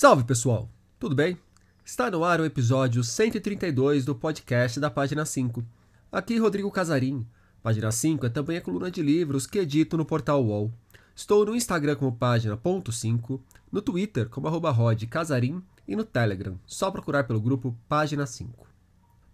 Salve 0.00 0.22
pessoal, 0.22 0.70
tudo 0.96 1.12
bem? 1.16 1.36
Está 1.84 2.08
no 2.08 2.22
ar 2.22 2.40
o 2.40 2.44
episódio 2.44 3.02
132 3.02 4.04
do 4.04 4.14
podcast 4.14 4.78
da 4.78 4.88
Página 4.88 5.24
5. 5.24 5.64
Aqui 6.12 6.38
Rodrigo 6.38 6.70
Casarim. 6.70 7.26
Página 7.60 7.90
5 7.90 8.26
é 8.26 8.28
também 8.28 8.58
a 8.58 8.60
coluna 8.60 8.92
de 8.92 9.02
livros 9.02 9.44
que 9.44 9.58
edito 9.58 9.96
no 9.96 10.04
portal 10.04 10.44
UOL. 10.44 10.72
Estou 11.16 11.44
no 11.44 11.56
Instagram 11.56 11.96
como 11.96 12.14
página.5, 12.14 13.40
no 13.72 13.82
Twitter 13.82 14.28
como 14.28 14.46
arroba 14.46 14.70
Rod 14.70 15.02
Casarim 15.06 15.60
e 15.88 15.96
no 15.96 16.04
Telegram, 16.04 16.56
só 16.64 16.92
procurar 16.92 17.24
pelo 17.24 17.40
grupo 17.40 17.76
Página 17.88 18.24
5. 18.24 18.68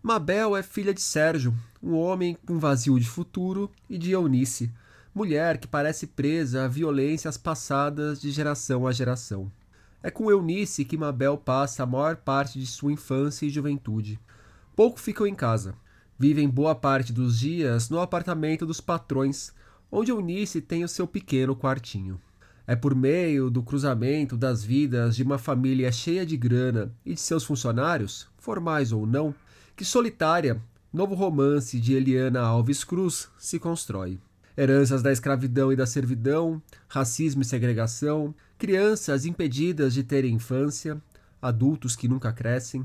Mabel 0.03 0.57
é 0.57 0.63
filha 0.63 0.95
de 0.95 1.03
Sérgio, 1.03 1.55
um 1.83 1.95
homem 1.95 2.39
com 2.47 2.59
vazio 2.59 2.99
de 2.99 3.07
futuro, 3.07 3.71
e 3.87 3.99
de 3.99 4.13
Eunice, 4.13 4.73
mulher 5.15 5.59
que 5.59 5.69
parece 5.69 6.07
presa 6.07 6.65
a 6.65 6.69
violências 6.69 7.37
passadas 7.37 8.19
de 8.19 8.31
geração 8.31 8.87
a 8.87 8.93
geração. 8.93 9.53
É 10.05 10.11
com 10.11 10.31
Eunice 10.31 10.85
que 10.85 10.99
Mabel 10.99 11.39
passa 11.39 11.83
a 11.83 11.87
maior 11.87 12.17
parte 12.17 12.61
de 12.61 12.67
sua 12.67 12.93
infância 12.93 13.47
e 13.47 13.49
juventude. 13.49 14.21
Pouco 14.77 15.01
ficam 15.01 15.27
em 15.27 15.35
casa. 15.35 15.75
Vivem 16.19 16.47
boa 16.47 16.75
parte 16.75 17.11
dos 17.11 17.39
dias 17.39 17.89
no 17.89 17.99
apartamento 17.99 18.67
dos 18.67 18.83
patrões, 18.83 19.51
onde 19.91 20.11
Eunice 20.11 20.61
tem 20.61 20.85
o 20.85 20.89
seu 20.89 21.07
pequeno 21.07 21.57
quartinho. 21.57 22.21
É 22.67 22.77
por 22.77 22.95
meio 22.95 23.49
do 23.49 23.63
cruzamento 23.63 24.37
das 24.37 24.63
vidas 24.63 25.17
de 25.17 25.23
uma 25.23 25.39
família 25.39 25.91
cheia 25.91 26.27
de 26.27 26.37
grana 26.37 26.93
e 27.03 27.15
de 27.15 27.21
seus 27.21 27.43
funcionários, 27.43 28.29
formais 28.37 28.93
ou 28.93 29.07
não, 29.07 29.35
que 29.75 29.87
Solitária, 29.87 30.61
novo 30.93 31.15
romance 31.15 31.81
de 31.81 31.95
Eliana 31.95 32.43
Alves 32.43 32.85
Cruz, 32.85 33.31
se 33.39 33.59
constrói 33.59 34.21
heranças 34.57 35.03
da 35.03 35.13
escravidão 35.13 35.73
e 35.73 35.77
da 35.77 35.87
servidão, 35.87 36.63
racismo 36.89 37.43
e 37.43 37.45
segregação, 37.45 38.35
crianças 38.65 39.27
impedidas 39.27 39.93
de 39.93 40.03
terem 40.03 40.37
infância, 40.37 40.99
adultos 41.43 41.95
que 41.95 42.09
nunca 42.09 42.33
crescem, 42.33 42.83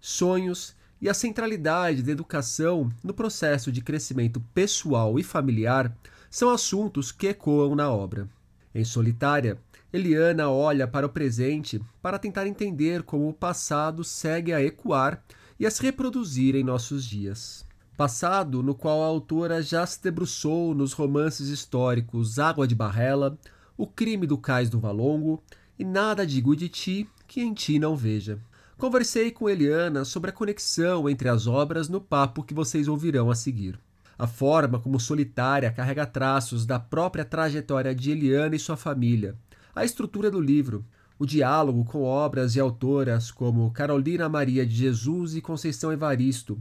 sonhos 0.00 0.74
e 1.00 1.08
a 1.08 1.14
centralidade 1.14 2.02
da 2.02 2.10
educação 2.10 2.90
no 3.00 3.14
processo 3.14 3.70
de 3.70 3.80
crescimento 3.80 4.40
pessoal 4.52 5.20
e 5.20 5.22
familiar 5.22 5.96
são 6.28 6.50
assuntos 6.50 7.12
que 7.12 7.28
ecoam 7.28 7.76
na 7.76 7.88
obra. 7.92 8.28
Em 8.74 8.84
Solitária, 8.84 9.56
Eliana 9.92 10.50
olha 10.50 10.88
para 10.88 11.06
o 11.06 11.10
presente 11.10 11.80
para 12.02 12.18
tentar 12.18 12.48
entender 12.48 13.04
como 13.04 13.28
o 13.28 13.32
passado 13.32 14.02
segue 14.02 14.52
a 14.52 14.60
ecoar 14.60 15.22
e 15.60 15.64
a 15.64 15.70
se 15.70 15.80
reproduzir 15.80 16.56
em 16.56 16.64
nossos 16.64 17.04
dias 17.04 17.64
passado 17.96 18.62
no 18.62 18.74
qual 18.74 19.02
a 19.02 19.06
autora 19.06 19.62
já 19.62 19.84
se 19.84 20.02
debruçou 20.02 20.74
nos 20.74 20.94
romances 20.94 21.48
históricos 21.48 22.38
Água 22.38 22.66
de 22.66 22.74
Barrela, 22.74 23.38
O 23.80 23.86
Crime 23.86 24.26
do 24.26 24.36
Cais 24.36 24.68
do 24.68 24.78
Valongo 24.78 25.42
e 25.78 25.86
Nada 25.86 26.26
Digo 26.26 26.54
de 26.54 26.68
Ti 26.68 27.08
que 27.26 27.40
em 27.40 27.54
ti 27.54 27.78
não 27.78 27.96
veja. 27.96 28.38
Conversei 28.76 29.30
com 29.30 29.48
Eliana 29.48 30.04
sobre 30.04 30.28
a 30.28 30.34
conexão 30.34 31.08
entre 31.08 31.30
as 31.30 31.46
obras 31.46 31.88
no 31.88 31.98
papo 31.98 32.42
que 32.42 32.52
vocês 32.52 32.88
ouvirão 32.88 33.30
a 33.30 33.34
seguir. 33.34 33.80
A 34.18 34.26
forma 34.26 34.78
como 34.78 35.00
Solitária 35.00 35.72
carrega 35.72 36.04
traços 36.04 36.66
da 36.66 36.78
própria 36.78 37.24
trajetória 37.24 37.94
de 37.94 38.10
Eliana 38.10 38.54
e 38.54 38.58
sua 38.58 38.76
família, 38.76 39.34
a 39.74 39.82
estrutura 39.82 40.30
do 40.30 40.42
livro, 40.42 40.84
o 41.18 41.24
diálogo 41.24 41.82
com 41.86 42.02
obras 42.02 42.56
e 42.56 42.60
autoras 42.60 43.30
como 43.30 43.70
Carolina 43.70 44.28
Maria 44.28 44.66
de 44.66 44.74
Jesus 44.74 45.34
e 45.34 45.40
Conceição 45.40 45.90
Evaristo, 45.90 46.60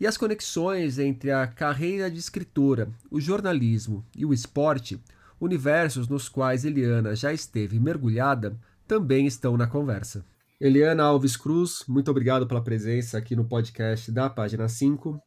e 0.00 0.06
as 0.06 0.16
conexões 0.16 0.98
entre 0.98 1.30
a 1.30 1.46
carreira 1.46 2.10
de 2.10 2.18
escritora, 2.18 2.88
o 3.10 3.20
jornalismo 3.20 4.02
e 4.16 4.24
o 4.24 4.32
esporte, 4.32 4.98
universos 5.40 6.08
nos 6.08 6.28
quais 6.28 6.64
Eliana 6.64 7.14
já 7.14 7.32
esteve 7.32 7.78
mergulhada, 7.78 8.58
também 8.86 9.26
estão 9.26 9.56
na 9.56 9.66
conversa. 9.66 10.24
Eliana 10.60 11.02
Alves 11.04 11.36
Cruz, 11.36 11.84
muito 11.88 12.10
obrigado 12.10 12.46
pela 12.46 12.62
presença 12.62 13.18
aqui 13.18 13.34
no 13.34 13.44
podcast 13.44 14.10
da 14.12 14.30
página 14.30 14.68
5. 14.68 15.20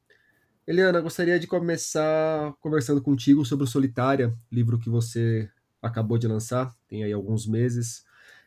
Eliana, 0.66 1.00
gostaria 1.00 1.40
de 1.40 1.48
começar 1.48 2.54
conversando 2.60 3.02
contigo 3.02 3.46
sobre 3.46 3.64
o 3.64 3.68
Solitária, 3.68 4.34
livro 4.52 4.80
que 4.80 4.90
você 4.90 5.50
acabou 5.82 6.18
de 6.18 6.28
lançar, 6.28 6.74
tem 6.88 7.04
aí 7.04 7.14
alguns 7.14 7.48
meses. 7.48 8.04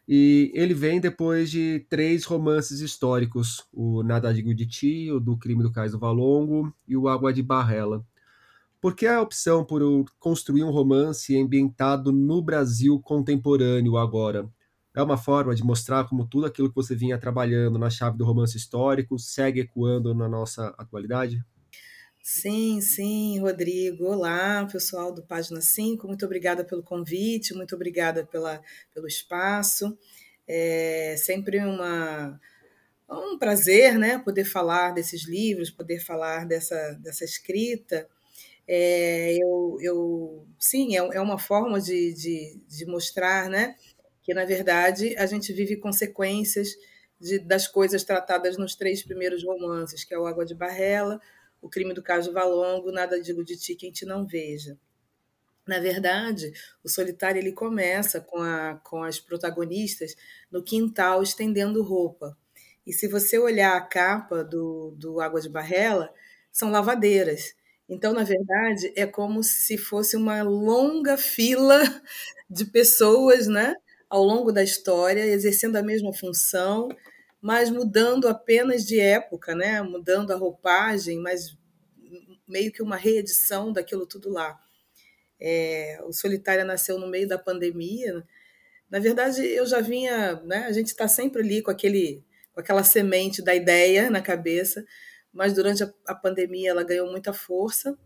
E 0.08 0.50
ele 0.54 0.74
vem 0.74 1.00
depois 1.00 1.50
de 1.50 1.86
três 1.88 2.24
romances 2.24 2.80
históricos: 2.80 3.64
o 3.72 4.02
Nada 4.02 4.34
Digo 4.34 4.54
de 4.54 4.66
Ti, 4.66 5.10
o 5.12 5.20
Do 5.20 5.36
Crime 5.36 5.62
do 5.62 5.70
Cais 5.70 5.92
do 5.92 5.98
Valongo 5.98 6.74
e 6.86 6.96
o 6.96 7.08
Água 7.08 7.32
de 7.32 7.42
Barrela. 7.42 8.04
Por 8.80 8.96
que 8.96 9.06
a 9.06 9.20
opção 9.20 9.62
por 9.62 9.82
construir 10.18 10.64
um 10.64 10.70
romance 10.70 11.38
ambientado 11.38 12.10
no 12.10 12.40
Brasil 12.40 12.98
contemporâneo 12.98 13.98
agora? 13.98 14.48
É 14.96 15.02
uma 15.02 15.18
forma 15.18 15.54
de 15.54 15.62
mostrar 15.62 16.08
como 16.08 16.26
tudo 16.26 16.46
aquilo 16.46 16.70
que 16.70 16.74
você 16.74 16.96
vinha 16.96 17.18
trabalhando 17.18 17.78
na 17.78 17.90
chave 17.90 18.16
do 18.16 18.24
romance 18.24 18.56
histórico 18.56 19.18
segue 19.18 19.60
ecoando 19.60 20.14
na 20.14 20.26
nossa 20.26 20.74
atualidade? 20.78 21.44
Sim, 22.22 22.80
sim, 22.80 23.38
Rodrigo. 23.38 24.06
Olá, 24.06 24.66
pessoal 24.70 25.12
do 25.12 25.22
Página 25.22 25.60
5. 25.60 26.06
Muito 26.06 26.24
obrigada 26.24 26.64
pelo 26.64 26.82
convite, 26.82 27.52
muito 27.52 27.74
obrigada 27.74 28.24
pela, 28.24 28.62
pelo 28.94 29.06
espaço. 29.06 29.94
É 30.48 31.16
sempre 31.18 31.58
uma, 31.58 32.40
um 33.10 33.38
prazer 33.38 33.98
né, 33.98 34.18
poder 34.18 34.46
falar 34.46 34.92
desses 34.92 35.28
livros, 35.28 35.70
poder 35.70 36.00
falar 36.00 36.46
dessa, 36.46 36.98
dessa 37.02 37.26
escrita. 37.26 38.08
É, 38.72 39.34
eu, 39.34 39.78
eu, 39.80 40.46
sim, 40.56 40.96
é, 40.96 41.00
é 41.00 41.20
uma 41.20 41.40
forma 41.40 41.80
de, 41.80 42.14
de, 42.14 42.60
de 42.68 42.86
mostrar 42.86 43.50
né, 43.50 43.74
que, 44.22 44.32
na 44.32 44.44
verdade, 44.44 45.16
a 45.16 45.26
gente 45.26 45.52
vive 45.52 45.76
consequências 45.76 46.76
de, 47.18 47.40
das 47.40 47.66
coisas 47.66 48.04
tratadas 48.04 48.56
nos 48.56 48.76
três 48.76 49.02
primeiros 49.02 49.42
romances, 49.42 50.04
que 50.04 50.14
é 50.14 50.18
o 50.20 50.24
Água 50.24 50.46
de 50.46 50.54
Barrela, 50.54 51.20
o 51.60 51.68
crime 51.68 51.92
do 51.92 52.00
caso 52.00 52.32
Valongo, 52.32 52.92
nada 52.92 53.20
digo 53.20 53.44
de 53.44 53.56
ti 53.56 53.74
quem 53.74 53.90
te 53.90 54.06
não 54.06 54.24
veja. 54.24 54.78
Na 55.66 55.80
verdade, 55.80 56.52
o 56.84 56.88
solitário 56.88 57.40
ele 57.40 57.50
começa 57.50 58.20
com, 58.20 58.38
a, 58.38 58.80
com 58.84 59.02
as 59.02 59.18
protagonistas 59.18 60.14
no 60.48 60.62
quintal 60.62 61.24
estendendo 61.24 61.82
roupa. 61.82 62.38
E 62.86 62.92
se 62.92 63.08
você 63.08 63.36
olhar 63.36 63.76
a 63.76 63.80
capa 63.80 64.44
do, 64.44 64.94
do 64.96 65.20
Água 65.20 65.40
de 65.40 65.48
Barrela, 65.48 66.14
são 66.52 66.70
lavadeiras. 66.70 67.58
Então, 67.90 68.12
na 68.12 68.22
verdade, 68.22 68.92
é 68.94 69.04
como 69.04 69.42
se 69.42 69.76
fosse 69.76 70.16
uma 70.16 70.42
longa 70.42 71.16
fila 71.16 71.82
de 72.48 72.64
pessoas, 72.64 73.48
né, 73.48 73.74
ao 74.08 74.22
longo 74.22 74.52
da 74.52 74.62
história, 74.62 75.26
exercendo 75.26 75.74
a 75.74 75.82
mesma 75.82 76.12
função, 76.12 76.88
mas 77.40 77.68
mudando 77.68 78.28
apenas 78.28 78.84
de 78.86 79.00
época, 79.00 79.54
né? 79.54 79.80
mudando 79.82 80.30
a 80.30 80.36
roupagem, 80.36 81.18
mas 81.18 81.56
meio 82.46 82.70
que 82.70 82.82
uma 82.82 82.96
reedição 82.96 83.72
daquilo 83.72 84.06
tudo 84.06 84.30
lá. 84.30 84.58
É, 85.40 85.98
o 86.04 86.12
Solitária 86.12 86.64
nasceu 86.64 86.98
no 86.98 87.08
meio 87.08 87.26
da 87.26 87.38
pandemia. 87.38 88.22
Na 88.90 88.98
verdade, 88.98 89.42
eu 89.46 89.64
já 89.64 89.80
vinha, 89.80 90.42
né? 90.44 90.66
A 90.66 90.72
gente 90.72 90.88
está 90.88 91.08
sempre 91.08 91.40
ali 91.42 91.62
com 91.62 91.70
aquele, 91.70 92.22
com 92.52 92.60
aquela 92.60 92.84
semente 92.84 93.42
da 93.42 93.54
ideia 93.54 94.10
na 94.10 94.20
cabeça, 94.20 94.84
mas 95.32 95.52
durante 95.52 95.82
a, 95.82 95.92
a 96.06 96.14
pandemia 96.14 96.70
ela 96.70 96.84
ganhou 96.84 97.10
muita 97.10 97.32
força 97.32 97.98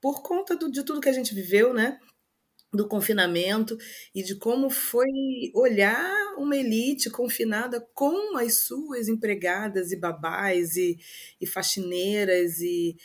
por 0.00 0.22
conta 0.22 0.56
do, 0.56 0.70
de 0.70 0.84
tudo 0.84 1.00
que 1.00 1.08
a 1.08 1.12
gente 1.12 1.34
viveu, 1.34 1.74
né? 1.74 1.98
do 2.72 2.86
confinamento 2.86 3.76
e 4.14 4.22
de 4.22 4.34
como 4.34 4.68
foi 4.68 5.08
olhar 5.54 6.34
uma 6.36 6.56
elite 6.56 7.08
confinada 7.08 7.80
com 7.94 8.36
as 8.36 8.66
suas 8.66 9.08
empregadas 9.08 9.90
e 9.90 9.96
babás 9.96 10.76
e, 10.76 10.98
e 11.40 11.46
faxineiras 11.46 12.60
e, 12.60 12.96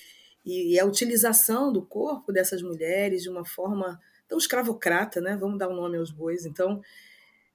e, 0.45 0.77
a 0.77 0.85
utilização 0.85 1.71
do 1.71 1.85
corpo 1.85 2.33
dessas 2.33 2.61
mulheres 2.61 3.23
de 3.23 3.29
uma 3.29 3.45
forma 3.45 3.99
tão 4.27 4.37
escravocrata, 4.37 5.21
né? 5.21 5.37
Vamos 5.37 5.57
dar 5.57 5.69
o 5.69 5.71
um 5.71 5.75
nome 5.75 5.97
aos 5.97 6.11
bois. 6.11 6.45
Então, 6.45 6.81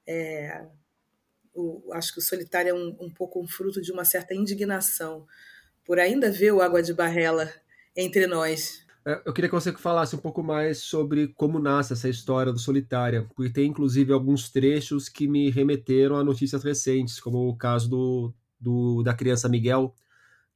é, 0.06 0.66
o, 1.52 1.92
acho 1.92 2.12
que 2.14 2.20
o 2.20 2.22
solitário 2.22 2.70
é 2.70 2.74
um, 2.74 2.96
um 3.00 3.10
pouco 3.10 3.38
um 3.38 3.46
fruto 3.46 3.82
de 3.82 3.92
uma 3.92 4.04
certa 4.04 4.34
indignação 4.34 5.26
por 5.88 5.98
ainda 5.98 6.30
ver 6.30 6.52
o 6.52 6.60
Água 6.60 6.82
de 6.82 6.92
Barrela 6.92 7.50
entre 7.96 8.26
nós, 8.26 8.86
é, 9.06 9.22
eu 9.24 9.32
queria 9.32 9.48
que 9.48 9.54
você 9.54 9.72
falasse 9.72 10.14
um 10.14 10.18
pouco 10.18 10.42
mais 10.42 10.82
sobre 10.82 11.28
como 11.28 11.58
nasce 11.58 11.94
essa 11.94 12.10
história 12.10 12.52
do 12.52 12.58
Solitária, 12.58 13.26
porque 13.34 13.50
tem 13.50 13.70
inclusive 13.70 14.12
alguns 14.12 14.50
trechos 14.50 15.08
que 15.08 15.26
me 15.26 15.48
remeteram 15.48 16.16
a 16.16 16.22
notícias 16.22 16.62
recentes, 16.62 17.18
como 17.18 17.48
o 17.48 17.56
caso 17.56 17.88
do, 17.88 18.34
do 18.60 19.02
da 19.02 19.14
criança 19.14 19.48
Miguel, 19.48 19.94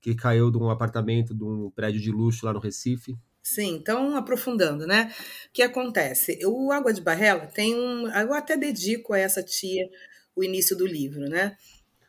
que 0.03 0.15
caiu 0.15 0.51
de 0.51 0.59
um 0.59 0.69
apartamento, 0.69 1.35
de 1.35 1.43
um 1.43 1.71
prédio 1.71 1.99
de 1.99 2.11
luxo 2.11 2.45
lá 2.45 2.53
no 2.53 2.61
Recife. 2.61 3.17
Sim, 3.43 3.77
então 3.77 4.15
aprofundando, 4.17 4.87
né? 4.87 5.11
O 5.49 5.53
que 5.55 5.63
acontece? 5.63 6.39
O 6.45 6.71
Água 6.71 6.93
de 6.93 7.01
Barrela 7.01 7.47
tem 7.47 7.75
um. 7.75 8.07
Eu 8.07 8.35
até 8.35 8.55
dedico 8.55 9.15
a 9.15 9.19
essa 9.19 9.43
tia 9.43 9.89
o 10.37 10.45
início 10.45 10.77
do 10.77 10.87
livro, 10.87 11.23
né? 11.23 11.57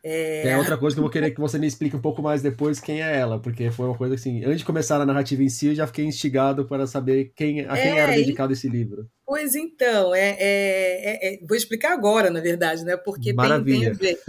É... 0.03 0.49
é 0.49 0.57
outra 0.57 0.77
coisa 0.77 0.93
que 0.93 0.99
eu 0.99 1.03
vou 1.03 1.11
querer 1.11 1.31
que 1.31 1.39
você 1.39 1.57
me 1.57 1.65
explique 1.65 1.95
um 1.95 2.01
pouco 2.01 2.21
mais 2.21 2.41
depois 2.41 2.79
quem 2.79 3.01
é 3.01 3.17
ela, 3.17 3.39
porque 3.39 3.71
foi 3.71 3.85
uma 3.85 3.97
coisa 3.97 4.15
assim, 4.15 4.43
antes 4.43 4.59
de 4.59 4.65
começar 4.65 4.99
a 4.99 5.05
narrativa 5.05 5.41
em 5.41 5.49
si, 5.49 5.67
eu 5.67 5.75
já 5.75 5.87
fiquei 5.87 6.03
instigado 6.05 6.65
para 6.65 6.85
saber 6.85 7.31
quem, 7.35 7.61
a 7.61 7.73
quem 7.73 7.91
é, 7.93 7.99
era 7.99 8.11
dedicado 8.11 8.51
esse 8.51 8.67
livro. 8.67 9.07
Pois 9.25 9.55
então, 9.55 10.13
é, 10.13 10.35
é, 10.37 11.35
é, 11.35 11.39
vou 11.47 11.55
explicar 11.55 11.93
agora, 11.93 12.29
na 12.29 12.41
verdade, 12.41 12.83
né? 12.83 12.97
Porque 12.97 13.33
tem, 13.33 13.63
tem, 13.63 13.87
a 13.87 13.93
ver. 13.93 14.19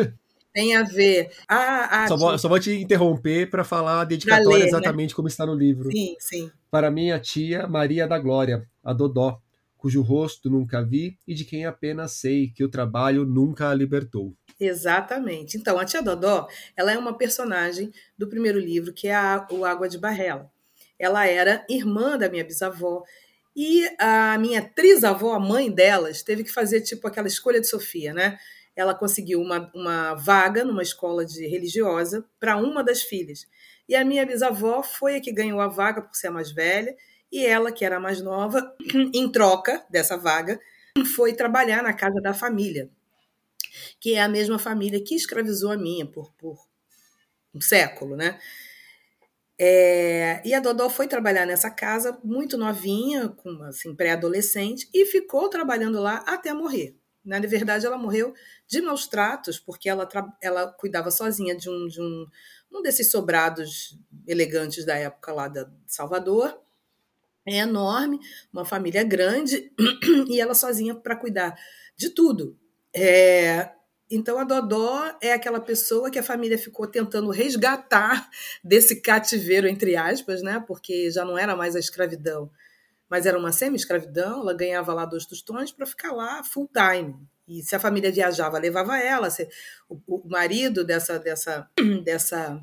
Tem 0.54 0.76
a 0.76 0.84
ver. 0.84 1.32
A, 1.48 2.04
a 2.04 2.08
só, 2.08 2.16
vou, 2.16 2.38
só, 2.38 2.48
vou, 2.48 2.60
te 2.60 2.70
interromper 2.70 3.50
para 3.50 3.64
falar 3.64 4.02
a 4.02 4.04
dedicatória 4.04 4.48
ler, 4.48 4.60
né? 4.60 4.66
exatamente 4.68 5.10
né? 5.10 5.16
como 5.16 5.26
está 5.26 5.44
no 5.44 5.54
livro. 5.54 5.90
Sim, 5.90 6.14
sim. 6.20 6.50
Para 6.70 6.92
minha 6.92 7.18
tia 7.18 7.66
Maria 7.66 8.06
da 8.06 8.16
Glória, 8.20 8.64
a 8.84 8.92
Dodó, 8.92 9.40
cujo 9.76 10.00
rosto 10.00 10.48
nunca 10.48 10.80
vi 10.80 11.18
e 11.26 11.34
de 11.34 11.44
quem 11.44 11.66
apenas 11.66 12.12
sei 12.12 12.52
que 12.54 12.62
o 12.62 12.68
trabalho 12.68 13.26
nunca 13.26 13.68
a 13.68 13.74
libertou. 13.74 14.32
Exatamente. 14.58 15.56
Então, 15.56 15.78
a 15.78 15.84
tia 15.84 16.02
Dodó, 16.02 16.48
ela 16.76 16.92
é 16.92 16.98
uma 16.98 17.16
personagem 17.16 17.92
do 18.16 18.28
primeiro 18.28 18.58
livro, 18.58 18.92
que 18.92 19.08
é 19.08 19.14
a, 19.14 19.46
o 19.50 19.64
Água 19.64 19.88
de 19.88 19.98
Barrela. 19.98 20.50
Ela 20.98 21.26
era 21.26 21.64
irmã 21.68 22.16
da 22.16 22.28
minha 22.28 22.44
bisavó 22.44 23.02
e 23.56 23.88
a 23.98 24.36
minha 24.38 24.62
trisavó, 24.62 25.32
a 25.34 25.40
mãe 25.40 25.70
delas, 25.70 26.22
teve 26.22 26.42
que 26.44 26.52
fazer 26.52 26.80
tipo 26.80 27.06
aquela 27.06 27.28
escolha 27.28 27.60
de 27.60 27.68
Sofia, 27.68 28.12
né? 28.12 28.38
Ela 28.74 28.94
conseguiu 28.94 29.40
uma, 29.40 29.70
uma 29.74 30.14
vaga 30.14 30.64
numa 30.64 30.82
escola 30.82 31.24
de 31.24 31.46
religiosa 31.46 32.24
para 32.40 32.56
uma 32.56 32.82
das 32.82 33.02
filhas. 33.02 33.46
E 33.88 33.94
a 33.94 34.04
minha 34.04 34.26
bisavó 34.26 34.82
foi 34.82 35.16
a 35.16 35.20
que 35.20 35.30
ganhou 35.32 35.60
a 35.60 35.68
vaga 35.68 36.02
por 36.02 36.16
ser 36.16 36.28
a 36.28 36.30
mais 36.32 36.50
velha, 36.50 36.96
e 37.30 37.44
ela, 37.46 37.70
que 37.70 37.84
era 37.84 37.96
a 37.96 38.00
mais 38.00 38.20
nova, 38.20 38.74
em 39.14 39.30
troca 39.30 39.84
dessa 39.90 40.16
vaga, 40.16 40.58
foi 41.14 41.32
trabalhar 41.32 41.82
na 41.82 41.92
casa 41.92 42.20
da 42.20 42.34
família, 42.34 42.88
que 44.00 44.14
é 44.14 44.22
a 44.22 44.28
mesma 44.28 44.58
família 44.58 45.02
que 45.02 45.14
escravizou 45.14 45.70
a 45.70 45.76
minha 45.76 46.06
por, 46.06 46.32
por 46.34 46.58
um 47.54 47.60
século, 47.60 48.16
né? 48.16 48.38
É, 49.58 50.42
e 50.44 50.52
a 50.52 50.58
Dodó 50.60 50.90
foi 50.90 51.06
trabalhar 51.06 51.46
nessa 51.46 51.70
casa 51.70 52.18
muito 52.24 52.58
novinha, 52.58 53.28
com 53.28 53.62
assim, 53.62 53.94
pré-adolescente, 53.94 54.88
e 54.92 55.06
ficou 55.06 55.48
trabalhando 55.48 56.00
lá 56.00 56.24
até 56.26 56.52
morrer. 56.52 56.96
Na 57.24 57.38
verdade, 57.40 57.86
ela 57.86 57.96
morreu 57.96 58.34
de 58.66 58.82
maus 58.82 59.06
tratos, 59.06 59.58
porque 59.58 59.88
ela, 59.88 60.06
ela 60.42 60.70
cuidava 60.72 61.10
sozinha 61.10 61.56
de 61.56 61.70
um, 61.70 61.86
de 61.86 62.00
um, 62.00 62.26
um 62.72 62.82
desses 62.82 63.10
sobrados 63.10 63.98
elegantes 64.26 64.84
da 64.84 64.96
época 64.96 65.32
lá 65.32 65.48
de 65.48 65.64
Salvador. 65.86 66.60
É 67.46 67.58
enorme, 67.58 68.18
uma 68.52 68.64
família 68.64 69.04
grande, 69.04 69.72
e 70.28 70.40
ela 70.40 70.54
sozinha 70.54 70.94
para 70.94 71.16
cuidar 71.16 71.54
de 71.96 72.10
tudo. 72.10 72.58
É, 72.96 73.70
então 74.10 74.38
a 74.38 74.44
Dodó 74.44 75.16
é 75.20 75.32
aquela 75.32 75.60
pessoa 75.60 76.10
que 76.10 76.18
a 76.18 76.22
família 76.22 76.56
ficou 76.56 76.86
tentando 76.86 77.30
resgatar 77.30 78.28
desse 78.62 79.00
cativeiro, 79.00 79.66
entre 79.66 79.96
aspas, 79.96 80.42
né? 80.42 80.62
Porque 80.66 81.10
já 81.10 81.24
não 81.24 81.36
era 81.36 81.56
mais 81.56 81.74
a 81.74 81.80
escravidão, 81.80 82.50
mas 83.08 83.26
era 83.26 83.38
uma 83.38 83.52
semi-escravidão. 83.52 84.40
Ela 84.42 84.54
ganhava 84.54 84.94
lá 84.94 85.04
dois 85.04 85.26
tostões 85.26 85.72
para 85.72 85.86
ficar 85.86 86.12
lá 86.12 86.44
full 86.44 86.70
time. 86.72 87.16
E 87.46 87.62
se 87.62 87.76
a 87.76 87.80
família 87.80 88.10
viajava, 88.10 88.58
levava 88.58 88.98
ela. 88.98 89.28
Se, 89.30 89.48
o, 89.88 89.98
o, 90.06 90.28
marido 90.28 90.84
dessa, 90.84 91.18
dessa, 91.18 91.68
dessa 92.04 92.60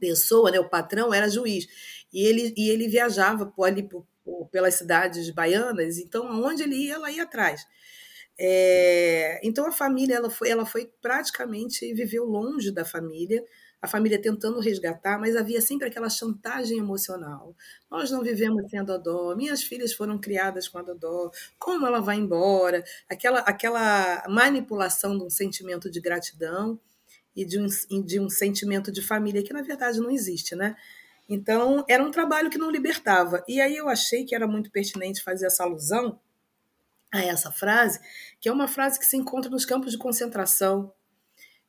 pessoa, 0.00 0.50
né, 0.50 0.58
o 0.58 0.68
patrão, 0.68 1.14
era 1.14 1.28
juiz. 1.28 1.66
E 2.12 2.24
ele, 2.24 2.54
e 2.56 2.70
ele 2.70 2.88
viajava 2.88 3.46
por 3.46 3.64
ali, 3.64 3.82
por, 3.82 4.06
pelas 4.50 4.74
cidades 4.74 5.30
baianas. 5.30 5.98
Então, 5.98 6.26
aonde 6.26 6.62
ele 6.62 6.76
ia, 6.76 6.94
ela 6.94 7.10
ia 7.10 7.22
atrás. 7.22 7.66
É, 8.38 9.40
então 9.46 9.66
a 9.66 9.72
família 9.72 10.16
ela 10.16 10.28
foi, 10.30 10.48
ela 10.48 10.66
foi 10.66 10.90
praticamente 11.00 11.92
viveu 11.94 12.24
longe 12.24 12.72
da 12.72 12.84
família, 12.84 13.44
a 13.80 13.86
família 13.86 14.20
tentando 14.20 14.58
resgatar, 14.60 15.18
mas 15.20 15.36
havia 15.36 15.60
sempre 15.60 15.86
aquela 15.86 16.08
chantagem 16.08 16.78
emocional. 16.78 17.54
Nós 17.90 18.10
não 18.10 18.22
vivemos 18.22 18.68
sem 18.70 18.78
a 18.80 18.82
Dodó, 18.82 19.36
minhas 19.36 19.62
filhas 19.62 19.92
foram 19.92 20.18
criadas 20.18 20.66
com 20.68 20.78
a 20.78 20.82
Dodó, 20.82 21.30
como 21.58 21.86
ela 21.86 22.00
vai 22.00 22.16
embora? 22.16 22.82
Aquela, 23.08 23.40
aquela 23.40 24.24
manipulação 24.28 25.16
de 25.16 25.24
um 25.24 25.30
sentimento 25.30 25.90
de 25.90 26.00
gratidão 26.00 26.80
e 27.36 27.44
de 27.44 27.58
um, 27.58 27.66
de 28.04 28.18
um 28.18 28.30
sentimento 28.30 28.90
de 28.90 29.02
família 29.02 29.42
que 29.42 29.52
na 29.52 29.62
verdade 29.62 30.00
não 30.00 30.10
existe, 30.10 30.56
né? 30.56 30.74
Então 31.28 31.84
era 31.88 32.02
um 32.02 32.10
trabalho 32.10 32.50
que 32.50 32.58
não 32.58 32.70
libertava. 32.70 33.44
E 33.48 33.60
aí 33.60 33.76
eu 33.76 33.88
achei 33.88 34.24
que 34.24 34.34
era 34.34 34.46
muito 34.46 34.70
pertinente 34.70 35.22
fazer 35.22 35.46
essa 35.46 35.62
alusão 35.64 36.18
a 37.14 37.24
essa 37.24 37.52
frase, 37.52 38.00
que 38.40 38.48
é 38.48 38.52
uma 38.52 38.66
frase 38.66 38.98
que 38.98 39.06
se 39.06 39.16
encontra 39.16 39.48
nos 39.48 39.64
campos 39.64 39.92
de 39.92 39.98
concentração. 39.98 40.92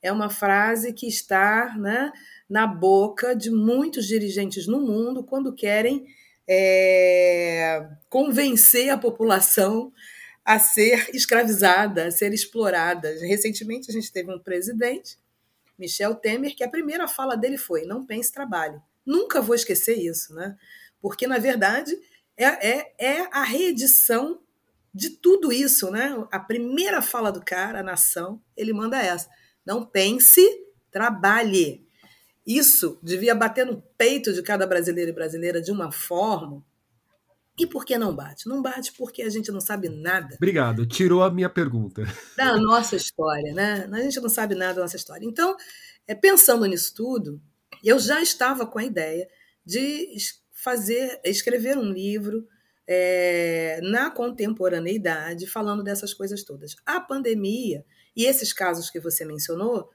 É 0.01 0.11
uma 0.11 0.27
frase 0.27 0.91
que 0.91 1.07
está 1.07 1.75
né, 1.77 2.11
na 2.49 2.65
boca 2.65 3.35
de 3.35 3.51
muitos 3.51 4.07
dirigentes 4.07 4.65
no 4.65 4.81
mundo 4.81 5.23
quando 5.23 5.53
querem 5.53 6.07
é, 6.47 7.87
convencer 8.09 8.89
a 8.89 8.97
população 8.97 9.93
a 10.43 10.57
ser 10.57 11.09
escravizada, 11.13 12.07
a 12.07 12.11
ser 12.11 12.33
explorada. 12.33 13.09
Recentemente 13.21 13.91
a 13.91 13.93
gente 13.93 14.11
teve 14.11 14.33
um 14.33 14.39
presidente, 14.39 15.17
Michel 15.77 16.15
Temer, 16.15 16.55
que 16.55 16.63
a 16.63 16.69
primeira 16.69 17.07
fala 17.07 17.37
dele 17.37 17.57
foi: 17.57 17.85
não 17.85 18.03
pense 18.03 18.31
trabalho. 18.31 18.81
Nunca 19.05 19.41
vou 19.41 19.53
esquecer 19.53 19.95
isso, 19.95 20.33
né? 20.33 20.55
Porque, 20.99 21.27
na 21.27 21.37
verdade, 21.37 21.95
é, 22.35 22.45
é, 22.45 22.95
é 22.97 23.29
a 23.31 23.43
reedição 23.43 24.39
de 24.95 25.09
tudo 25.09 25.51
isso, 25.51 25.91
né? 25.91 26.15
A 26.31 26.39
primeira 26.39 27.01
fala 27.01 27.29
do 27.29 27.43
cara, 27.43 27.81
a 27.81 27.83
nação, 27.83 28.41
ele 28.55 28.71
manda 28.71 28.97
essa: 28.97 29.29
não 29.65 29.85
pense, 29.85 30.41
trabalhe. 30.89 31.85
Isso 32.47 32.97
devia 33.03 33.35
bater 33.35 33.65
no 33.65 33.81
peito 33.97 34.31
de 34.31 34.41
cada 34.41 34.65
brasileiro 34.65 35.11
e 35.11 35.13
brasileira 35.13 35.61
de 35.61 35.71
uma 35.71 35.91
forma. 35.91 36.63
E 37.59 37.67
por 37.67 37.83
que 37.83 37.97
não 37.97 38.15
bate? 38.15 38.47
Não 38.47 38.61
bate 38.61 38.93
porque 38.93 39.21
a 39.21 39.29
gente 39.29 39.51
não 39.51 39.59
sabe 39.59 39.89
nada. 39.89 40.35
Obrigado, 40.35 40.85
tirou 40.85 41.23
a 41.23 41.31
minha 41.31 41.49
pergunta. 41.49 42.03
Da 42.37 42.55
nossa 42.57 42.95
história, 42.95 43.53
né? 43.53 43.89
A 43.91 44.01
gente 44.01 44.19
não 44.21 44.29
sabe 44.29 44.55
nada 44.55 44.75
da 44.75 44.81
nossa 44.81 44.95
história. 44.95 45.25
Então, 45.25 45.57
é, 46.07 46.15
pensando 46.15 46.65
nisso 46.65 46.93
tudo, 46.95 47.41
eu 47.83 47.99
já 47.99 48.21
estava 48.21 48.65
com 48.65 48.79
a 48.79 48.83
ideia 48.83 49.27
de 49.65 50.15
fazer, 50.51 51.19
escrever 51.25 51.77
um 51.77 51.91
livro 51.91 52.47
é, 52.87 53.79
na 53.81 54.11
contemporaneidade, 54.11 55.47
falando 55.47 55.83
dessas 55.83 56.13
coisas 56.13 56.43
todas. 56.43 56.75
A 56.85 56.99
pandemia 56.99 57.83
e 58.15 58.25
esses 58.25 58.53
casos 58.53 58.89
que 58.89 58.99
você 58.99 59.25
mencionou 59.25 59.89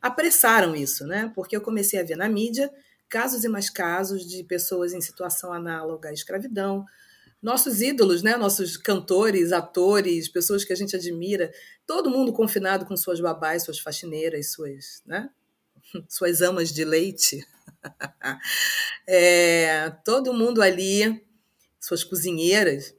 apressaram 0.00 0.74
isso, 0.74 1.06
né? 1.06 1.32
Porque 1.34 1.56
eu 1.56 1.60
comecei 1.60 2.00
a 2.00 2.04
ver 2.04 2.16
na 2.16 2.28
mídia 2.28 2.70
casos 3.08 3.44
e 3.44 3.48
mais 3.48 3.70
casos 3.70 4.26
de 4.26 4.42
pessoas 4.44 4.92
em 4.92 5.00
situação 5.00 5.52
análoga 5.52 6.08
à 6.08 6.12
escravidão. 6.12 6.84
Nossos 7.42 7.80
ídolos, 7.80 8.22
né? 8.22 8.36
Nossos 8.36 8.76
cantores, 8.76 9.52
atores, 9.52 10.28
pessoas 10.28 10.64
que 10.64 10.72
a 10.72 10.76
gente 10.76 10.96
admira, 10.96 11.52
todo 11.86 12.10
mundo 12.10 12.32
confinado 12.32 12.86
com 12.86 12.96
suas 12.96 13.20
babás, 13.20 13.64
suas 13.64 13.78
faxineiras, 13.78 14.52
suas, 14.52 15.02
né? 15.04 15.28
suas 16.08 16.40
amas 16.42 16.72
de 16.72 16.84
leite. 16.84 17.46
é, 19.06 19.90
todo 20.04 20.32
mundo 20.32 20.62
ali 20.62 21.25
suas 21.86 22.02
cozinheiras, 22.02 22.92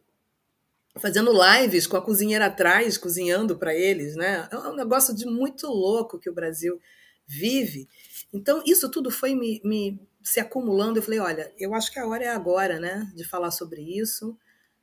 fazendo 0.95 1.33
lives 1.33 1.85
com 1.85 1.97
a 1.97 2.01
cozinheira 2.01 2.45
atrás, 2.45 2.97
cozinhando 2.97 3.57
para 3.57 3.75
eles, 3.75 4.15
né? 4.15 4.47
É 4.49 4.57
um 4.57 4.75
negócio 4.75 5.13
de 5.13 5.25
muito 5.25 5.67
louco 5.67 6.17
que 6.17 6.29
o 6.29 6.33
Brasil 6.33 6.79
vive. 7.25 7.85
Então, 8.31 8.63
isso 8.65 8.89
tudo 8.89 9.11
foi 9.11 9.35
me, 9.35 9.59
me 9.61 9.99
se 10.23 10.39
acumulando. 10.39 10.97
Eu 10.97 11.03
falei, 11.03 11.19
olha, 11.19 11.53
eu 11.59 11.73
acho 11.73 11.91
que 11.91 11.99
a 11.99 12.07
hora 12.07 12.23
é 12.23 12.29
agora, 12.29 12.79
né, 12.79 13.11
de 13.13 13.25
falar 13.25 13.51
sobre 13.51 13.81
isso. 13.81 14.37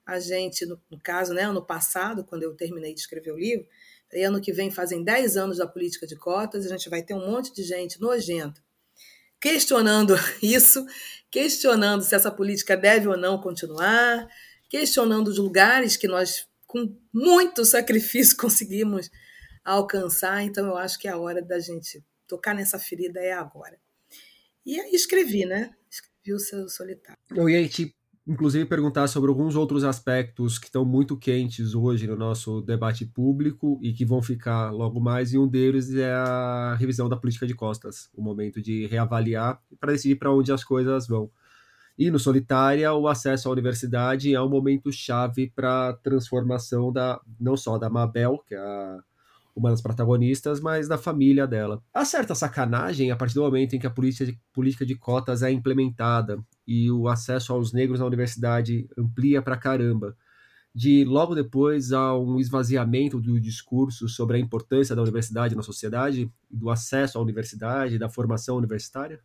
A 0.05 0.21
gente, 0.21 0.67
no, 0.67 0.79
no 0.91 1.01
caso, 1.01 1.33
né, 1.33 1.45
ano 1.45 1.65
passado, 1.65 2.25
quando 2.25 2.43
eu 2.43 2.55
terminei 2.55 2.93
de 2.93 3.01
escrever 3.01 3.33
o 3.33 3.39
livro, 3.39 3.67
ano 4.23 4.39
que 4.39 4.53
vem 4.53 4.71
fazem 4.71 5.03
10 5.03 5.39
anos 5.39 5.57
da 5.57 5.67
política 5.67 6.07
de 6.07 6.15
cotas, 6.15 6.67
a 6.67 6.69
gente 6.69 6.91
vai 6.91 7.03
ter 7.03 7.15
um 7.15 7.27
monte 7.27 7.55
de 7.55 7.63
gente 7.63 7.99
nojenta 7.99 8.63
questionando 9.45 10.15
isso, 10.43 10.87
questionando 11.35 12.05
se 12.05 12.15
essa 12.15 12.31
política 12.31 12.77
deve 12.77 13.09
ou 13.09 13.17
não 13.17 13.41
continuar, 13.41 14.29
questionando 14.71 15.27
os 15.27 15.37
lugares 15.37 15.97
que 15.97 16.07
nós, 16.07 16.47
com 16.65 16.97
muito 17.13 17.65
sacrifício, 17.65 18.37
conseguimos 18.39 19.11
alcançar. 19.65 20.45
Então, 20.45 20.65
eu 20.65 20.77
acho 20.77 20.97
que 20.97 21.09
é 21.09 21.11
a 21.11 21.19
hora 21.19 21.43
da 21.43 21.59
gente 21.59 22.01
tocar 22.29 22.55
nessa 22.55 22.79
ferida 22.79 23.19
é 23.19 23.33
agora. 23.33 23.77
E 24.65 24.79
aí 24.79 24.93
escrevi, 24.93 25.45
né? 25.45 25.75
Escrevi 25.91 26.35
o 26.35 26.39
seu 26.39 26.69
solitário. 26.69 27.19
Eu 27.35 27.51
ia 27.51 27.69
te 27.69 27.93
inclusive 28.27 28.65
perguntar 28.65 29.07
sobre 29.07 29.29
alguns 29.29 29.55
outros 29.55 29.85
aspectos 29.85 30.59
que 30.59 30.67
estão 30.67 30.85
muito 30.85 31.17
quentes 31.17 31.75
hoje 31.75 32.07
no 32.07 32.17
nosso 32.17 32.63
debate 32.63 33.05
público 33.05 33.79
e 33.83 33.93
que 33.93 34.05
vão 34.05 34.23
ficar 34.23 34.71
logo 34.71 34.99
mais, 34.99 35.33
e 35.33 35.39
um 35.39 35.47
deles 35.47 35.95
é 35.95 36.13
a 36.13 36.75
revisão 36.79 37.09
da 37.09 37.17
política 37.17 37.47
de 37.47 37.55
costas, 37.55 38.09
o 38.15 38.23
momento 38.23 38.63
de 38.63 38.87
reavaliar 38.87 39.61
para 39.79 39.93
decidir 39.93 40.17
para 40.17 40.33
onde 40.33 40.53
as 40.53 40.65
coisas 40.65 41.07
vão. 41.07 41.31
E 41.97 42.11
no 42.11 42.19
Solitária, 42.19 42.93
o 42.93 43.07
acesso 43.07 43.49
à 43.49 43.53
universidade 43.53 44.35
é 44.35 44.41
um 44.41 44.49
momento 44.49 44.91
chave 44.91 45.53
para 45.55 45.91
a 45.91 45.93
transformação 45.93 46.93
da 46.93 47.21
não 47.39 47.57
só 47.57 47.79
da 47.79 47.89
Mabel, 47.89 48.43
que 48.47 48.55
é 48.55 48.59
a 48.59 48.99
uma 49.55 49.71
das 49.71 49.81
protagonistas, 49.81 50.61
mas 50.61 50.89
da 50.89 50.99
família 50.99 51.47
dela. 51.47 51.81
Há 51.93 52.05
certa 52.05 52.35
sacanagem 52.35 53.13
a 53.13 53.17
partir 53.17 53.35
do 53.35 53.43
momento 53.43 53.77
em 53.77 53.79
que 53.79 53.87
a 53.87 53.91
política 53.91 54.27
de, 54.27 54.37
política 54.53 54.85
de 54.85 54.97
cotas 54.97 55.43
é 55.45 55.53
implementada 55.53 56.43
e 56.67 56.91
o 56.91 57.09
acesso 57.09 57.53
aos 57.53 57.73
negros 57.73 58.01
na 58.01 58.07
universidade 58.07 58.89
amplia 58.99 59.43
pra 59.43 59.57
caramba. 59.57 60.17
de 60.75 61.05
logo 61.05 61.35
depois 61.35 61.93
a 61.93 62.17
um 62.19 62.39
esvaziamento 62.41 63.21
do 63.21 63.41
discurso 63.41 64.09
sobre 64.09 64.37
a 64.37 64.41
importância 64.41 64.97
da 64.97 65.03
universidade 65.03 65.55
na 65.57 65.63
sociedade, 65.63 66.31
do 66.51 66.71
acesso 66.71 67.19
à 67.19 67.23
universidade, 67.23 67.99
da 67.99 68.09
formação 68.11 68.57
universitária? 68.57 69.21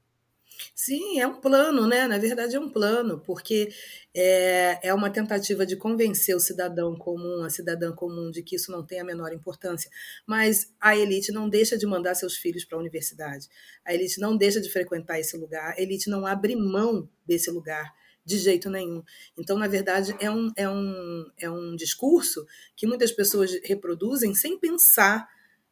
Sim, 0.75 1.20
é 1.20 1.28
um 1.28 1.39
plano, 1.39 1.88
né? 1.88 2.08
Na 2.08 2.18
verdade, 2.18 2.56
é 2.56 2.60
um 2.60 2.70
plano, 2.70 3.20
porque 3.25 3.70
é, 4.13 4.80
é 4.89 4.94
uma 4.94 5.10
tentativa 5.10 5.66
de 5.66 5.75
convencer 5.75 6.36
o 6.36 6.39
cidadão 6.39 6.96
comum, 6.96 7.44
a 7.44 7.50
cidadã 7.50 7.94
comum, 7.94 8.30
de 8.32 8.44
que 8.44 8.56
isso 8.56 8.72
não 8.72 8.86
tem 8.86 9.00
a 9.00 9.04
menor 9.04 9.32
importância. 9.34 9.89
Mas 10.28 10.74
a 10.80 10.96
elite 10.98 11.32
não 11.32 11.50
deixa 11.50 11.78
de 11.78 11.86
mandar 11.86 12.16
seus 12.16 12.36
filhos 12.36 12.66
para 12.66 12.78
a 12.78 12.82
universidade. 12.82 13.48
A 13.86 13.94
elite 13.94 14.20
não 14.20 14.36
deixa 14.36 14.60
de 14.60 14.70
frequentar 14.70 15.20
esse 15.20 15.38
lugar. 15.38 15.74
A 15.78 15.82
elite 15.82 16.10
não 16.10 16.25
abre 16.25 16.56
mão 16.56 17.10
desse 17.25 17.50
lugar 17.51 17.94
de 18.25 18.38
jeito 18.38 18.70
nenhum. 18.70 19.01
Então, 19.38 19.58
na 19.58 19.68
verdade, 19.68 20.16
é 20.20 20.30
um, 20.30 20.51
é 20.56 20.70
um, 20.70 21.25
é 21.38 21.50
um 21.50 21.75
discurso 21.75 22.46
que 22.75 22.86
muitas 22.86 23.12
pessoas 23.12 23.51
reproduzem 23.63 24.36
sem 24.36 24.60
pensar, 24.60 25.28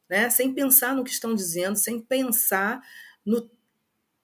né? 0.09 0.29
sem 0.29 0.53
pensar 0.53 0.95
no 0.95 1.03
que 1.03 1.11
estão 1.11 1.35
dizendo, 1.35 1.77
sem 1.77 1.99
pensar 1.99 2.81
no 3.25 3.49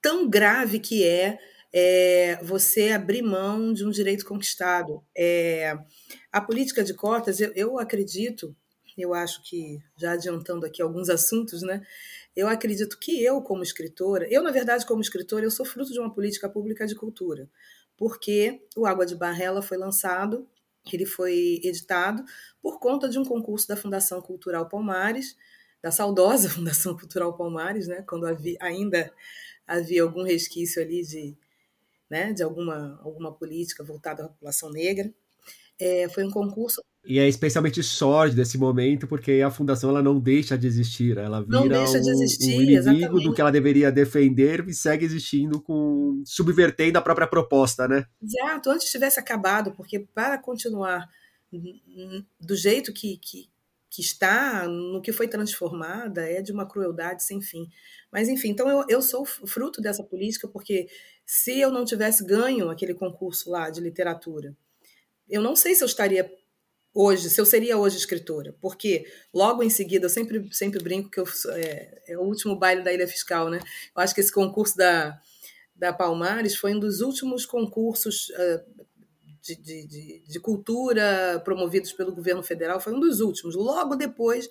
tão 0.04 0.28
grave 0.28 0.78
que 0.78 1.02
é, 1.02 1.38
é 1.72 2.38
você 2.42 2.90
abrir 2.90 3.22
mão 3.22 3.72
de 3.72 3.86
um 3.86 3.90
direito 3.90 4.26
conquistado. 4.26 5.02
É, 5.16 5.78
a 6.30 6.42
política 6.42 6.84
de 6.84 6.92
cotas, 6.92 7.40
eu, 7.40 7.50
eu 7.54 7.78
acredito, 7.78 8.54
eu 8.98 9.14
acho 9.14 9.42
que, 9.42 9.82
já 9.96 10.12
adiantando 10.12 10.66
aqui 10.66 10.82
alguns 10.82 11.08
assuntos, 11.08 11.62
né? 11.62 11.80
Eu 12.36 12.48
acredito 12.48 12.98
que 12.98 13.24
eu, 13.24 13.40
como 13.40 13.62
escritora, 13.62 14.28
eu, 14.30 14.42
na 14.42 14.50
verdade, 14.50 14.84
como 14.84 15.00
escritora, 15.00 15.46
eu 15.46 15.50
sou 15.50 15.64
fruto 15.64 15.90
de 15.90 15.98
uma 15.98 16.12
política 16.12 16.50
pública 16.50 16.86
de 16.86 16.94
cultura, 16.94 17.48
porque 17.96 18.60
o 18.76 18.84
Água 18.84 19.06
de 19.06 19.16
Barrela 19.16 19.62
foi 19.62 19.78
lançado, 19.78 20.46
ele 20.92 21.06
foi 21.06 21.60
editado 21.64 22.22
por 22.60 22.78
conta 22.78 23.08
de 23.08 23.18
um 23.18 23.24
concurso 23.24 23.66
da 23.66 23.76
Fundação 23.76 24.20
Cultural 24.20 24.68
Palmares, 24.68 25.34
da 25.82 25.90
saudosa 25.90 26.50
Fundação 26.50 26.94
Cultural 26.94 27.34
Palmares, 27.34 27.88
né, 27.88 28.04
quando 28.06 28.26
havia, 28.26 28.58
ainda 28.60 29.10
havia 29.66 30.02
algum 30.02 30.22
resquício 30.22 30.82
ali 30.82 31.02
de, 31.02 31.36
né, 32.10 32.32
de 32.32 32.42
alguma, 32.42 33.00
alguma 33.02 33.32
política 33.32 33.82
voltada 33.82 34.24
à 34.24 34.28
população 34.28 34.70
negra. 34.70 35.12
É, 35.78 36.08
foi 36.08 36.24
um 36.24 36.30
concurso. 36.30 36.80
E 37.04 37.18
é 37.18 37.28
especialmente 37.28 37.82
sorte 37.82 38.34
desse 38.34 38.56
momento, 38.56 39.06
porque 39.06 39.42
a 39.44 39.50
fundação 39.50 39.90
ela 39.90 40.02
não 40.02 40.18
deixa 40.18 40.56
de 40.56 40.66
existir, 40.66 41.18
ela 41.18 41.42
vira 41.42 41.60
não 41.60 41.68
deixa 41.68 42.00
de 42.00 42.08
existir, 42.08 42.50
um 42.56 42.62
inimigo 42.62 42.78
exatamente. 42.78 43.24
do 43.24 43.34
que 43.34 43.40
ela 43.40 43.52
deveria 43.52 43.92
defender 43.92 44.66
e 44.66 44.72
segue 44.72 45.04
existindo 45.04 45.60
com 45.60 46.22
subvertendo 46.24 46.96
a 46.96 47.02
própria 47.02 47.26
proposta, 47.26 47.86
né? 47.86 48.06
Exato, 48.22 48.70
antes 48.70 48.90
tivesse 48.90 49.20
acabado, 49.20 49.72
porque 49.72 49.98
para 49.98 50.38
continuar 50.38 51.06
do 52.40 52.56
jeito 52.56 52.92
que, 52.92 53.18
que, 53.18 53.48
que 53.94 54.02
está, 54.02 54.66
no 54.66 55.00
que 55.00 55.12
foi 55.12 55.28
transformada, 55.28 56.28
é 56.28 56.42
de 56.42 56.50
uma 56.50 56.66
crueldade 56.66 57.22
sem 57.22 57.40
fim. 57.40 57.68
Mas, 58.10 58.28
enfim, 58.28 58.48
então 58.48 58.68
eu, 58.68 58.84
eu 58.88 59.00
sou 59.00 59.24
fruto 59.24 59.80
dessa 59.80 60.02
política, 60.02 60.48
porque 60.48 60.88
se 61.24 61.60
eu 61.60 61.70
não 61.70 61.84
tivesse 61.84 62.24
ganho 62.24 62.68
aquele 62.70 62.92
concurso 62.92 63.48
lá 63.48 63.70
de 63.70 63.80
literatura, 63.80 64.52
eu 65.28 65.40
não 65.40 65.54
sei 65.54 65.76
se 65.76 65.84
eu 65.84 65.86
estaria 65.86 66.28
hoje, 66.92 67.30
se 67.30 67.40
eu 67.40 67.46
seria 67.46 67.78
hoje 67.78 67.96
escritora, 67.96 68.52
porque 68.60 69.06
logo 69.32 69.62
em 69.62 69.70
seguida, 69.70 70.06
eu 70.06 70.10
sempre, 70.10 70.52
sempre 70.52 70.82
brinco 70.82 71.08
que 71.08 71.20
eu, 71.20 71.26
é, 71.52 72.02
é 72.08 72.18
o 72.18 72.22
último 72.22 72.56
baile 72.56 72.82
da 72.82 72.92
Ilha 72.92 73.06
Fiscal, 73.06 73.48
né? 73.48 73.60
Eu 73.96 74.02
acho 74.02 74.12
que 74.12 74.20
esse 74.20 74.32
concurso 74.32 74.76
da, 74.76 75.20
da 75.72 75.92
Palmares 75.92 76.56
foi 76.56 76.74
um 76.74 76.80
dos 76.80 77.00
últimos 77.00 77.46
concursos 77.46 78.30
uh, 78.30 78.84
de, 79.44 79.86
de, 79.86 80.22
de, 80.26 80.40
cultura 80.40 81.40
promovidos 81.44 81.92
pelo 81.92 82.14
governo 82.14 82.42
federal, 82.42 82.80
foi 82.80 82.94
um 82.94 83.00
dos 83.00 83.20
últimos. 83.20 83.54
Logo 83.54 83.94
depois 83.94 84.48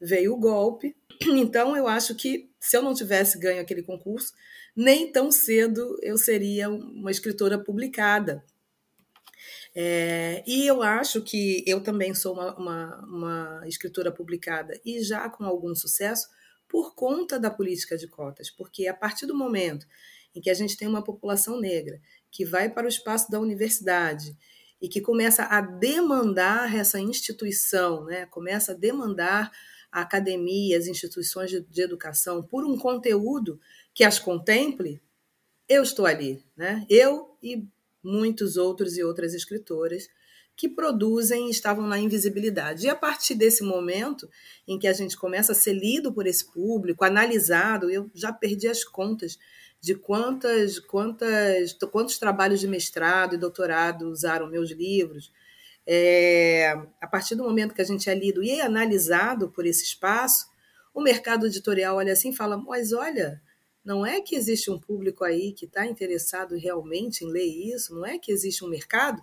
veio 0.00 0.34
o 0.34 0.38
golpe. 0.38 0.94
Então, 1.26 1.76
eu 1.76 1.86
acho 1.86 2.14
que 2.14 2.50
se 2.60 2.76
eu 2.76 2.82
não 2.82 2.92
tivesse 2.92 3.38
ganho 3.38 3.62
aquele 3.62 3.82
concurso, 3.82 4.34
nem 4.76 5.10
tão 5.10 5.30
cedo 5.30 5.96
eu 6.02 6.18
seria 6.18 6.68
uma 6.68 7.10
escritora 7.10 7.58
publicada. 7.58 8.44
É, 9.74 10.42
e 10.46 10.66
eu 10.66 10.82
acho 10.82 11.22
que 11.22 11.64
eu 11.66 11.80
também 11.80 12.14
sou 12.14 12.34
uma, 12.34 12.54
uma, 12.56 13.06
uma 13.06 13.68
escritora 13.68 14.12
publicada 14.12 14.78
e 14.84 15.02
já 15.02 15.28
com 15.28 15.44
algum 15.44 15.74
sucesso 15.74 16.28
por 16.68 16.94
conta 16.94 17.38
da 17.38 17.50
política 17.50 17.96
de 17.96 18.08
cotas, 18.08 18.50
porque 18.50 18.86
a 18.86 18.94
partir 18.94 19.26
do 19.26 19.34
momento 19.34 19.86
em 20.34 20.40
que 20.40 20.50
a 20.50 20.54
gente 20.54 20.76
tem 20.76 20.88
uma 20.88 21.02
população 21.02 21.60
negra 21.60 22.00
que 22.34 22.44
vai 22.44 22.68
para 22.68 22.84
o 22.84 22.88
espaço 22.88 23.30
da 23.30 23.38
universidade 23.38 24.36
e 24.82 24.88
que 24.88 25.00
começa 25.00 25.44
a 25.44 25.60
demandar 25.60 26.74
essa 26.74 26.98
instituição, 26.98 28.06
né? 28.06 28.26
começa 28.26 28.72
a 28.72 28.74
demandar 28.74 29.52
a 29.90 30.00
academia, 30.00 30.76
as 30.76 30.88
instituições 30.88 31.48
de, 31.48 31.60
de 31.60 31.80
educação 31.80 32.42
por 32.42 32.66
um 32.66 32.76
conteúdo 32.76 33.60
que 33.94 34.02
as 34.02 34.18
contemple, 34.18 35.00
eu 35.68 35.84
estou 35.84 36.06
ali. 36.06 36.44
Né? 36.56 36.84
Eu 36.90 37.38
e 37.40 37.64
muitos 38.02 38.56
outros 38.56 38.98
e 38.98 39.04
outras 39.04 39.32
escritoras 39.32 40.08
que 40.56 40.68
produzem 40.68 41.46
e 41.46 41.50
estavam 41.50 41.86
na 41.86 42.00
invisibilidade. 42.00 42.86
E 42.86 42.90
a 42.90 42.96
partir 42.96 43.36
desse 43.36 43.62
momento 43.62 44.28
em 44.66 44.76
que 44.76 44.88
a 44.88 44.92
gente 44.92 45.16
começa 45.16 45.52
a 45.52 45.54
ser 45.54 45.74
lido 45.74 46.12
por 46.12 46.26
esse 46.26 46.52
público, 46.52 47.04
analisado, 47.04 47.88
eu 47.88 48.10
já 48.12 48.32
perdi 48.32 48.66
as 48.66 48.82
contas 48.82 49.38
de 49.84 49.94
quantas, 49.94 50.78
quantas, 50.78 51.74
quantos 51.92 52.16
trabalhos 52.18 52.58
de 52.58 52.66
mestrado 52.66 53.34
e 53.34 53.38
doutorado 53.38 54.08
usaram 54.08 54.48
meus 54.48 54.70
livros. 54.70 55.30
É, 55.86 56.74
a 56.98 57.06
partir 57.06 57.34
do 57.34 57.44
momento 57.44 57.74
que 57.74 57.82
a 57.82 57.84
gente 57.84 58.08
é 58.08 58.14
lido 58.14 58.42
e 58.42 58.50
é 58.52 58.62
analisado 58.62 59.50
por 59.50 59.66
esse 59.66 59.84
espaço, 59.84 60.46
o 60.94 61.02
mercado 61.02 61.46
editorial 61.46 61.96
olha 61.96 62.14
assim 62.14 62.30
e 62.30 62.34
fala: 62.34 62.56
Mas 62.56 62.94
olha, 62.94 63.42
não 63.84 64.06
é 64.06 64.22
que 64.22 64.34
existe 64.34 64.70
um 64.70 64.80
público 64.80 65.22
aí 65.22 65.52
que 65.52 65.66
está 65.66 65.84
interessado 65.84 66.56
realmente 66.56 67.22
em 67.22 67.30
ler 67.30 67.44
isso, 67.44 67.94
não 67.94 68.06
é 68.06 68.18
que 68.18 68.32
existe 68.32 68.64
um 68.64 68.68
mercado? 68.68 69.20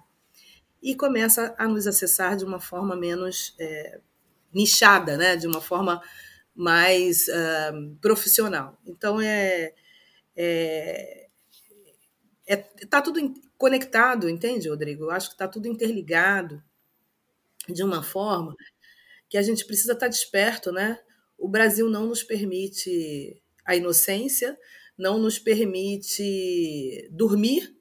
E 0.79 0.93
começa 0.93 1.55
a 1.57 1.67
nos 1.67 1.87
acessar 1.87 2.35
de 2.35 2.45
uma 2.45 2.59
forma 2.59 2.95
menos 2.95 3.55
é, 3.59 3.99
nichada, 4.53 5.17
né? 5.17 5.35
de 5.35 5.47
uma 5.47 5.61
forma 5.61 5.99
mais 6.55 7.27
uh, 7.29 7.95
profissional. 7.99 8.77
Então, 8.85 9.19
é, 9.19 9.73
é, 10.35 11.27
é, 12.51 12.57
tá 12.57 13.01
tudo 13.01 13.33
conectado, 13.57 14.29
entende, 14.29 14.69
Rodrigo? 14.69 15.05
Eu 15.05 15.11
acho 15.11 15.29
que 15.29 15.35
está 15.35 15.47
tudo 15.47 15.67
interligado 15.67 16.61
de 17.67 17.83
uma 17.83 18.03
forma 18.03 18.55
que 19.29 19.37
a 19.37 19.41
gente 19.41 19.65
precisa 19.65 19.93
estar 19.93 20.07
tá 20.07 20.09
desperto, 20.09 20.71
né? 20.71 20.99
O 21.37 21.47
Brasil 21.47 21.89
não 21.89 22.05
nos 22.05 22.23
permite 22.23 23.41
a 23.65 23.75
inocência, 23.75 24.57
não 24.97 25.17
nos 25.17 25.39
permite 25.39 27.07
dormir, 27.11 27.73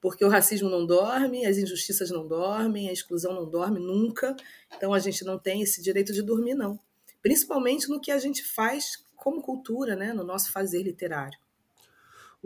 porque 0.00 0.24
o 0.24 0.28
racismo 0.28 0.68
não 0.68 0.84
dorme, 0.84 1.46
as 1.46 1.56
injustiças 1.56 2.10
não 2.10 2.26
dormem, 2.26 2.88
a 2.88 2.92
exclusão 2.92 3.32
não 3.32 3.48
dorme 3.48 3.78
nunca. 3.78 4.34
Então 4.76 4.92
a 4.92 4.98
gente 4.98 5.24
não 5.24 5.38
tem 5.38 5.62
esse 5.62 5.80
direito 5.82 6.12
de 6.12 6.22
dormir, 6.22 6.54
não. 6.54 6.80
Principalmente 7.22 7.88
no 7.88 8.00
que 8.00 8.10
a 8.10 8.18
gente 8.18 8.42
faz 8.42 9.04
como 9.14 9.40
cultura, 9.40 9.94
né? 9.94 10.12
no 10.12 10.24
nosso 10.24 10.50
fazer 10.50 10.82
literário 10.82 11.38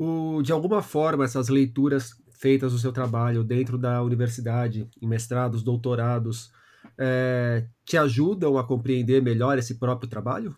o, 0.02 0.40
de 0.40 0.50
alguma 0.50 0.80
forma, 0.80 1.24
essas 1.24 1.50
leituras 1.50 2.14
feitas 2.30 2.72
no 2.72 2.78
seu 2.78 2.90
trabalho 2.90 3.44
dentro 3.44 3.76
da 3.76 4.02
universidade, 4.02 4.88
em 4.98 5.06
mestrados, 5.06 5.62
doutorados, 5.62 6.50
é, 6.98 7.66
te 7.84 7.98
ajudam 7.98 8.56
a 8.56 8.66
compreender 8.66 9.22
melhor 9.22 9.58
esse 9.58 9.78
próprio 9.78 10.08
trabalho? 10.08 10.56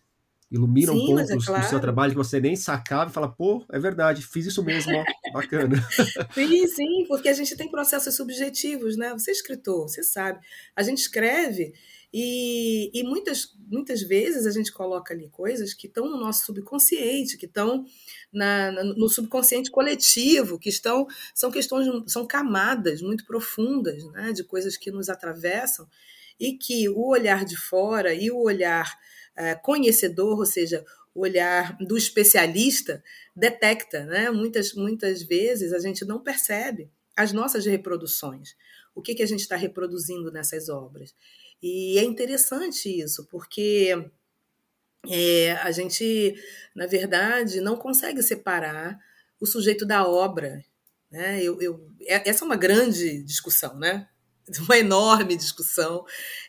Iluminam 0.53 0.95
Sim, 0.95 1.07
pontos 1.07 1.31
é 1.31 1.37
claro. 1.39 1.63
do 1.63 1.69
seu 1.71 1.81
trabalho 1.81 2.13
que 2.13 2.19
você 2.19 2.39
nem 2.39 2.55
sacava 2.55 3.11
e 3.11 3.13
fala, 3.15 3.27
pô, 3.27 3.65
é 3.73 3.79
verdade, 3.79 4.21
fiz 4.21 4.45
isso 4.45 4.63
mesmo, 4.63 4.93
ó, 4.95 5.33
bacana. 5.33 5.77
sim, 6.35 6.67
sim, 6.67 7.07
porque 7.09 7.31
a 7.31 7.33
gente 7.33 7.57
tem 7.57 7.71
processos 7.71 8.15
subjetivos, 8.15 8.95
né? 8.95 9.13
Você 9.13 9.31
é 9.31 9.33
escritor, 9.33 9.89
você 9.89 10.03
sabe. 10.03 10.41
A 10.77 10.83
gente 10.83 10.99
escreve 10.99 11.73
e, 12.13 12.91
e 12.93 13.03
muitas, 13.03 13.57
muitas 13.67 14.03
vezes 14.03 14.45
a 14.45 14.51
gente 14.51 14.71
coloca 14.71 15.15
ali 15.15 15.31
coisas 15.31 15.73
que 15.73 15.87
estão 15.87 16.05
no 16.05 16.19
nosso 16.19 16.45
subconsciente, 16.45 17.39
que 17.39 17.47
estão 17.47 17.87
na, 18.31 18.71
na, 18.71 18.85
no 18.85 19.09
subconsciente 19.09 19.71
coletivo, 19.71 20.59
que 20.59 20.69
estão 20.69 21.07
são 21.35 21.51
questões, 21.51 21.89
são 22.13 22.27
camadas 22.27 23.01
muito 23.01 23.25
profundas 23.25 24.05
né, 24.13 24.33
de 24.35 24.45
coisas 24.45 24.77
que 24.77 24.91
nos 24.91 25.09
atravessam 25.09 25.89
e 26.39 26.59
que 26.59 26.91
o 26.91 27.09
olhar 27.09 27.47
de 27.47 27.57
fora 27.57 28.13
e 28.13 28.31
o 28.31 28.43
olhar 28.43 28.99
conhecedor, 29.63 30.39
ou 30.39 30.47
seja, 30.47 30.85
o 31.15 31.21
olhar 31.21 31.77
do 31.79 31.97
especialista, 31.97 33.03
detecta. 33.35 34.05
Né? 34.05 34.31
Muitas, 34.31 34.75
muitas 34.75 35.23
vezes 35.23 35.73
a 35.73 35.79
gente 35.79 36.05
não 36.05 36.23
percebe 36.23 36.91
as 37.17 37.33
nossas 37.33 37.67
reproduções. 37.67 38.57
O 38.95 39.03
que, 39.03 39.15
que 39.15 39.23
a 39.23 39.27
gente 39.27 39.41
está 39.41 39.57
reproduzindo 39.57 40.31
nessas 40.31 40.69
obras? 40.69 41.15
E 41.63 41.99
é 41.99 42.03
interessante 42.03 42.89
isso, 42.89 43.27
porque 43.31 43.95
é, 45.09 45.53
a 45.53 45.71
gente, 45.71 46.35
na 46.75 46.87
verdade, 46.87 47.61
não 47.61 47.77
consegue 47.77 48.23
separar 48.23 48.99
o 49.41 49.47
sujeito 49.47 49.87
da 49.87 50.07
obra. 50.07 50.65
Né? 51.11 51.43
Eu, 51.43 51.61
eu, 51.61 51.91
é, 52.03 52.29
essa 52.29 52.45
é 52.45 52.47
uma 52.47 52.57
grande 52.57 53.23
discussão, 53.23 53.79
né? 53.79 54.09
Uma 54.61 54.79
enorme 54.79 55.37
discussão 55.37 56.05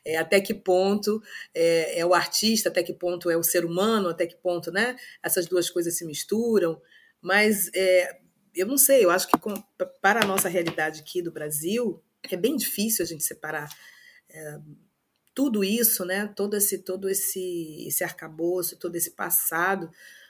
é, 0.06 0.18
até 0.18 0.42
que 0.42 0.54
ponto 0.54 1.22
é, 1.54 2.00
é, 2.00 2.06
o 2.06 2.14
artista, 2.14 2.70
até 2.70 2.84
que 2.84 2.94
ponto 2.94 3.30
é 3.30 3.38
o 3.38 3.44
ser 3.44 3.66
humano, 3.66 4.10
até 4.10 4.26
que 4.26 4.36
ponto 4.36 4.72
né, 4.72 4.96
essas 5.22 5.46
duas 5.46 5.70
coisas 5.70 5.98
se 5.98 6.06
misturam. 6.06 6.82
Mas 7.22 7.70
é, 7.74 8.20
eu 8.56 8.68
não 8.68 8.78
sei, 8.78 9.04
eu 9.04 9.10
acho 9.10 9.28
que 9.28 9.38
com, 9.38 9.54
para 10.02 10.24
a 10.24 10.28
nossa 10.28 10.50
realidade 10.50 11.02
aqui 11.02 11.22
do 11.22 11.32
Brasil, 11.32 12.02
é 12.32 12.38
bem 12.38 12.56
difícil 12.56 13.04
a 13.04 13.08
gente 13.08 13.24
separar 13.24 13.70
é, 14.30 14.60
tudo 15.34 15.64
isso, 15.64 16.06
né, 16.06 16.28
todo 16.36 16.56
esse 16.56 16.78
todo 16.80 17.10
esse, 17.10 17.88
esse 17.88 18.04
arcabouço, 18.04 18.78
todo 18.78 18.96
esse 18.96 19.12
passado 19.12 19.90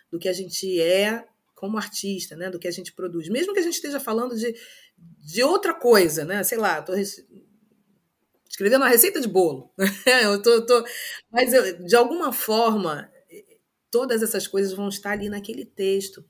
do 0.10 0.18
que 0.18 0.30
a 0.30 0.34
gente 0.34 0.80
é 0.80 1.26
como 1.56 1.78
artista, 1.78 2.36
né, 2.36 2.50
do 2.50 2.60
que 2.60 2.68
a 2.68 2.72
gente 2.72 2.94
produz. 2.94 3.30
Mesmo 3.30 3.54
que 3.54 3.60
a 3.60 3.64
gente 3.64 3.76
esteja 3.76 4.00
falando 4.00 4.36
de, 4.36 4.54
de 4.98 5.44
outra 5.44 5.74
coisa, 5.74 6.26
né, 6.26 6.44
sei 6.44 6.58
lá, 6.58 6.80
estou 6.80 6.96
escrevendo 8.54 8.84
uma 8.84 8.90
receita 8.90 9.20
de 9.20 9.28
bolo. 9.28 9.74
eu 10.22 10.40
tô, 10.42 10.64
tô, 10.64 10.86
mas 11.32 11.52
eu, 11.52 11.84
de 11.84 11.96
alguma 11.96 12.32
forma, 12.32 13.12
todas 13.90 14.22
essas 14.22 14.48
coisas 14.48 14.74
vão 14.74 14.90
estar 14.90 15.12
ali 15.12 15.28
naquele 15.28 15.66
texto. 15.66 16.24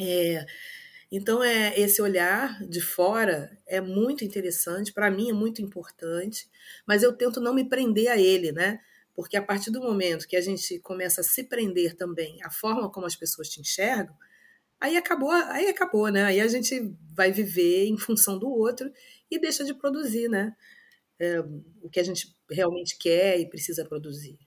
É, 0.00 0.46
então, 1.12 1.44
é 1.44 1.78
esse 1.78 2.00
olhar 2.00 2.58
de 2.66 2.80
fora 2.80 3.58
é 3.66 3.82
muito 3.82 4.24
interessante, 4.24 4.94
para 4.94 5.10
mim 5.10 5.28
é 5.28 5.32
muito 5.34 5.60
importante, 5.60 6.48
mas 6.86 7.02
eu 7.02 7.12
tento 7.12 7.38
não 7.38 7.52
me 7.52 7.68
prender 7.68 8.08
a 8.08 8.16
ele, 8.16 8.50
né? 8.50 8.80
Porque 9.14 9.36
a 9.36 9.42
partir 9.42 9.70
do 9.70 9.80
momento 9.82 10.26
que 10.26 10.36
a 10.36 10.40
gente 10.40 10.78
começa 10.78 11.20
a 11.20 11.24
se 11.24 11.44
prender 11.44 11.94
também 11.96 12.42
à 12.42 12.50
forma 12.50 12.90
como 12.90 13.06
as 13.06 13.14
pessoas 13.16 13.50
te 13.50 13.60
enxergam, 13.60 14.16
aí 14.80 14.96
acabou, 14.96 15.30
aí 15.30 15.68
acabou, 15.68 16.08
né? 16.08 16.24
Aí 16.24 16.40
a 16.40 16.48
gente 16.48 16.94
vai 17.14 17.30
viver 17.30 17.84
em 17.88 17.98
função 17.98 18.38
do 18.38 18.48
outro 18.48 18.90
e 19.30 19.38
deixa 19.38 19.64
de 19.64 19.74
produzir, 19.74 20.30
né? 20.30 20.56
É, 21.20 21.40
o 21.82 21.90
que 21.90 22.00
a 22.00 22.02
gente 22.02 22.34
realmente 22.50 22.96
quer 22.98 23.38
e 23.38 23.48
precisa 23.48 23.84
produzir. 23.84 24.38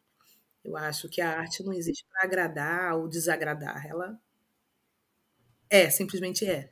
Eu 0.63 0.75
acho 0.75 1.07
que 1.07 1.21
a 1.21 1.39
arte 1.39 1.63
não 1.63 1.71
existe 1.71 2.05
para 2.09 2.23
agradar 2.23 2.97
ou 2.97 3.07
desagradar, 3.07 3.85
ela 3.85 4.19
é, 5.73 5.89
simplesmente 5.89 6.45
é. 6.45 6.69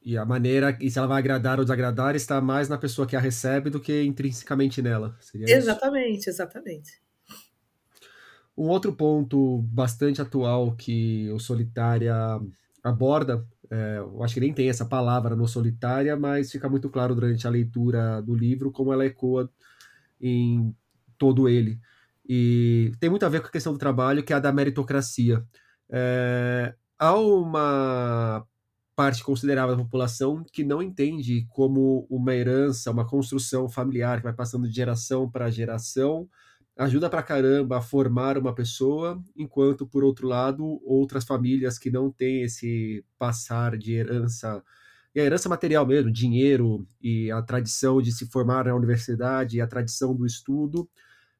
E 0.00 0.16
a 0.16 0.24
maneira, 0.24 0.78
e 0.80 0.88
se 0.88 0.96
ela 0.98 1.08
vai 1.08 1.18
agradar 1.18 1.58
ou 1.58 1.64
desagradar, 1.64 2.14
está 2.14 2.40
mais 2.40 2.68
na 2.68 2.78
pessoa 2.78 3.08
que 3.08 3.16
a 3.16 3.20
recebe 3.20 3.70
do 3.70 3.80
que 3.80 4.04
intrinsecamente 4.04 4.80
nela. 4.80 5.18
exatamente, 5.34 6.20
isso? 6.20 6.30
exatamente. 6.30 7.02
Um 8.56 8.68
outro 8.68 8.92
ponto 8.92 9.62
bastante 9.62 10.22
atual 10.22 10.76
que 10.76 11.28
o 11.30 11.40
Solitária 11.40 12.14
aborda, 12.84 13.44
é, 13.70 13.98
eu 13.98 14.22
acho 14.22 14.34
que 14.34 14.40
nem 14.40 14.52
tem 14.52 14.68
essa 14.68 14.84
palavra 14.84 15.34
no 15.36 15.46
Solitária, 15.46 16.16
mas 16.16 16.50
fica 16.50 16.68
muito 16.68 16.88
claro 16.88 17.14
durante 17.14 17.46
a 17.46 17.50
leitura 17.50 18.20
do 18.22 18.34
livro 18.34 18.70
como 18.70 18.92
ela 18.92 19.06
ecoa 19.06 19.50
em 20.20 20.74
todo 21.18 21.48
ele. 21.48 21.80
E 22.28 22.92
tem 22.98 23.08
muito 23.08 23.24
a 23.24 23.28
ver 23.28 23.40
com 23.40 23.48
a 23.48 23.50
questão 23.50 23.72
do 23.72 23.78
trabalho, 23.78 24.22
que 24.22 24.32
é 24.32 24.36
a 24.36 24.40
da 24.40 24.52
meritocracia. 24.52 25.44
É, 25.88 26.74
há 26.98 27.14
uma 27.14 28.44
parte 28.96 29.22
considerável 29.22 29.76
da 29.76 29.82
população 29.82 30.44
que 30.50 30.64
não 30.64 30.82
entende 30.82 31.46
como 31.50 32.06
uma 32.10 32.34
herança, 32.34 32.90
uma 32.90 33.06
construção 33.06 33.68
familiar 33.68 34.18
que 34.18 34.24
vai 34.24 34.32
passando 34.32 34.66
de 34.66 34.74
geração 34.74 35.30
para 35.30 35.50
geração 35.50 36.28
ajuda 36.76 37.08
pra 37.08 37.22
caramba 37.22 37.78
a 37.78 37.82
formar 37.82 38.36
uma 38.36 38.54
pessoa, 38.54 39.22
enquanto, 39.34 39.86
por 39.86 40.04
outro 40.04 40.28
lado, 40.28 40.80
outras 40.84 41.24
famílias 41.24 41.78
que 41.78 41.90
não 41.90 42.10
têm 42.10 42.42
esse 42.42 43.04
passar 43.18 43.76
de 43.78 43.94
herança, 43.94 44.62
e 45.14 45.20
a 45.20 45.24
herança 45.24 45.48
material 45.48 45.86
mesmo, 45.86 46.12
dinheiro 46.12 46.86
e 47.00 47.30
a 47.30 47.40
tradição 47.40 48.02
de 48.02 48.12
se 48.12 48.26
formar 48.26 48.66
na 48.66 48.74
universidade 48.74 49.56
e 49.56 49.60
a 49.62 49.66
tradição 49.66 50.14
do 50.14 50.26
estudo, 50.26 50.88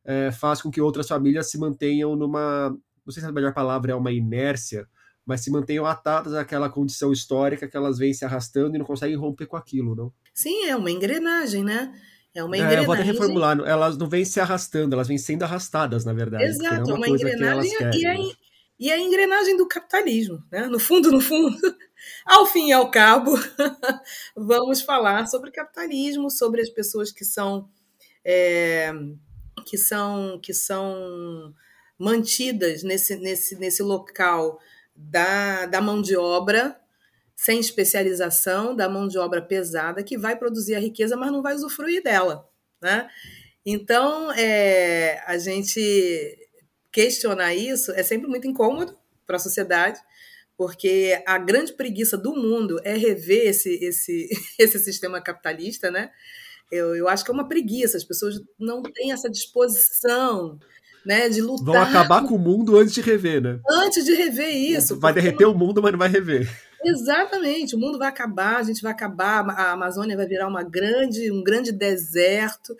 é, 0.02 0.32
faz 0.32 0.62
com 0.62 0.70
que 0.70 0.80
outras 0.80 1.08
famílias 1.08 1.50
se 1.50 1.58
mantenham 1.58 2.16
numa, 2.16 2.70
não 3.04 3.12
sei 3.12 3.22
se 3.22 3.28
a 3.28 3.32
melhor 3.32 3.52
palavra 3.52 3.92
é 3.92 3.94
uma 3.94 4.12
inércia, 4.12 4.88
mas 5.26 5.42
se 5.42 5.50
mantenham 5.50 5.84
atadas 5.84 6.32
àquela 6.32 6.70
condição 6.70 7.12
histórica 7.12 7.68
que 7.68 7.76
elas 7.76 7.98
vêm 7.98 8.14
se 8.14 8.24
arrastando 8.24 8.76
e 8.76 8.78
não 8.78 8.86
conseguem 8.86 9.16
romper 9.16 9.46
com 9.46 9.56
aquilo, 9.56 9.94
não? 9.94 10.12
Sim, 10.32 10.66
é 10.66 10.76
uma 10.76 10.90
engrenagem, 10.90 11.64
né? 11.64 11.92
É 12.36 12.44
uma 12.44 12.54
engrenagem. 12.54 12.78
É, 12.78 12.82
eu 12.82 12.84
vou 12.84 12.94
até 12.94 13.02
reformular, 13.02 13.58
elas 13.60 13.96
não 13.96 14.06
vêm 14.06 14.22
se 14.22 14.38
arrastando, 14.38 14.94
elas 14.94 15.08
vêm 15.08 15.16
sendo 15.16 15.42
arrastadas, 15.42 16.04
na 16.04 16.12
verdade. 16.12 16.44
Exato, 16.44 16.90
é 16.90 16.94
uma, 16.94 16.96
uma 16.96 17.08
engrenagem 17.08 17.72
e, 17.72 18.06
a, 18.06 18.14
né? 18.14 18.30
e 18.78 18.92
a 18.92 18.98
engrenagem 18.98 19.56
do 19.56 19.66
capitalismo, 19.66 20.44
né? 20.52 20.66
No 20.66 20.78
fundo, 20.78 21.10
no 21.10 21.18
fundo, 21.18 21.56
ao 22.26 22.44
fim 22.44 22.68
e 22.68 22.72
ao 22.72 22.90
cabo, 22.90 23.32
vamos 24.36 24.82
falar 24.82 25.26
sobre 25.28 25.50
capitalismo, 25.50 26.30
sobre 26.30 26.60
as 26.60 26.68
pessoas 26.68 27.10
que 27.10 27.24
são 27.24 27.70
é, 28.22 28.92
que 29.64 29.78
são 29.78 30.38
que 30.42 30.52
são 30.52 31.54
mantidas 31.98 32.82
nesse, 32.82 33.16
nesse, 33.16 33.56
nesse 33.56 33.82
local 33.82 34.60
da, 34.94 35.64
da 35.64 35.80
mão 35.80 36.02
de 36.02 36.16
obra 36.16 36.78
sem 37.36 37.60
especialização, 37.60 38.74
da 38.74 38.88
mão 38.88 39.06
de 39.06 39.18
obra 39.18 39.42
pesada, 39.42 40.02
que 40.02 40.16
vai 40.16 40.34
produzir 40.34 40.74
a 40.74 40.80
riqueza, 40.80 41.16
mas 41.16 41.30
não 41.30 41.42
vai 41.42 41.54
usufruir 41.54 42.02
dela. 42.02 42.48
Né? 42.82 43.08
Então, 43.64 44.32
é, 44.32 45.22
a 45.26 45.36
gente 45.36 46.38
questionar 46.90 47.54
isso 47.54 47.92
é 47.92 48.02
sempre 48.02 48.26
muito 48.26 48.46
incômodo 48.46 48.96
para 49.26 49.36
a 49.36 49.40
sociedade, 49.40 50.00
porque 50.56 51.22
a 51.26 51.36
grande 51.36 51.74
preguiça 51.74 52.16
do 52.16 52.34
mundo 52.34 52.80
é 52.82 52.96
rever 52.96 53.48
esse, 53.48 53.74
esse, 53.84 54.30
esse 54.58 54.78
sistema 54.78 55.20
capitalista, 55.20 55.90
né? 55.90 56.10
Eu, 56.72 56.96
eu 56.96 57.06
acho 57.06 57.24
que 57.24 57.30
é 57.30 57.34
uma 57.34 57.46
preguiça, 57.46 57.96
as 57.96 58.04
pessoas 58.04 58.40
não 58.58 58.82
têm 58.82 59.12
essa 59.12 59.30
disposição 59.30 60.58
né, 61.04 61.28
de 61.28 61.40
lutar. 61.40 61.64
Vão 61.66 61.82
acabar 61.82 62.26
com 62.26 62.34
o 62.34 62.38
mundo 62.38 62.76
antes 62.76 62.94
de 62.94 63.00
rever, 63.00 63.40
né? 63.40 63.60
Antes 63.68 64.04
de 64.04 64.14
rever 64.14 64.52
isso. 64.52 64.98
Vai 64.98 65.12
derreter 65.12 65.44
não... 65.44 65.52
o 65.52 65.58
mundo, 65.58 65.80
mas 65.80 65.92
não 65.92 65.98
vai 65.98 66.08
rever. 66.08 66.50
Exatamente, 66.84 67.74
o 67.74 67.78
mundo 67.78 67.98
vai 67.98 68.08
acabar, 68.08 68.56
a 68.56 68.62
gente 68.62 68.82
vai 68.82 68.92
acabar, 68.92 69.48
a 69.50 69.72
Amazônia 69.72 70.16
vai 70.16 70.26
virar 70.26 70.46
uma 70.46 70.62
grande, 70.62 71.30
um 71.32 71.42
grande 71.42 71.72
deserto, 71.72 72.76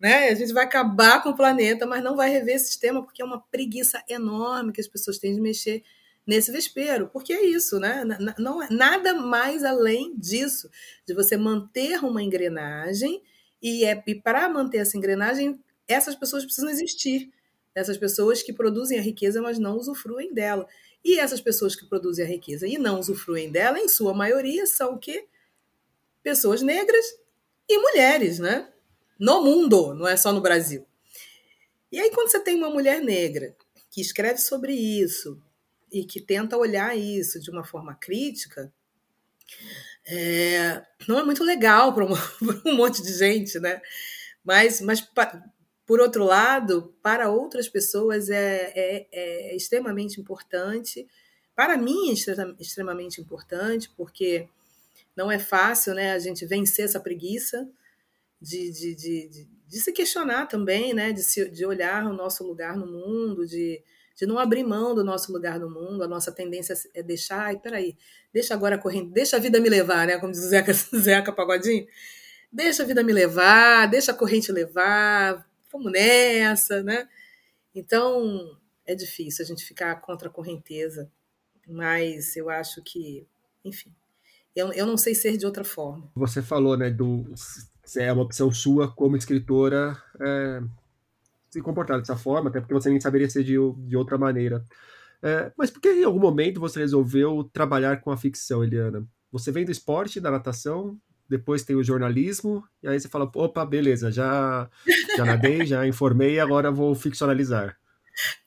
né? 0.00 0.28
A 0.30 0.34
gente 0.34 0.52
vai 0.52 0.64
acabar 0.64 1.22
com 1.22 1.30
o 1.30 1.36
planeta, 1.36 1.86
mas 1.86 2.02
não 2.02 2.16
vai 2.16 2.30
rever 2.30 2.56
esse 2.56 2.66
sistema 2.68 3.02
porque 3.02 3.22
é 3.22 3.24
uma 3.24 3.40
preguiça 3.50 4.02
enorme 4.08 4.72
que 4.72 4.80
as 4.80 4.88
pessoas 4.88 5.18
têm 5.18 5.34
de 5.34 5.40
mexer 5.40 5.82
nesse 6.26 6.52
vespeiro, 6.52 7.08
porque 7.12 7.32
é 7.32 7.44
isso, 7.44 7.78
né? 7.80 8.04
Não 8.38 8.62
é 8.62 8.68
nada 8.70 9.14
mais 9.14 9.64
além 9.64 10.14
disso, 10.16 10.70
de 11.06 11.12
você 11.14 11.36
manter 11.36 11.98
uma 12.04 12.22
engrenagem 12.22 13.20
e, 13.60 13.84
é, 13.84 14.02
e 14.06 14.14
para 14.14 14.48
manter 14.48 14.78
essa 14.78 14.96
engrenagem, 14.96 15.58
essas 15.88 16.14
pessoas 16.14 16.44
precisam 16.44 16.70
existir 16.70 17.30
dessas 17.74 17.98
pessoas 17.98 18.42
que 18.42 18.52
produzem 18.52 18.98
a 18.98 19.02
riqueza, 19.02 19.40
mas 19.42 19.58
não 19.58 19.76
usufruem 19.76 20.32
dela. 20.32 20.66
E 21.04 21.18
essas 21.18 21.40
pessoas 21.40 21.74
que 21.74 21.86
produzem 21.86 22.24
a 22.24 22.28
riqueza 22.28 22.66
e 22.66 22.78
não 22.78 23.00
usufruem 23.00 23.50
dela, 23.50 23.78
em 23.78 23.88
sua 23.88 24.12
maioria, 24.12 24.66
são 24.66 24.94
o 24.94 24.98
quê? 24.98 25.26
Pessoas 26.22 26.60
negras 26.62 27.04
e 27.68 27.78
mulheres, 27.78 28.38
né? 28.38 28.70
No 29.18 29.42
mundo, 29.42 29.94
não 29.94 30.06
é 30.06 30.16
só 30.16 30.32
no 30.32 30.40
Brasil. 30.40 30.86
E 31.90 31.98
aí, 31.98 32.10
quando 32.10 32.30
você 32.30 32.40
tem 32.40 32.56
uma 32.56 32.70
mulher 32.70 33.02
negra 33.02 33.56
que 33.90 34.00
escreve 34.00 34.38
sobre 34.38 34.72
isso 34.72 35.42
e 35.92 36.04
que 36.04 36.20
tenta 36.20 36.56
olhar 36.56 36.96
isso 36.96 37.40
de 37.40 37.50
uma 37.50 37.64
forma 37.64 37.94
crítica, 37.94 38.72
é, 40.06 40.82
não 41.08 41.18
é 41.18 41.24
muito 41.24 41.42
legal 41.42 41.92
para 41.94 42.04
um, 42.04 42.12
um, 42.66 42.76
monte 42.76 43.02
de 43.02 43.12
gente, 43.12 43.58
né? 43.58 43.80
Mas, 44.44 44.80
mas 44.80 45.00
por 45.90 46.00
outro 46.00 46.22
lado, 46.22 46.94
para 47.02 47.28
outras 47.28 47.68
pessoas 47.68 48.30
é, 48.30 48.72
é, 48.76 49.06
é 49.10 49.56
extremamente 49.56 50.20
importante. 50.20 51.04
Para 51.52 51.76
mim, 51.76 52.10
é 52.10 52.62
extremamente 52.62 53.20
importante, 53.20 53.90
porque 53.96 54.48
não 55.16 55.32
é 55.32 55.36
fácil 55.40 55.92
né, 55.94 56.12
a 56.12 56.18
gente 56.20 56.46
vencer 56.46 56.84
essa 56.84 57.00
preguiça 57.00 57.68
de, 58.40 58.70
de, 58.70 58.94
de, 58.94 59.28
de, 59.30 59.48
de 59.66 59.80
se 59.80 59.90
questionar 59.90 60.46
também, 60.46 60.94
né, 60.94 61.10
de, 61.10 61.24
se, 61.24 61.50
de 61.50 61.66
olhar 61.66 62.06
o 62.06 62.12
nosso 62.12 62.46
lugar 62.46 62.76
no 62.76 62.86
mundo, 62.86 63.44
de, 63.44 63.82
de 64.14 64.26
não 64.26 64.38
abrir 64.38 64.62
mão 64.62 64.94
do 64.94 65.02
nosso 65.02 65.32
lugar 65.32 65.58
no 65.58 65.68
mundo. 65.68 66.04
A 66.04 66.08
nossa 66.08 66.30
tendência 66.30 66.74
é 66.94 67.02
deixar, 67.02 67.46
ai, 67.46 67.58
peraí, 67.58 67.96
deixa 68.32 68.54
agora 68.54 68.78
correndo, 68.78 69.10
deixa 69.10 69.38
a 69.38 69.40
vida 69.40 69.58
me 69.58 69.68
levar, 69.68 70.06
né? 70.06 70.18
Como 70.18 70.30
diz 70.30 70.44
o 70.44 70.48
Zeca, 70.48 70.72
Zeca 70.96 71.32
Pagodinho. 71.32 71.84
Deixa 72.52 72.84
a 72.84 72.86
vida 72.86 73.02
me 73.02 73.12
levar, 73.12 73.86
deixa 73.88 74.12
a 74.12 74.14
corrente 74.14 74.52
levar, 74.52 75.49
vamos 75.70 75.92
nessa, 75.92 76.82
né? 76.82 77.08
Então, 77.74 78.58
é 78.86 78.94
difícil 78.94 79.44
a 79.44 79.48
gente 79.48 79.64
ficar 79.64 79.94
contra 80.00 80.28
a 80.28 80.32
correnteza, 80.32 81.10
mas 81.66 82.36
eu 82.36 82.50
acho 82.50 82.82
que, 82.82 83.26
enfim, 83.64 83.94
eu, 84.54 84.72
eu 84.72 84.86
não 84.86 84.96
sei 84.96 85.14
ser 85.14 85.36
de 85.36 85.46
outra 85.46 85.64
forma. 85.64 86.10
Você 86.14 86.42
falou, 86.42 86.76
né, 86.76 86.90
do 86.90 87.32
é 87.96 88.12
uma 88.12 88.22
opção 88.22 88.52
sua 88.52 88.88
como 88.88 89.16
escritora 89.16 90.00
é, 90.20 90.62
se 91.50 91.60
comportar 91.60 91.98
dessa 91.98 92.16
forma, 92.16 92.48
até 92.48 92.60
porque 92.60 92.74
você 92.74 92.88
nem 92.88 93.00
saberia 93.00 93.28
ser 93.28 93.42
de, 93.42 93.56
de 93.86 93.96
outra 93.96 94.16
maneira. 94.16 94.64
É, 95.22 95.52
mas 95.56 95.70
por 95.70 95.80
que 95.80 95.92
em 95.92 96.04
algum 96.04 96.20
momento 96.20 96.60
você 96.60 96.80
resolveu 96.80 97.48
trabalhar 97.52 98.00
com 98.00 98.10
a 98.10 98.16
ficção, 98.16 98.62
Eliana? 98.64 99.06
Você 99.32 99.52
vem 99.52 99.64
do 99.64 99.72
esporte, 99.72 100.20
da 100.20 100.30
natação, 100.30 100.98
depois 101.30 101.62
tem 101.62 101.76
o 101.76 101.84
jornalismo, 101.84 102.62
e 102.82 102.88
aí 102.88 102.98
você 102.98 103.08
fala, 103.08 103.30
opa, 103.34 103.64
beleza, 103.64 104.10
já, 104.10 104.68
já 105.16 105.24
nadei, 105.24 105.64
já 105.64 105.86
informei, 105.86 106.40
agora 106.40 106.72
vou 106.72 106.92
ficcionalizar. 106.94 107.78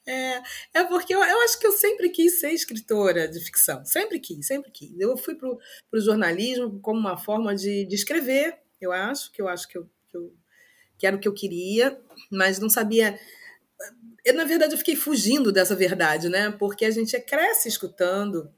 É, 0.06 0.42
é 0.74 0.84
porque 0.84 1.16
eu, 1.16 1.24
eu 1.24 1.42
acho 1.44 1.58
que 1.58 1.66
eu 1.66 1.72
sempre 1.72 2.10
quis 2.10 2.42
ser 2.42 2.52
escritora 2.52 3.26
de 3.28 3.40
ficção, 3.40 3.86
sempre 3.86 4.20
quis, 4.20 4.46
sempre 4.46 4.70
quis. 4.70 4.92
Eu 5.00 5.16
fui 5.16 5.36
para 5.36 5.50
o 5.50 6.00
jornalismo 6.02 6.78
como 6.82 7.00
uma 7.00 7.18
forma 7.18 7.56
de, 7.56 7.86
de 7.86 7.96
escrever, 7.96 8.58
eu 8.82 8.92
acho, 8.92 9.32
que 9.32 9.42
eu 9.42 9.48
acho 9.48 9.66
que 9.68 9.78
eu, 9.78 9.90
que 10.12 10.18
eu 10.18 10.34
que 10.98 11.08
era 11.08 11.16
o 11.16 11.20
que 11.20 11.28
eu 11.28 11.34
queria, 11.34 12.00
mas 12.30 12.60
não 12.60 12.70
sabia. 12.70 13.20
Eu, 14.24 14.36
na 14.36 14.44
verdade, 14.44 14.74
eu 14.74 14.78
fiquei 14.78 14.96
fugindo 14.96 15.52
dessa 15.52 15.76
verdade, 15.76 16.30
né? 16.30 16.52
Porque 16.52 16.86
a 16.86 16.92
gente 16.92 17.20
cresce 17.22 17.68
escutando 17.68 18.50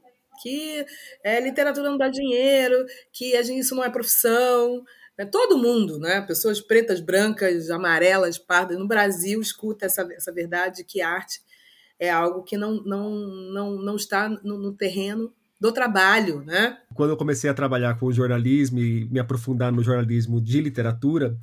que 0.42 0.84
é, 1.22 1.40
literatura 1.40 1.88
não 1.88 1.98
dá 1.98 2.08
dinheiro, 2.08 2.84
que 3.12 3.36
a 3.36 3.42
gente, 3.42 3.60
isso 3.60 3.74
não 3.74 3.84
é 3.84 3.90
profissão. 3.90 4.84
Né? 5.18 5.24
Todo 5.24 5.58
mundo, 5.58 5.98
né? 5.98 6.20
pessoas 6.22 6.60
pretas, 6.60 7.00
brancas, 7.00 7.70
amarelas, 7.70 8.38
pardas, 8.38 8.78
no 8.78 8.86
Brasil 8.86 9.40
escuta 9.40 9.86
essa, 9.86 10.02
essa 10.12 10.32
verdade 10.32 10.84
que 10.84 11.00
arte 11.00 11.40
é 11.98 12.10
algo 12.10 12.42
que 12.42 12.56
não, 12.56 12.82
não, 12.84 13.10
não, 13.52 13.76
não 13.76 13.96
está 13.96 14.28
no, 14.28 14.58
no 14.58 14.72
terreno 14.72 15.32
do 15.58 15.72
trabalho, 15.72 16.42
né? 16.44 16.78
Quando 16.94 17.10
eu 17.10 17.16
comecei 17.16 17.48
a 17.48 17.54
trabalhar 17.54 17.98
com 17.98 18.12
jornalismo 18.12 18.78
e 18.78 19.06
me 19.06 19.18
aprofundar 19.18 19.72
no 19.72 19.82
jornalismo 19.82 20.40
de 20.40 20.60
literatura, 20.60 21.36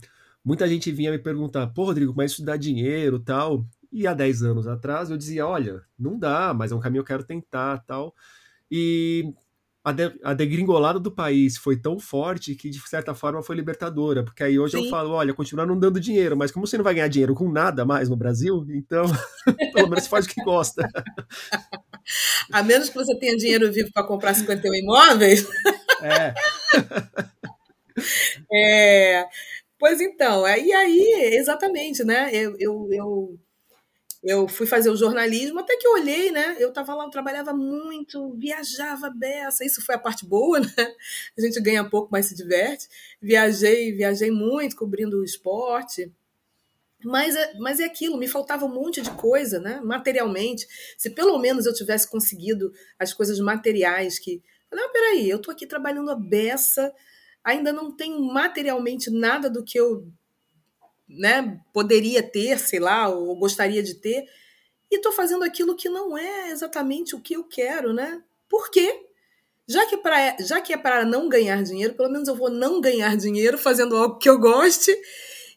muita 0.45 0.67
gente 0.67 0.91
vinha 0.91 1.11
me 1.11 1.17
perguntar, 1.17 1.67
pô, 1.67 1.85
Rodrigo, 1.85 2.13
mas 2.15 2.31
isso 2.31 2.45
dá 2.45 2.55
dinheiro 2.55 3.19
tal? 3.19 3.65
E 3.91 4.05
há 4.07 4.13
10 4.13 4.43
anos 4.43 4.67
atrás 4.67 5.09
eu 5.09 5.17
dizia, 5.17 5.47
olha, 5.47 5.81
não 5.97 6.17
dá, 6.17 6.53
mas 6.53 6.71
é 6.71 6.75
um 6.75 6.79
caminho 6.79 7.03
que 7.03 7.11
eu 7.11 7.17
quero 7.17 7.27
tentar 7.27 7.79
tal. 7.85 8.13
E 8.75 9.31
a, 9.83 9.91
de, 9.91 10.11
a 10.23 10.33
degringolada 10.33 10.99
do 10.99 11.11
país 11.11 11.57
foi 11.57 11.77
tão 11.77 11.99
forte 11.99 12.55
que, 12.55 12.71
de 12.71 12.79
certa 12.89 13.13
forma, 13.13 13.43
foi 13.43 13.55
libertadora. 13.55 14.23
Porque 14.23 14.43
aí 14.43 14.57
hoje 14.57 14.75
Sim. 14.75 14.85
eu 14.85 14.89
falo, 14.89 15.11
olha, 15.11 15.31
continuar 15.31 15.67
não 15.67 15.77
dando 15.77 15.99
dinheiro, 15.99 16.35
mas 16.35 16.51
como 16.51 16.65
você 16.65 16.75
não 16.75 16.83
vai 16.83 16.95
ganhar 16.95 17.07
dinheiro 17.07 17.35
com 17.35 17.51
nada 17.51 17.85
mais 17.85 18.09
no 18.09 18.15
Brasil, 18.15 18.65
então 18.69 19.05
pelo 19.75 19.89
menos 19.89 20.07
faz 20.07 20.25
o 20.25 20.29
que 20.29 20.43
gosta. 20.43 20.89
A 22.51 22.63
menos 22.63 22.89
que 22.89 22.95
você 22.95 23.15
tenha 23.19 23.37
dinheiro 23.37 23.71
vivo 23.71 23.91
para 23.93 24.07
comprar 24.07 24.33
51 24.33 24.73
imóveis. 24.73 25.47
É. 26.05 26.33
é. 28.51 29.25
Pois 29.79 30.01
então, 30.01 30.45
é, 30.45 30.59
e 30.59 30.73
aí, 30.73 31.35
exatamente, 31.35 32.03
né? 32.03 32.29
Eu, 32.33 32.57
eu, 32.59 32.89
eu 32.91 33.39
eu 34.23 34.47
fui 34.47 34.65
fazer 34.65 34.89
o 34.89 34.95
jornalismo, 34.95 35.59
até 35.59 35.75
que 35.75 35.85
eu 35.85 35.93
olhei, 35.93 36.31
né? 36.31 36.55
Eu 36.57 36.69
estava 36.69 36.95
lá, 36.95 37.03
eu 37.03 37.09
trabalhava 37.09 37.53
muito, 37.53 38.33
viajava 38.35 39.09
beça, 39.09 39.65
isso 39.65 39.81
foi 39.85 39.95
a 39.95 39.99
parte 39.99 40.25
boa, 40.25 40.59
né? 40.61 40.95
A 41.37 41.41
gente 41.41 41.59
ganha 41.59 41.83
pouco, 41.83 42.07
mas 42.09 42.27
se 42.27 42.35
diverte. 42.35 42.87
Viajei, 43.21 43.91
viajei 43.91 44.31
muito 44.31 44.77
cobrindo 44.77 45.19
o 45.19 45.25
esporte. 45.25 46.09
Mas 47.03 47.35
é, 47.35 47.53
mas 47.59 47.81
é 47.81 47.83
aquilo, 47.83 48.17
me 48.17 48.29
faltava 48.29 48.65
um 48.65 48.73
monte 48.73 49.01
de 49.01 49.11
coisa, 49.11 49.59
né? 49.59 49.81
Materialmente. 49.83 50.65
Se 50.97 51.09
pelo 51.09 51.37
menos 51.37 51.65
eu 51.65 51.73
tivesse 51.73 52.09
conseguido 52.09 52.71
as 52.97 53.13
coisas 53.13 53.39
materiais 53.39 54.17
que. 54.17 54.41
Não, 54.71 54.91
peraí, 54.91 55.29
eu 55.29 55.37
estou 55.37 55.51
aqui 55.51 55.67
trabalhando 55.67 56.09
a 56.09 56.15
beça, 56.15 56.93
ainda 57.43 57.73
não 57.73 57.91
tenho 57.95 58.21
materialmente 58.21 59.11
nada 59.11 59.49
do 59.49 59.63
que 59.63 59.77
eu 59.77 60.07
né, 61.07 61.59
poderia 61.73 62.23
ter, 62.23 62.59
sei 62.59 62.79
lá, 62.79 63.09
ou 63.09 63.35
gostaria 63.35 63.83
de 63.83 63.95
ter, 63.95 64.25
e 64.91 64.97
estou 64.97 65.11
fazendo 65.11 65.43
aquilo 65.43 65.75
que 65.75 65.89
não 65.89 66.17
é 66.17 66.49
exatamente 66.51 67.15
o 67.15 67.21
que 67.21 67.35
eu 67.35 67.43
quero, 67.43 67.93
né? 67.93 68.23
Por 68.47 68.69
quê? 68.69 69.07
Já 69.67 69.85
que, 69.85 69.97
pra, 69.97 70.37
já 70.39 70.61
que 70.61 70.73
é 70.73 70.77
para 70.77 71.05
não 71.05 71.29
ganhar 71.29 71.63
dinheiro, 71.63 71.95
pelo 71.95 72.11
menos 72.11 72.27
eu 72.27 72.35
vou 72.35 72.49
não 72.49 72.81
ganhar 72.81 73.15
dinheiro 73.15 73.57
fazendo 73.57 73.95
algo 73.95 74.17
que 74.19 74.29
eu 74.29 74.37
goste 74.37 74.95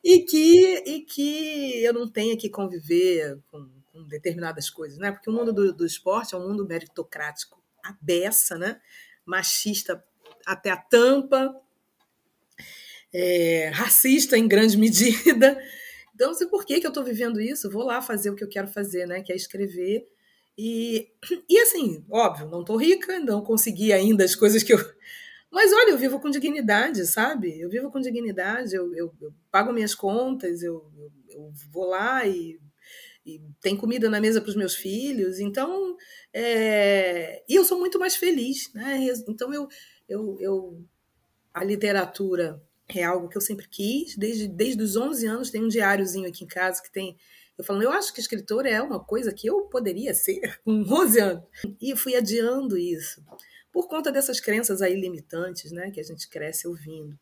e 0.03 0.21
que, 0.21 0.85
e 0.87 1.01
que 1.03 1.83
eu 1.85 1.93
não 1.93 2.09
tenha 2.09 2.37
que 2.37 2.49
conviver 2.49 3.39
com, 3.51 3.69
com 3.93 4.07
determinadas 4.07 4.71
coisas, 4.71 4.99
né? 4.99 5.11
Porque 5.11 5.29
o 5.29 5.33
mundo 5.33 5.53
do, 5.53 5.73
do 5.73 5.85
esporte 5.85 6.35
é 6.35 6.39
um 6.39 6.49
mundo 6.49 6.65
meritocrático, 6.65 7.61
a 7.85 7.95
beça, 8.01 8.57
né? 8.57 8.81
Machista 9.25 10.03
até 10.47 10.71
a 10.71 10.77
tampa, 10.77 11.55
é, 13.17 13.71
racista 13.73 14.37
em 14.37 14.47
grande 14.47 14.77
medida. 14.79 15.59
Então, 16.15 16.29
não 16.29 16.35
sei 16.35 16.47
por 16.47 16.65
que, 16.65 16.81
que 16.81 16.87
eu 16.87 16.91
estou 16.91 17.03
vivendo 17.03 17.41
isso, 17.41 17.71
vou 17.71 17.83
lá 17.83 18.03
fazer 18.03 18.31
o 18.31 18.37
que 18.37 18.45
eu 18.45 18.49
quero 18.49 18.69
fazer, 18.69 19.07
né? 19.07 19.23
Que 19.23 19.33
é 19.33 19.37
escrever. 19.37 20.07
E, 20.57 21.09
e 21.49 21.59
assim, 21.61 22.05
óbvio, 22.11 22.49
não 22.49 22.61
estou 22.61 22.77
rica, 22.77 23.19
não 23.21 23.43
consegui 23.43 23.93
ainda 23.93 24.25
as 24.25 24.35
coisas 24.35 24.63
que 24.63 24.73
eu. 24.73 24.79
Mas 25.51 25.73
olha, 25.73 25.91
eu 25.91 25.99
vivo 25.99 26.21
com 26.21 26.31
dignidade, 26.31 27.07
sabe? 27.07 27.59
Eu 27.59 27.71
vivo 27.71 27.91
com 27.91 28.01
dignidade, 28.01 28.75
eu, 28.75 28.95
eu, 28.95 29.15
eu 29.21 29.33
pago 29.51 29.73
minhas 29.73 29.95
contas, 29.95 30.63
eu, 30.63 30.91
eu, 30.99 31.13
eu 31.31 31.53
vou 31.71 31.87
lá 31.87 32.27
e, 32.27 32.59
e, 33.25 33.41
tem 33.61 33.77
comida 33.77 34.11
na 34.11 34.21
mesa 34.21 34.41
para 34.41 34.51
os 34.51 34.57
meus 34.57 34.75
filhos. 34.75 35.39
Então, 35.39 35.97
é... 36.33 37.43
e 37.49 37.55
eu 37.55 37.65
sou 37.65 37.79
muito 37.79 37.99
mais 37.99 38.17
feliz, 38.17 38.71
né? 38.75 39.07
Então, 39.29 39.53
eu, 39.53 39.69
eu, 40.09 40.37
eu 40.41 40.85
a 41.55 41.63
literatura 41.65 42.63
é 42.95 43.03
algo 43.05 43.29
que 43.29 43.37
eu 43.37 43.41
sempre 43.41 43.69
quis, 43.69 44.17
desde, 44.17 44.47
desde 44.49 44.83
os 44.83 44.97
11 44.97 45.27
anos, 45.27 45.51
tem 45.51 45.65
um 45.65 45.69
diáriozinho 45.69 46.29
aqui 46.29 46.45
em 46.45 46.49
casa 46.49 46.83
que 46.83 46.93
tem 46.93 47.17
eu 47.59 47.65
falando, 47.65 47.85
eu 47.85 47.93
acho 47.93 48.13
que 48.13 48.21
escritora 48.21 48.69
é 48.69 48.83
uma 48.83 49.03
coisa 49.03 49.33
que 49.33 49.47
eu 49.47 49.63
poderia 49.63 50.13
ser 50.13 50.61
com 50.63 50.83
11 50.83 51.21
anos. 51.21 51.45
E 51.81 51.97
fui 51.97 52.15
adiando 52.15 52.77
isso, 52.77 53.25
por 53.73 53.89
conta 53.89 54.13
dessas 54.13 54.41
crenças 54.41 54.83
aí 54.83 54.95
limitantes, 54.95 55.73
né, 55.73 55.91
que 55.91 56.01
a 56.01 56.05
gente 56.05 56.29
cresce 56.29 56.69
ouvindo. 56.69 57.19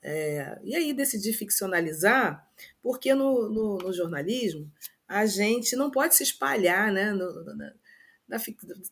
É, 0.00 0.58
e 0.62 0.74
aí 0.74 0.92
decidi 0.94 1.32
ficcionalizar, 1.32 2.48
porque 2.80 3.14
no, 3.14 3.48
no, 3.50 3.78
no, 3.78 3.92
jornalismo 3.92 4.70
a 5.08 5.26
gente 5.26 5.74
não 5.74 5.90
pode 5.90 6.14
se 6.14 6.22
espalhar, 6.22 6.92
né, 6.92 7.12
no, 7.12 7.44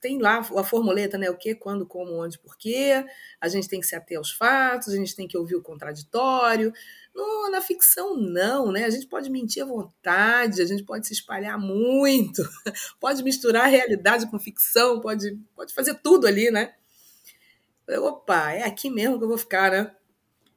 tem 0.01 0.19
lá 0.19 0.39
a 0.39 0.65
formuleta, 0.65 1.19
né? 1.19 1.29
O 1.29 1.37
que, 1.37 1.55
quando, 1.55 1.87
como, 1.87 2.23
onde, 2.23 2.39
porquê. 2.39 3.05
A 3.41 3.49
gente 3.49 3.69
tem 3.69 3.81
que 3.81 3.87
se 3.87 3.95
ater 3.95 4.17
aos 4.17 4.33
fatos, 4.33 4.95
a 4.95 4.97
gente 4.97 5.15
tem 5.15 5.29
que 5.29 5.37
ouvir 5.37 5.57
o 5.57 5.63
contraditório. 5.63 6.73
No, 7.15 7.51
na 7.51 7.61
ficção, 7.61 8.17
não, 8.17 8.73
né? 8.73 8.85
A 8.85 8.91
gente 8.91 9.07
pode 9.07 9.31
mentir 9.31 9.63
à 9.63 9.67
vontade, 9.67 10.63
a 10.63 10.67
gente 10.67 10.85
pode 10.85 11.07
se 11.07 11.13
espalhar 11.13 11.59
muito, 11.59 12.43
pode 13.01 13.23
misturar 13.23 13.69
realidade 13.69 14.31
com 14.31 14.39
ficção, 14.39 15.01
pode, 15.01 15.39
pode 15.55 15.75
fazer 15.75 15.95
tudo 16.03 16.27
ali, 16.27 16.51
né? 16.51 16.75
Opa, 17.89 18.53
é 18.53 18.65
aqui 18.65 18.91
mesmo 18.91 19.19
que 19.19 19.25
eu 19.25 19.29
vou 19.29 19.39
ficar, 19.39 19.71
né? 19.71 19.96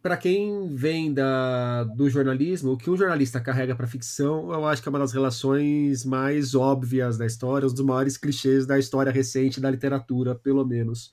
Para 0.01 0.15
quem 0.15 0.73
vem 0.73 1.13
da, 1.13 1.83
do 1.83 2.09
jornalismo, 2.09 2.71
o 2.71 2.77
que 2.77 2.89
um 2.89 2.95
jornalista 2.95 3.39
carrega 3.39 3.75
para 3.75 3.85
ficção, 3.85 4.51
eu 4.51 4.65
acho 4.65 4.81
que 4.81 4.87
é 4.87 4.91
uma 4.91 4.99
das 4.99 5.11
relações 5.11 6.05
mais 6.05 6.55
óbvias 6.55 7.17
da 7.17 7.25
história, 7.25 7.67
um 7.67 7.71
dos 7.71 7.83
maiores 7.83 8.17
clichês 8.17 8.65
da 8.65 8.79
história 8.79 9.11
recente 9.11 9.59
da 9.59 9.69
literatura, 9.69 10.35
pelo 10.35 10.65
menos. 10.65 11.11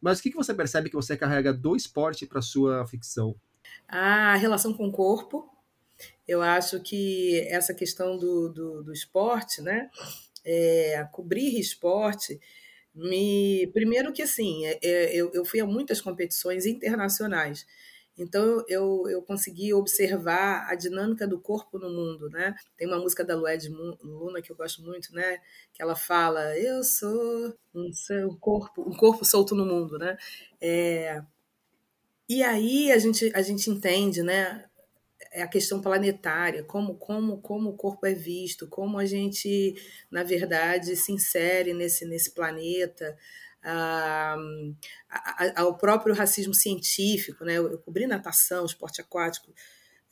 Mas 0.00 0.18
o 0.18 0.22
que, 0.22 0.30
que 0.30 0.36
você 0.36 0.54
percebe 0.54 0.88
que 0.88 0.96
você 0.96 1.16
carrega 1.16 1.52
do 1.52 1.76
esporte 1.76 2.26
para 2.26 2.40
sua 2.40 2.86
ficção? 2.86 3.36
A 3.86 4.34
relação 4.36 4.72
com 4.72 4.88
o 4.88 4.92
corpo. 4.92 5.48
Eu 6.26 6.40
acho 6.40 6.80
que 6.80 7.40
essa 7.48 7.74
questão 7.74 8.16
do, 8.16 8.48
do, 8.48 8.82
do 8.82 8.92
esporte, 8.92 9.60
né? 9.60 9.90
É, 10.44 11.06
cobrir 11.12 11.60
esporte, 11.60 12.40
me 12.94 13.70
primeiro 13.72 14.12
que 14.12 14.22
assim, 14.22 14.66
é, 14.66 14.78
é 14.82 15.14
eu, 15.14 15.30
eu 15.32 15.44
fui 15.44 15.60
a 15.60 15.66
muitas 15.66 16.00
competições 16.00 16.66
internacionais. 16.66 17.64
Então 18.22 18.64
eu, 18.68 19.04
eu 19.08 19.22
consegui 19.22 19.74
observar 19.74 20.66
a 20.70 20.74
dinâmica 20.74 21.26
do 21.26 21.40
corpo 21.40 21.78
no 21.78 21.90
mundo, 21.90 22.28
né? 22.30 22.54
Tem 22.76 22.86
uma 22.86 22.98
música 22.98 23.24
da 23.24 23.36
Lued 23.36 23.68
Luna 24.02 24.40
que 24.40 24.50
eu 24.50 24.56
gosto 24.56 24.82
muito, 24.82 25.12
né? 25.14 25.38
Que 25.72 25.82
ela 25.82 25.96
fala: 25.96 26.56
Eu 26.58 26.82
sou 26.84 27.54
um, 27.74 27.90
um 28.10 28.36
corpo, 28.38 28.82
um 28.82 28.96
corpo 28.96 29.24
solto 29.24 29.54
no 29.54 29.66
mundo, 29.66 29.98
né? 29.98 30.16
É... 30.60 31.22
E 32.28 32.42
aí 32.42 32.92
a 32.92 32.98
gente 32.98 33.30
a 33.34 33.42
gente 33.42 33.68
entende, 33.68 34.22
né? 34.22 34.64
É 35.32 35.42
a 35.42 35.48
questão 35.48 35.80
planetária, 35.80 36.62
como, 36.64 36.94
como, 36.96 37.38
como 37.40 37.70
o 37.70 37.76
corpo 37.76 38.06
é 38.06 38.12
visto, 38.12 38.66
como 38.68 38.98
a 38.98 39.06
gente, 39.06 39.74
na 40.10 40.22
verdade, 40.22 40.94
se 40.94 41.10
insere 41.10 41.72
nesse, 41.72 42.04
nesse 42.04 42.32
planeta, 42.32 43.16
ao 45.56 45.76
próprio 45.76 46.14
racismo 46.14 46.54
científico. 46.54 47.44
Né? 47.44 47.58
Eu, 47.58 47.78
cobri 47.78 48.06
natação, 48.06 48.64
esporte 48.64 49.00
aquático, 49.00 49.52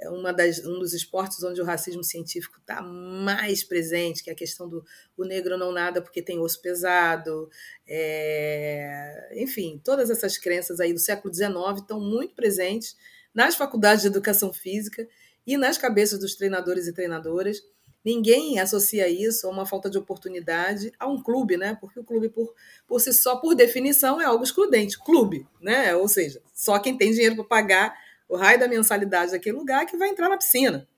é 0.00 0.08
uma 0.08 0.32
das, 0.32 0.64
um 0.64 0.78
dos 0.78 0.94
esportes 0.94 1.42
onde 1.42 1.60
o 1.60 1.64
racismo 1.64 2.02
científico 2.02 2.58
está 2.58 2.80
mais 2.80 3.62
presente, 3.62 4.24
que 4.24 4.30
é 4.30 4.32
a 4.32 4.36
questão 4.36 4.68
do 4.68 4.84
o 5.16 5.24
negro 5.24 5.58
não 5.58 5.72
nada 5.72 6.00
porque 6.00 6.22
tem 6.22 6.38
osso 6.38 6.60
pesado. 6.62 7.50
É, 7.86 9.30
enfim, 9.36 9.80
todas 9.84 10.08
essas 10.08 10.38
crenças 10.38 10.80
aí 10.80 10.92
do 10.92 10.98
século 10.98 11.32
XIX 11.32 11.52
estão 11.76 12.00
muito 12.00 12.34
presentes 12.34 12.96
nas 13.34 13.54
faculdades 13.54 14.02
de 14.02 14.08
educação 14.08 14.52
física 14.52 15.06
e 15.46 15.56
nas 15.56 15.76
cabeças 15.76 16.18
dos 16.18 16.34
treinadores 16.34 16.86
e 16.86 16.92
treinadoras. 16.92 17.60
Ninguém 18.04 18.58
associa 18.58 19.08
isso 19.08 19.46
a 19.46 19.50
uma 19.50 19.66
falta 19.66 19.90
de 19.90 19.98
oportunidade 19.98 20.92
a 20.98 21.06
um 21.06 21.22
clube, 21.22 21.56
né? 21.56 21.76
Porque 21.78 22.00
o 22.00 22.04
clube, 22.04 22.30
por, 22.30 22.54
por 22.86 23.00
si 23.00 23.12
só, 23.12 23.36
por 23.36 23.54
definição, 23.54 24.20
é 24.20 24.24
algo 24.24 24.42
excludente. 24.42 24.98
Clube, 24.98 25.46
né? 25.60 25.94
Ou 25.94 26.08
seja, 26.08 26.40
só 26.54 26.78
quem 26.78 26.96
tem 26.96 27.12
dinheiro 27.12 27.36
para 27.36 27.44
pagar 27.44 27.94
o 28.28 28.36
raio 28.36 28.58
da 28.58 28.68
mensalidade 28.68 29.32
daquele 29.32 29.56
lugar 29.56 29.84
que 29.84 29.96
vai 29.96 30.08
entrar 30.08 30.28
na 30.28 30.38
piscina, 30.38 30.88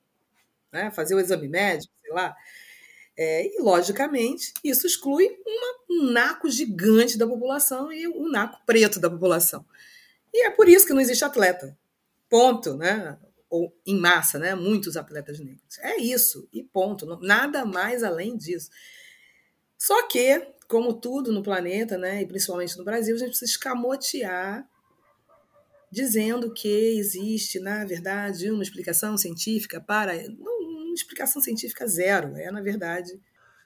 né? 0.71 0.91
Fazer 0.93 1.15
o 1.15 1.21
exame 1.21 1.49
médico, 1.49 1.93
sei 2.01 2.13
lá. 2.13 2.37
É, 3.17 3.47
e, 3.47 3.61
logicamente, 3.61 4.55
isso 4.63 4.87
exclui 4.87 5.29
uma, 5.47 5.75
um 5.91 6.13
naco 6.13 6.49
gigante 6.49 7.19
da 7.19 7.27
população 7.27 7.93
e 7.93 8.07
um 8.07 8.31
naco 8.31 8.61
preto 8.65 9.01
da 9.01 9.11
população. 9.11 9.65
E 10.33 10.47
é 10.47 10.51
por 10.51 10.69
isso 10.69 10.87
que 10.87 10.95
não 10.95 11.01
existe 11.01 11.25
atleta. 11.25 11.77
Ponto, 12.29 12.75
né? 12.75 13.19
Ou 13.53 13.71
em 13.85 14.01
massa, 14.01 14.39
né? 14.39 14.55
Muitos 14.55 14.97
atletas 14.97 15.39
negros. 15.39 15.79
É 15.81 15.99
isso, 15.99 16.49
e 16.51 16.63
ponto. 16.65 17.05
Nada 17.21 17.67
mais 17.67 18.03
além 18.03 18.35
disso. 18.35 18.71
Só 19.77 20.09
que, 20.09 20.41
como 20.67 20.95
tudo 20.95 21.31
no 21.31 21.43
planeta, 21.43 21.99
né? 21.99 22.23
E 22.23 22.27
principalmente 22.27 22.79
no 22.79 22.85
Brasil, 22.85 23.15
a 23.15 23.19
gente 23.19 23.29
precisa 23.29 23.51
escamotear 23.51 24.67
dizendo 25.91 26.51
que 26.55 26.97
existe, 26.97 27.61
na 27.61 27.85
verdade, 27.85 28.51
uma 28.51 28.63
explicação 28.63 29.19
científica 29.19 29.79
para. 29.83 30.15
Uma 30.15 30.95
explicação 30.95 31.43
científica 31.43 31.87
zero. 31.87 32.35
É, 32.35 32.51
na 32.51 32.63
verdade, 32.63 33.21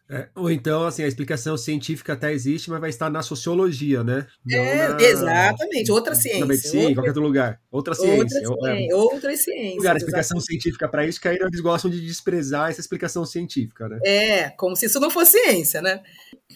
é, 0.08 0.28
ou 0.36 0.50
então, 0.50 0.84
assim, 0.84 1.02
a 1.02 1.08
explicação 1.08 1.56
científica 1.56 2.12
até 2.12 2.32
existe, 2.32 2.70
mas 2.70 2.80
vai 2.80 2.90
estar 2.90 3.10
na 3.10 3.22
sociologia, 3.22 4.04
né? 4.04 4.26
É, 4.48 4.88
na... 4.88 5.02
Exatamente, 5.02 5.90
outra 5.90 6.14
ciência. 6.14 6.40
Na 6.40 6.46
medicina, 6.46 6.74
outra... 6.74 6.90
em 6.90 6.94
qualquer 6.94 7.10
outro 7.10 7.22
lugar. 7.22 7.60
Outra 7.70 7.94
ciência. 7.94 8.48
Outra 8.48 8.72
ciência, 8.72 8.92
é, 8.92 8.94
outras 8.94 9.40
ciências. 9.42 9.76
Lugar, 9.76 9.94
a 9.94 9.96
explicação 9.96 10.36
exatamente. 10.38 10.46
científica 10.46 10.88
para 10.88 11.06
isso, 11.06 11.20
que 11.20 11.26
aí 11.26 11.36
eles 11.40 11.60
gostam 11.60 11.90
de 11.90 12.00
desprezar 12.00 12.70
essa 12.70 12.80
explicação 12.80 13.26
científica, 13.26 13.88
né? 13.88 13.98
É, 14.04 14.50
como 14.50 14.76
se 14.76 14.86
isso 14.86 15.00
não 15.00 15.10
fosse 15.10 15.32
ciência, 15.32 15.82
né? 15.82 16.00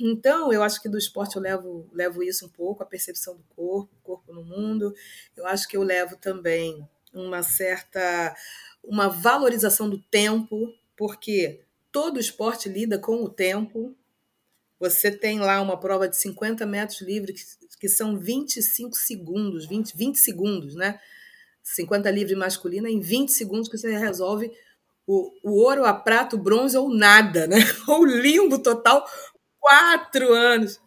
Então, 0.01 0.53
eu 0.53 0.63
acho 0.63 0.81
que 0.81 0.89
do 0.89 0.97
esporte 0.97 1.35
eu 1.35 1.43
levo, 1.43 1.89
levo 1.93 2.23
isso 2.23 2.47
um 2.47 2.51
pouco, 2.51 2.85
a 2.85 2.87
percepção 2.87 3.37
do 3.37 3.43
corpo, 3.57 3.91
corpo 4.05 4.33
no 4.33 4.45
mundo. 4.45 4.95
Eu 5.37 5.45
acho 5.47 5.67
que 5.67 5.77
eu 5.77 5.83
levo 5.83 6.17
também 6.17 6.87
uma 7.13 7.43
certa 7.43 8.35
uma 8.83 9.09
valorização 9.09 9.91
do 9.91 9.99
tempo, 9.99 10.73
porque 10.97 11.61
todo 11.93 12.21
esporte 12.21 12.69
lida 12.69 12.99
com 12.99 13.23
o 13.23 13.29
tempo. 13.29 13.95
Você 14.79 15.11
tem 15.11 15.39
lá 15.39 15.61
uma 15.61 15.79
prova 15.79 16.09
de 16.09 16.17
50 16.17 16.65
metros 16.65 17.01
livre, 17.03 17.35
que, 17.79 17.89
são 17.89 18.19
25 18.19 18.97
segundos, 18.97 19.67
20, 19.67 19.97
20 19.97 20.17
segundos, 20.17 20.75
né? 20.75 20.99
50 21.63 22.11
livre 22.11 22.35
masculina, 22.35 22.89
em 22.89 23.01
20 23.01 23.31
segundos 23.31 23.69
que 23.69 23.77
você 23.77 23.97
resolve 23.97 24.51
o, 25.07 25.31
o 25.45 25.63
ouro, 25.63 25.85
a 25.85 25.93
prata, 25.93 26.37
o 26.37 26.39
bronze 26.39 26.77
ou 26.77 26.93
nada, 26.93 27.47
né? 27.47 27.57
Ou 27.87 28.05
limbo 28.05 28.59
total, 28.59 29.05
quatro 29.59 30.33
anos. 30.33 30.81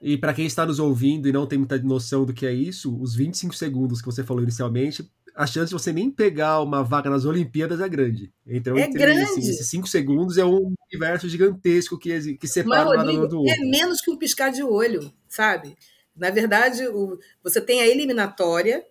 E 0.00 0.16
para 0.16 0.32
quem 0.32 0.46
está 0.46 0.64
nos 0.64 0.78
ouvindo 0.78 1.28
e 1.28 1.32
não 1.32 1.46
tem 1.46 1.58
muita 1.58 1.76
noção 1.78 2.24
do 2.24 2.32
que 2.32 2.46
é 2.46 2.52
isso, 2.52 2.96
os 3.00 3.14
25 3.14 3.54
segundos 3.54 4.00
que 4.00 4.06
você 4.06 4.24
falou 4.24 4.42
inicialmente 4.42 5.10
a 5.34 5.46
chance 5.46 5.68
de 5.68 5.72
você 5.72 5.92
nem 5.92 6.10
pegar 6.10 6.60
uma 6.60 6.82
vaga 6.82 7.10
nas 7.10 7.24
Olimpíadas 7.24 7.80
é 7.80 7.88
grande. 7.88 8.32
Então, 8.46 8.76
é 8.76 8.88
grande. 8.88 9.22
Assim, 9.22 9.40
esses 9.40 9.68
cinco 9.68 9.86
segundos 9.86 10.38
é 10.38 10.44
um 10.44 10.74
universo 10.90 11.28
gigantesco 11.28 11.98
que, 11.98 12.36
que 12.36 12.48
separa 12.48 12.84
Mas, 12.84 12.98
nadador 12.98 13.28
do 13.28 13.38
outro. 13.40 13.52
É 13.52 13.58
menos 13.70 14.00
que 14.00 14.10
um 14.10 14.16
piscar 14.16 14.50
de 14.50 14.62
olho, 14.62 15.12
sabe? 15.28 15.76
Na 16.14 16.30
verdade, 16.30 16.86
o, 16.88 17.18
você 17.42 17.60
tem 17.60 17.80
a 17.80 17.86
eliminatória, 17.86 18.84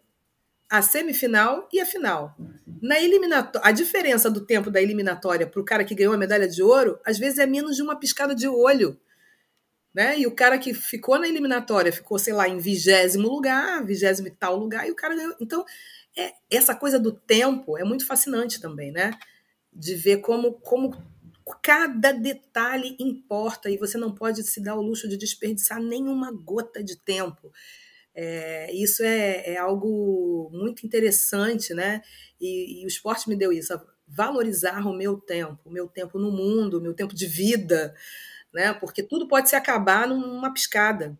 a 0.69 0.82
semifinal 0.82 1.67
e 1.71 1.80
a 1.80 1.86
final. 1.86 2.36
Na 2.82 2.99
eliminatória, 2.99 3.67
a 3.67 3.71
diferença 3.71 4.30
do 4.30 4.45
tempo 4.45 4.71
da 4.71 4.82
eliminatória 4.82 5.45
para 5.45 5.62
o 5.62 5.65
cara 5.65 5.84
que 5.84 5.95
ganhou 5.95 6.13
a 6.13 6.17
medalha 6.17 6.47
de 6.47 6.62
ouro, 6.63 6.99
às 7.06 7.17
vezes 7.17 7.39
é 7.39 7.45
menos 7.45 7.75
de 7.75 7.82
uma 7.82 7.99
piscada 7.99 8.34
de 8.34 8.47
olho. 8.47 8.99
Né? 9.93 10.19
E 10.19 10.28
o 10.28 10.32
cara 10.32 10.58
que 10.60 10.73
ficou 10.73 11.17
na 11.17 11.28
eliminatória 11.28 11.91
ficou, 11.91 12.19
sei 12.19 12.32
lá, 12.34 12.47
em 12.47 12.60
vigésimo 12.60 13.28
lugar, 13.28 13.84
vigésimo 13.84 14.28
e 14.28 14.32
tal 14.32 14.56
lugar, 14.56 14.88
e 14.88 14.91
o 14.91 14.95
cara 14.95 15.15
ganhou. 15.15 15.36
Então, 15.41 15.65
é, 16.17 16.34
essa 16.50 16.76
coisa 16.76 17.00
do 17.00 17.12
tempo 17.12 17.78
é 17.78 17.84
muito 17.84 18.06
fascinante 18.06 18.60
também, 18.60 18.91
né? 18.91 19.12
De 19.72 19.95
ver 19.95 20.17
como, 20.17 20.54
como 20.54 20.91
cada 21.62 22.12
detalhe 22.12 22.95
importa 23.00 23.69
e 23.69 23.78
você 23.78 23.98
não 23.98 24.13
pode 24.13 24.43
se 24.43 24.62
dar 24.62 24.76
o 24.76 24.82
luxo 24.82 25.08
de 25.08 25.17
desperdiçar 25.17 25.82
nenhuma 25.82 26.32
gota 26.32 26.84
de 26.84 26.98
tempo. 26.98 27.52
É, 28.13 28.74
isso 28.74 29.04
é, 29.04 29.54
é, 29.54 29.58
algo 29.58 30.50
muito 30.52 30.86
interessante, 30.86 31.74
né? 31.74 32.02
E, 32.39 32.82
e, 32.82 32.86
o 32.86 32.88
esporte 32.88 33.30
me 33.30 33.36
deu 33.36 33.52
isso, 33.52 33.74
valorizar 34.08 34.86
o 34.88 34.93
meu 34.93 35.17
tempo, 35.17 35.60
o 35.65 35.72
meu 35.72 35.88
tempo 35.88 36.17
no 36.17 36.32
mundo, 36.32 36.80
o 36.80 36.82
meu 36.82 36.93
tempo 36.93 37.15
de 37.15 37.28
vida, 37.28 37.95
né? 38.54 38.74
Porque 38.74 39.04
tudo 39.04 39.28
pode 39.28 39.50
se 39.50 39.56
acabar 39.56 40.08
numa 40.08 40.52
piscada. 40.54 41.17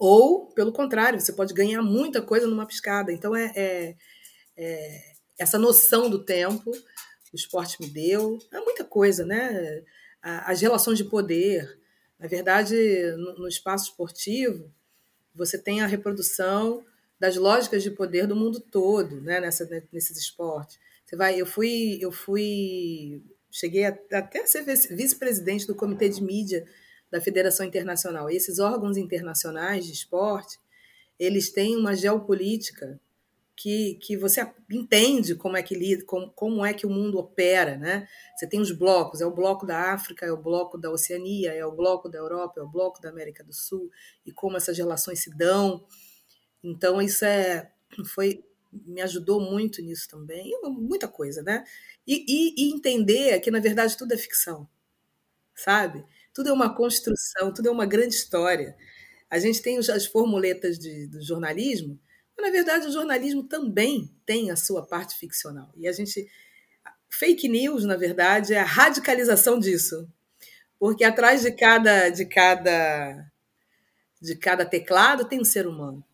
Ou, 0.00 0.46
pelo 0.46 0.72
contrário, 0.72 1.20
você 1.20 1.30
pode 1.30 1.52
ganhar 1.52 1.82
muita 1.82 2.22
coisa 2.22 2.46
numa 2.46 2.64
piscada. 2.64 3.12
Então, 3.12 3.36
é, 3.36 3.52
é, 3.54 3.96
é 4.56 5.12
essa 5.38 5.58
noção 5.58 6.08
do 6.08 6.24
tempo, 6.24 6.70
o 7.30 7.36
esporte 7.36 7.78
me 7.78 7.86
deu, 7.86 8.38
é 8.50 8.58
muita 8.60 8.82
coisa, 8.82 9.26
né? 9.26 9.82
As 10.22 10.62
relações 10.62 10.96
de 10.96 11.04
poder. 11.04 11.78
Na 12.18 12.26
verdade, 12.26 12.74
no, 13.18 13.40
no 13.40 13.48
espaço 13.48 13.90
esportivo, 13.90 14.72
você 15.34 15.58
tem 15.58 15.82
a 15.82 15.86
reprodução 15.86 16.82
das 17.18 17.36
lógicas 17.36 17.82
de 17.82 17.90
poder 17.90 18.26
do 18.26 18.34
mundo 18.34 18.58
todo, 18.58 19.20
né? 19.20 19.38
Nessa, 19.38 19.68
nesses 19.92 20.16
esportes. 20.16 20.78
Você 21.04 21.14
vai, 21.14 21.38
eu 21.38 21.44
fui, 21.44 21.98
eu 22.00 22.10
fui, 22.10 23.22
cheguei 23.50 23.84
até 23.84 24.40
a 24.40 24.46
ser 24.46 24.62
vice-presidente 24.64 25.66
do 25.66 25.74
comitê 25.74 26.08
de 26.08 26.22
mídia 26.22 26.66
da 27.10 27.20
Federação 27.20 27.66
Internacional. 27.66 28.30
Esses 28.30 28.58
órgãos 28.58 28.96
internacionais 28.96 29.84
de 29.84 29.92
esporte, 29.92 30.58
eles 31.18 31.50
têm 31.50 31.76
uma 31.76 31.94
geopolítica 31.94 33.00
que, 33.60 33.96
que 33.96 34.16
você 34.16 34.40
entende 34.70 35.34
como 35.34 35.54
é 35.54 35.62
que 35.62 36.02
como, 36.04 36.30
como 36.30 36.64
é 36.64 36.72
que 36.72 36.86
o 36.86 36.90
mundo 36.90 37.18
opera, 37.18 37.76
né? 37.76 38.08
Você 38.34 38.46
tem 38.46 38.58
os 38.58 38.72
blocos, 38.72 39.20
é 39.20 39.26
o 39.26 39.34
bloco 39.34 39.66
da 39.66 39.92
África, 39.92 40.24
é 40.24 40.32
o 40.32 40.36
bloco 40.40 40.78
da 40.78 40.90
Oceania, 40.90 41.52
é 41.52 41.64
o 41.66 41.70
bloco 41.70 42.08
da 42.08 42.18
Europa, 42.18 42.58
é 42.58 42.62
o 42.62 42.68
bloco 42.68 43.02
da 43.02 43.10
América 43.10 43.44
do 43.44 43.52
Sul 43.52 43.90
e 44.24 44.32
como 44.32 44.56
essas 44.56 44.78
relações 44.78 45.20
se 45.22 45.36
dão. 45.36 45.84
Então 46.64 47.02
isso 47.02 47.22
é 47.26 47.70
foi 48.06 48.42
me 48.72 49.02
ajudou 49.02 49.40
muito 49.40 49.82
nisso 49.82 50.08
também, 50.08 50.58
muita 50.62 51.06
coisa, 51.06 51.42
né? 51.42 51.64
E, 52.06 52.24
e, 52.26 52.54
e 52.64 52.72
entender 52.72 53.38
que 53.40 53.50
na 53.50 53.60
verdade 53.60 53.94
tudo 53.94 54.14
é 54.14 54.16
ficção, 54.16 54.66
sabe? 55.54 56.02
Tudo 56.32 56.50
é 56.50 56.52
uma 56.52 56.74
construção, 56.74 57.52
tudo 57.52 57.68
é 57.68 57.70
uma 57.70 57.86
grande 57.86 58.14
história. 58.14 58.76
A 59.28 59.38
gente 59.38 59.62
tem 59.62 59.78
as 59.78 60.06
formuletas 60.06 60.78
de, 60.78 61.06
do 61.06 61.22
jornalismo, 61.22 61.98
mas 62.36 62.46
na 62.46 62.52
verdade 62.52 62.86
o 62.86 62.92
jornalismo 62.92 63.44
também 63.44 64.10
tem 64.26 64.50
a 64.50 64.56
sua 64.56 64.86
parte 64.86 65.16
ficcional. 65.18 65.72
E 65.76 65.86
a 65.86 65.92
gente. 65.92 66.26
Fake 67.12 67.48
news, 67.48 67.84
na 67.84 67.96
verdade, 67.96 68.54
é 68.54 68.60
a 68.60 68.64
radicalização 68.64 69.58
disso. 69.58 70.08
Porque 70.78 71.04
atrás 71.04 71.42
de 71.42 71.50
cada, 71.50 72.08
de 72.08 72.24
cada, 72.24 73.30
de 74.22 74.36
cada 74.36 74.64
teclado 74.64 75.24
tem 75.28 75.40
um 75.40 75.44
ser 75.44 75.66
humano. 75.66 76.04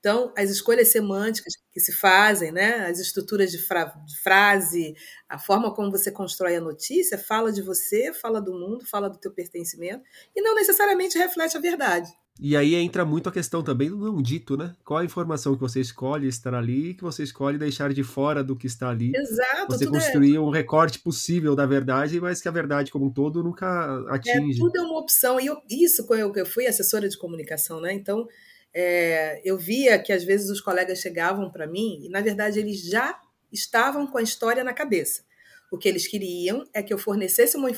Então, 0.00 0.32
as 0.36 0.48
escolhas 0.48 0.88
semânticas 0.88 1.52
que 1.70 1.78
se 1.78 1.92
fazem, 1.92 2.50
né, 2.50 2.86
as 2.86 2.98
estruturas 2.98 3.50
de, 3.50 3.58
fra 3.58 3.84
de, 3.84 4.18
frase, 4.20 4.94
a 5.28 5.38
forma 5.38 5.72
como 5.74 5.90
você 5.90 6.10
constrói 6.10 6.56
a 6.56 6.60
notícia, 6.60 7.18
fala 7.18 7.52
de 7.52 7.60
você, 7.60 8.12
fala 8.12 8.40
do 8.40 8.52
mundo, 8.52 8.86
fala 8.86 9.10
do 9.10 9.18
teu 9.18 9.30
pertencimento, 9.30 10.02
e 10.34 10.40
não 10.40 10.54
necessariamente 10.54 11.18
reflete 11.18 11.56
a 11.56 11.60
verdade. 11.60 12.10
E 12.42 12.56
aí 12.56 12.74
entra 12.74 13.04
muito 13.04 13.28
a 13.28 13.32
questão 13.32 13.62
também 13.62 13.90
do 13.90 13.98
não 13.98 14.22
dito, 14.22 14.56
né? 14.56 14.74
Qual 14.82 14.98
a 14.98 15.04
informação 15.04 15.54
que 15.54 15.60
você 15.60 15.78
escolhe 15.78 16.26
estar 16.26 16.54
ali, 16.54 16.94
que 16.94 17.02
você 17.02 17.22
escolhe 17.22 17.58
deixar 17.58 17.92
de 17.92 18.02
fora 18.02 18.42
do 18.42 18.56
que 18.56 18.66
está 18.66 18.88
ali. 18.88 19.12
Exato. 19.14 19.76
Você 19.76 19.84
é 19.84 19.88
construir 19.88 20.36
é... 20.36 20.40
um 20.40 20.48
recorte 20.48 20.98
possível 21.00 21.54
da 21.54 21.66
verdade, 21.66 22.18
mas 22.18 22.40
que 22.40 22.48
a 22.48 22.52
verdade 22.52 22.90
como 22.90 23.06
um 23.06 23.12
todo 23.12 23.42
nunca 23.42 23.66
é, 24.08 24.14
atinge. 24.14 24.58
É, 24.58 24.64
tudo 24.64 24.78
é 24.78 24.80
uma 24.80 24.98
opção. 24.98 25.38
E 25.38 25.46
eu, 25.46 25.58
isso, 25.68 26.06
eu 26.14 26.46
fui 26.46 26.66
assessora 26.66 27.06
de 27.06 27.18
comunicação, 27.18 27.78
né? 27.78 27.92
Então, 27.92 28.26
é, 28.72 29.40
eu 29.44 29.58
via 29.58 29.98
que 29.98 30.12
às 30.12 30.24
vezes 30.24 30.50
os 30.50 30.60
colegas 30.60 31.00
chegavam 31.00 31.50
para 31.50 31.66
mim 31.66 32.00
e, 32.02 32.08
na 32.08 32.20
verdade, 32.20 32.58
eles 32.58 32.82
já 32.82 33.20
estavam 33.52 34.06
com 34.06 34.18
a 34.18 34.22
história 34.22 34.62
na 34.62 34.72
cabeça. 34.72 35.24
O 35.70 35.78
que 35.78 35.88
eles 35.88 36.06
queriam 36.06 36.68
é 36.72 36.82
que 36.82 36.92
eu 36.92 36.98
fornecesse 36.98 37.56
uma, 37.56 37.68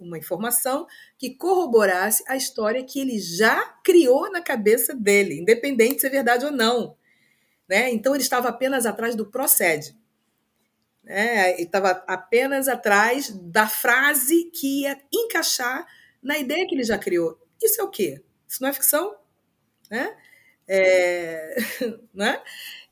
uma 0.00 0.18
informação 0.18 0.86
que 1.18 1.34
corroborasse 1.34 2.24
a 2.26 2.36
história 2.36 2.82
que 2.82 2.98
ele 2.98 3.18
já 3.18 3.62
criou 3.84 4.30
na 4.30 4.40
cabeça 4.40 4.94
dele, 4.94 5.40
independente 5.40 6.00
se 6.00 6.06
é 6.06 6.10
verdade 6.10 6.46
ou 6.46 6.50
não. 6.50 6.96
Né? 7.68 7.90
Então, 7.90 8.14
ele 8.14 8.22
estava 8.22 8.48
apenas 8.48 8.86
atrás 8.86 9.14
do 9.14 9.26
procede. 9.26 9.94
Né? 11.02 11.52
Ele 11.54 11.64
estava 11.64 11.90
apenas 12.06 12.68
atrás 12.68 13.28
da 13.30 13.68
frase 13.68 14.50
que 14.54 14.82
ia 14.82 14.98
encaixar 15.12 15.86
na 16.22 16.38
ideia 16.38 16.66
que 16.66 16.74
ele 16.74 16.84
já 16.84 16.96
criou. 16.96 17.38
Isso 17.62 17.80
é 17.80 17.84
o 17.84 17.90
quê? 17.90 18.22
Isso 18.48 18.62
não 18.62 18.70
é 18.70 18.72
ficção? 18.72 19.14
Né? 19.90 20.16
É, 20.68 21.56
né? 22.12 22.42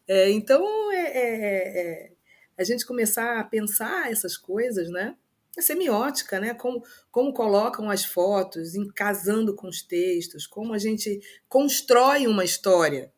É, 0.06 0.30
então, 0.30 0.92
é, 0.92 0.96
é, 0.96 1.78
é, 1.78 2.12
a 2.58 2.64
gente 2.64 2.86
começar 2.86 3.38
a 3.38 3.44
pensar 3.44 4.10
essas 4.10 4.36
coisas, 4.36 4.90
né? 4.90 5.16
a 5.56 5.62
semiótica, 5.62 6.40
né? 6.40 6.54
Como, 6.54 6.82
como 7.10 7.32
colocam 7.32 7.90
as 7.90 8.04
fotos, 8.04 8.74
em 8.74 8.88
casando 8.88 9.54
com 9.54 9.68
os 9.68 9.82
textos, 9.82 10.46
como 10.46 10.74
a 10.74 10.78
gente 10.78 11.20
constrói 11.48 12.26
uma 12.26 12.44
história. 12.44 13.12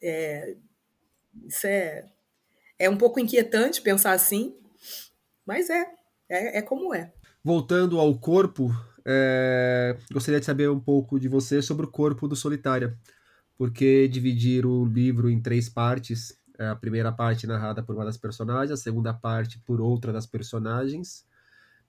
É, 0.00 0.56
isso 1.46 1.66
é, 1.66 2.08
é 2.78 2.88
um 2.88 2.96
pouco 2.96 3.20
inquietante 3.20 3.82
pensar 3.82 4.12
assim, 4.12 4.56
mas 5.44 5.70
é, 5.70 5.86
é, 6.28 6.58
é 6.58 6.62
como 6.62 6.94
é. 6.94 7.12
Voltando 7.44 7.98
ao 7.98 8.16
corpo, 8.18 8.70
é, 9.06 9.96
gostaria 10.12 10.40
de 10.40 10.46
saber 10.46 10.70
um 10.70 10.80
pouco 10.80 11.18
de 11.18 11.28
você 11.28 11.60
sobre 11.62 11.86
o 11.86 11.90
corpo 11.90 12.28
do 12.28 12.36
Solitária. 12.36 12.96
Por 13.56 13.70
que 13.70 14.08
dividir 14.08 14.66
o 14.66 14.84
livro 14.84 15.30
em 15.30 15.40
três 15.40 15.68
partes? 15.68 16.36
É, 16.58 16.68
a 16.68 16.76
primeira 16.76 17.10
parte 17.10 17.46
narrada 17.46 17.82
por 17.82 17.94
uma 17.94 18.04
das 18.04 18.16
personagens, 18.16 18.70
a 18.70 18.76
segunda 18.76 19.12
parte 19.14 19.58
por 19.60 19.80
outra 19.80 20.12
das 20.12 20.26
personagens, 20.26 21.24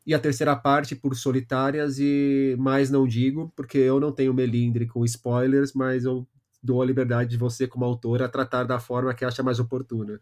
e 0.05 0.13
a 0.13 0.19
terceira 0.19 0.55
parte 0.55 0.95
por 0.95 1.15
solitárias 1.15 1.97
e 1.99 2.55
mais 2.59 2.89
não 2.89 3.07
digo, 3.07 3.51
porque 3.55 3.77
eu 3.77 3.99
não 3.99 4.11
tenho 4.11 4.33
melindre 4.33 4.85
com 4.85 5.05
spoilers, 5.05 5.73
mas 5.73 6.05
eu 6.05 6.27
dou 6.61 6.81
a 6.81 6.85
liberdade 6.85 7.31
de 7.31 7.37
você, 7.37 7.67
como 7.67 7.85
autora, 7.85 8.29
tratar 8.29 8.63
da 8.63 8.79
forma 8.79 9.13
que 9.13 9.25
acha 9.25 9.43
mais 9.43 9.59
oportuna. 9.59 10.19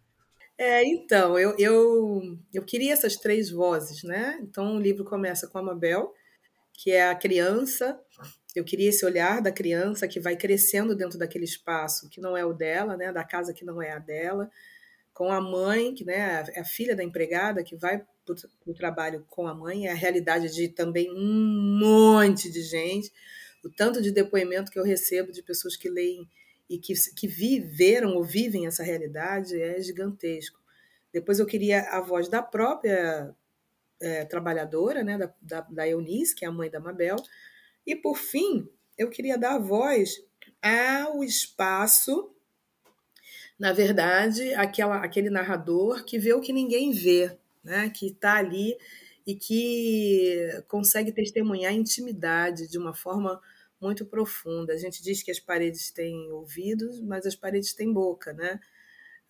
É, 0.57 0.83
então, 0.83 1.39
eu, 1.39 1.55
eu, 1.57 2.37
eu 2.53 2.63
queria 2.63 2.93
essas 2.93 3.15
três 3.15 3.49
vozes, 3.49 4.03
né? 4.03 4.39
Então, 4.41 4.75
o 4.75 4.79
livro 4.79 5.03
começa 5.03 5.47
com 5.47 5.57
a 5.57 5.63
Mabel, 5.63 6.13
que 6.81 6.89
é 6.89 7.07
a 7.07 7.15
criança. 7.15 7.99
Eu 8.55 8.63
queria 8.63 8.89
esse 8.89 9.05
olhar 9.05 9.39
da 9.39 9.51
criança 9.51 10.07
que 10.07 10.19
vai 10.19 10.35
crescendo 10.35 10.95
dentro 10.95 11.15
daquele 11.15 11.45
espaço 11.45 12.09
que 12.09 12.19
não 12.19 12.35
é 12.35 12.43
o 12.43 12.53
dela, 12.53 12.97
né? 12.97 13.13
Da 13.13 13.23
casa 13.23 13.53
que 13.53 13.63
não 13.63 13.79
é 13.79 13.91
a 13.91 13.99
dela. 13.99 14.49
Com 15.13 15.31
a 15.31 15.39
mãe, 15.39 15.93
que 15.93 16.03
né, 16.03 16.43
é 16.55 16.59
a 16.59 16.65
filha 16.65 16.95
da 16.95 17.03
empregada, 17.03 17.63
que 17.63 17.75
vai 17.75 18.03
para 18.25 18.35
o 18.65 18.73
trabalho 18.73 19.23
com 19.29 19.45
a 19.45 19.53
mãe. 19.53 19.85
É 19.85 19.91
a 19.91 19.95
realidade 19.95 20.51
de 20.51 20.69
também 20.69 21.11
um 21.11 21.79
monte 21.79 22.49
de 22.49 22.63
gente. 22.63 23.13
O 23.63 23.69
tanto 23.69 24.01
de 24.01 24.09
depoimento 24.09 24.71
que 24.71 24.79
eu 24.79 24.83
recebo 24.83 25.31
de 25.31 25.43
pessoas 25.43 25.77
que 25.77 25.87
leem 25.87 26.27
e 26.67 26.79
que, 26.79 26.95
que 27.15 27.27
viveram 27.27 28.15
ou 28.15 28.23
vivem 28.23 28.65
essa 28.65 28.81
realidade 28.81 29.61
é 29.61 29.79
gigantesco. 29.79 30.59
Depois 31.13 31.37
eu 31.37 31.45
queria 31.45 31.81
a 31.91 32.01
voz 32.01 32.27
da 32.27 32.41
própria 32.41 33.35
é, 34.01 34.25
trabalhadora, 34.25 35.03
né, 35.03 35.17
da, 35.17 35.33
da, 35.41 35.61
da, 35.61 35.87
Eunice, 35.87 36.35
que 36.35 36.43
é 36.43 36.47
a 36.47 36.51
mãe 36.51 36.69
da 36.69 36.79
Mabel. 36.79 37.17
E, 37.85 37.95
por 37.95 38.17
fim, 38.17 38.67
eu 38.97 39.09
queria 39.09 39.37
dar 39.37 39.57
voz 39.59 40.21
ao 40.61 41.23
espaço, 41.23 42.33
na 43.57 43.71
verdade, 43.71 44.53
aquela, 44.55 44.97
aquele 44.97 45.29
narrador 45.29 46.03
que 46.03 46.17
vê 46.17 46.33
o 46.33 46.41
que 46.41 46.51
ninguém 46.51 46.91
vê, 46.91 47.37
né, 47.63 47.89
que 47.89 48.07
está 48.07 48.37
ali 48.37 48.75
e 49.25 49.35
que 49.35 50.63
consegue 50.67 51.11
testemunhar 51.11 51.71
a 51.71 51.75
intimidade 51.75 52.67
de 52.67 52.77
uma 52.77 52.93
forma 52.93 53.39
muito 53.79 54.05
profunda. 54.05 54.73
A 54.73 54.77
gente 54.77 55.01
diz 55.01 55.23
que 55.23 55.31
as 55.31 55.39
paredes 55.39 55.91
têm 55.91 56.31
ouvidos, 56.31 57.01
mas 57.01 57.25
as 57.25 57.35
paredes 57.35 57.73
têm 57.73 57.91
boca, 57.91 58.33
né? 58.33 58.59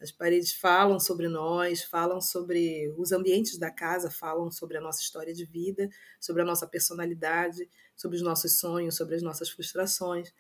As 0.02 0.12
paredes 0.12 0.52
falam 0.52 1.00
sobre 1.00 1.28
nós, 1.28 1.84
falam 1.84 2.20
sobre 2.20 2.92
os 2.98 3.12
ambientes 3.12 3.58
da 3.60 3.70
casa, 3.70 4.10
falam 4.10 4.50
sobre 4.50 4.78
a 4.78 4.82
nossa 4.82 5.00
história 5.00 5.32
de 5.32 5.46
vida, 5.46 5.88
sobre 6.20 6.42
a 6.42 6.46
nossa 6.46 6.66
personalidade, 6.66 7.70
sobre 7.96 8.18
os 8.18 8.24
nossos 8.24 8.60
sonhos, 8.60 8.96
sobre 8.96 9.16
as 9.16 9.22
nossas 9.22 9.50
frustrações. 9.50 10.34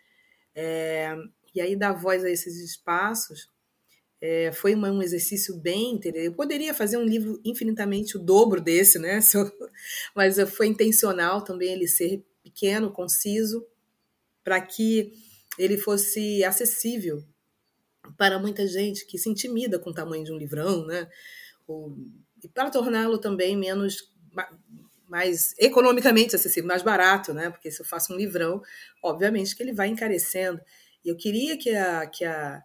É, 0.56 1.16
e 1.54 1.62
aí 1.62 1.76
dar 1.76 1.94
voz 1.94 2.24
a 2.24 2.30
esses 2.30 2.58
espaços 2.58 3.52
é, 4.20 4.52
foi 4.52 4.74
uma, 4.74 4.90
um 4.90 5.04
exercício 5.04 5.56
bem 5.56 5.94
interessante. 5.94 6.26
Eu 6.26 6.34
poderia 6.34 6.74
fazer 6.74 6.98
um 6.98 7.06
livro 7.06 7.40
infinitamente 7.46 8.18
o 8.18 8.20
dobro 8.20 8.60
desse, 8.60 8.98
né? 8.98 9.20
Mas 10.16 10.38
foi 10.52 10.68
intencional 10.68 11.44
também 11.44 11.72
ele 11.72 11.88
ser 11.88 12.26
pequeno, 12.44 12.92
conciso, 12.92 13.64
para 14.44 14.60
que 14.60 15.14
ele 15.56 15.78
fosse 15.78 16.44
acessível 16.44 17.24
para 18.18 18.40
muita 18.40 18.68
gente 18.68 19.06
que 19.06 19.18
se 19.18 19.30
intimida 19.30 19.80
com 19.80 19.90
o 19.90 19.94
tamanho 19.94 20.24
de 20.24 20.32
um 20.32 20.38
livrão, 20.38 20.86
né? 20.86 21.08
e 22.44 22.48
para 22.50 22.70
torná-lo 22.70 23.18
também 23.18 23.56
menos 23.56 24.12
mais 25.08 25.54
economicamente 25.60 26.36
acessível, 26.36 26.68
mais 26.68 26.82
barato, 26.82 27.34
né? 27.34 27.50
Porque 27.50 27.70
se 27.70 27.82
eu 27.82 27.86
faço 27.86 28.14
um 28.14 28.16
livrão, 28.16 28.62
obviamente 29.04 29.56
que 29.56 29.62
ele 29.62 29.74
vai 29.74 29.90
encarecendo. 29.90 30.62
E 31.04 31.10
eu 31.10 31.18
queria 31.18 31.58
que, 31.58 31.70
a, 31.72 32.08
que, 32.08 32.24
a, 32.24 32.64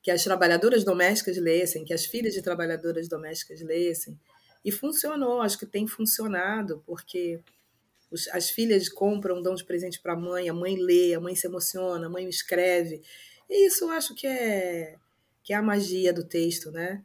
que 0.00 0.10
as 0.10 0.22
trabalhadoras 0.22 0.84
domésticas 0.84 1.36
lessem, 1.36 1.84
que 1.84 1.92
as 1.92 2.04
filhas 2.04 2.32
de 2.32 2.42
trabalhadoras 2.42 3.08
domésticas 3.08 3.60
lessem. 3.60 4.16
E 4.64 4.70
funcionou, 4.70 5.40
acho 5.40 5.58
que 5.58 5.66
tem 5.66 5.86
funcionado, 5.88 6.80
porque 6.86 7.40
os, 8.08 8.28
as 8.28 8.50
filhas 8.50 8.88
compram, 8.88 9.42
dão 9.42 9.56
de 9.56 9.64
presente 9.64 10.00
para 10.00 10.12
a 10.12 10.16
mãe, 10.16 10.48
a 10.48 10.54
mãe 10.54 10.76
lê, 10.76 11.14
a 11.14 11.20
mãe 11.20 11.34
se 11.34 11.46
emociona, 11.46 12.06
a 12.06 12.10
mãe 12.10 12.28
escreve. 12.28 13.02
E 13.50 13.66
isso 13.66 13.84
eu 13.84 13.90
acho 13.90 14.14
que 14.14 14.26
é, 14.26 14.96
que 15.42 15.52
é 15.52 15.56
a 15.56 15.62
magia 15.62 16.12
do 16.12 16.24
texto, 16.24 16.70
né? 16.70 17.04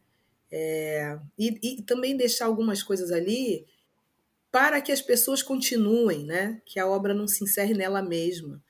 É, 0.52 1.18
e, 1.38 1.60
e 1.80 1.82
também 1.82 2.16
deixar 2.16 2.46
algumas 2.46 2.84
coisas 2.84 3.12
ali 3.12 3.66
para 4.52 4.80
que 4.80 4.92
as 4.92 5.02
pessoas 5.02 5.42
continuem, 5.44 6.24
né? 6.24 6.62
Que 6.66 6.80
a 6.80 6.88
obra 6.88 7.14
não 7.14 7.28
se 7.28 7.44
encerre 7.44 7.74
nela 7.74 8.02
mesma. 8.02 8.64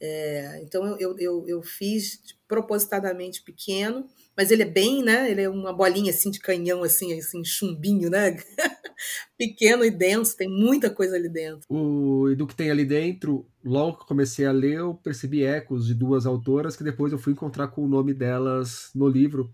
É, 0.00 0.60
então 0.62 0.98
eu, 0.98 1.18
eu, 1.18 1.44
eu 1.46 1.62
fiz 1.62 2.20
propositadamente 2.48 3.42
pequeno, 3.42 4.08
mas 4.36 4.50
ele 4.50 4.62
é 4.62 4.66
bem, 4.66 5.02
né? 5.02 5.30
Ele 5.30 5.42
é 5.42 5.48
uma 5.48 5.72
bolinha 5.72 6.10
assim 6.10 6.30
de 6.30 6.40
canhão, 6.40 6.82
assim, 6.82 7.18
assim, 7.18 7.44
chumbinho, 7.44 8.10
né? 8.10 8.36
pequeno 9.36 9.84
e 9.84 9.90
denso, 9.90 10.36
tem 10.36 10.48
muita 10.48 10.90
coisa 10.90 11.16
ali 11.16 11.28
dentro. 11.28 11.66
O, 11.68 12.28
e 12.30 12.34
do 12.34 12.46
que 12.46 12.54
tem 12.54 12.70
ali 12.70 12.84
dentro, 12.84 13.46
logo 13.64 13.98
que 13.98 14.06
comecei 14.06 14.46
a 14.46 14.52
ler, 14.52 14.78
eu 14.78 14.94
percebi 14.94 15.42
ecos 15.42 15.86
de 15.86 15.94
duas 15.94 16.26
autoras 16.26 16.76
que 16.76 16.84
depois 16.84 17.12
eu 17.12 17.18
fui 17.18 17.32
encontrar 17.32 17.68
com 17.68 17.84
o 17.84 17.88
nome 17.88 18.14
delas 18.14 18.90
no 18.94 19.08
livro. 19.08 19.52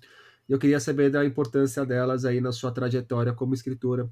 E 0.49 0.53
eu 0.53 0.59
queria 0.59 0.81
saber 0.81 1.11
da 1.11 1.25
importância 1.25 1.85
delas 1.85 2.25
aí 2.25 2.41
na 2.41 2.53
sua 2.53 2.73
trajetória 2.73 3.33
como 3.33 3.55
escritora. 3.55 4.09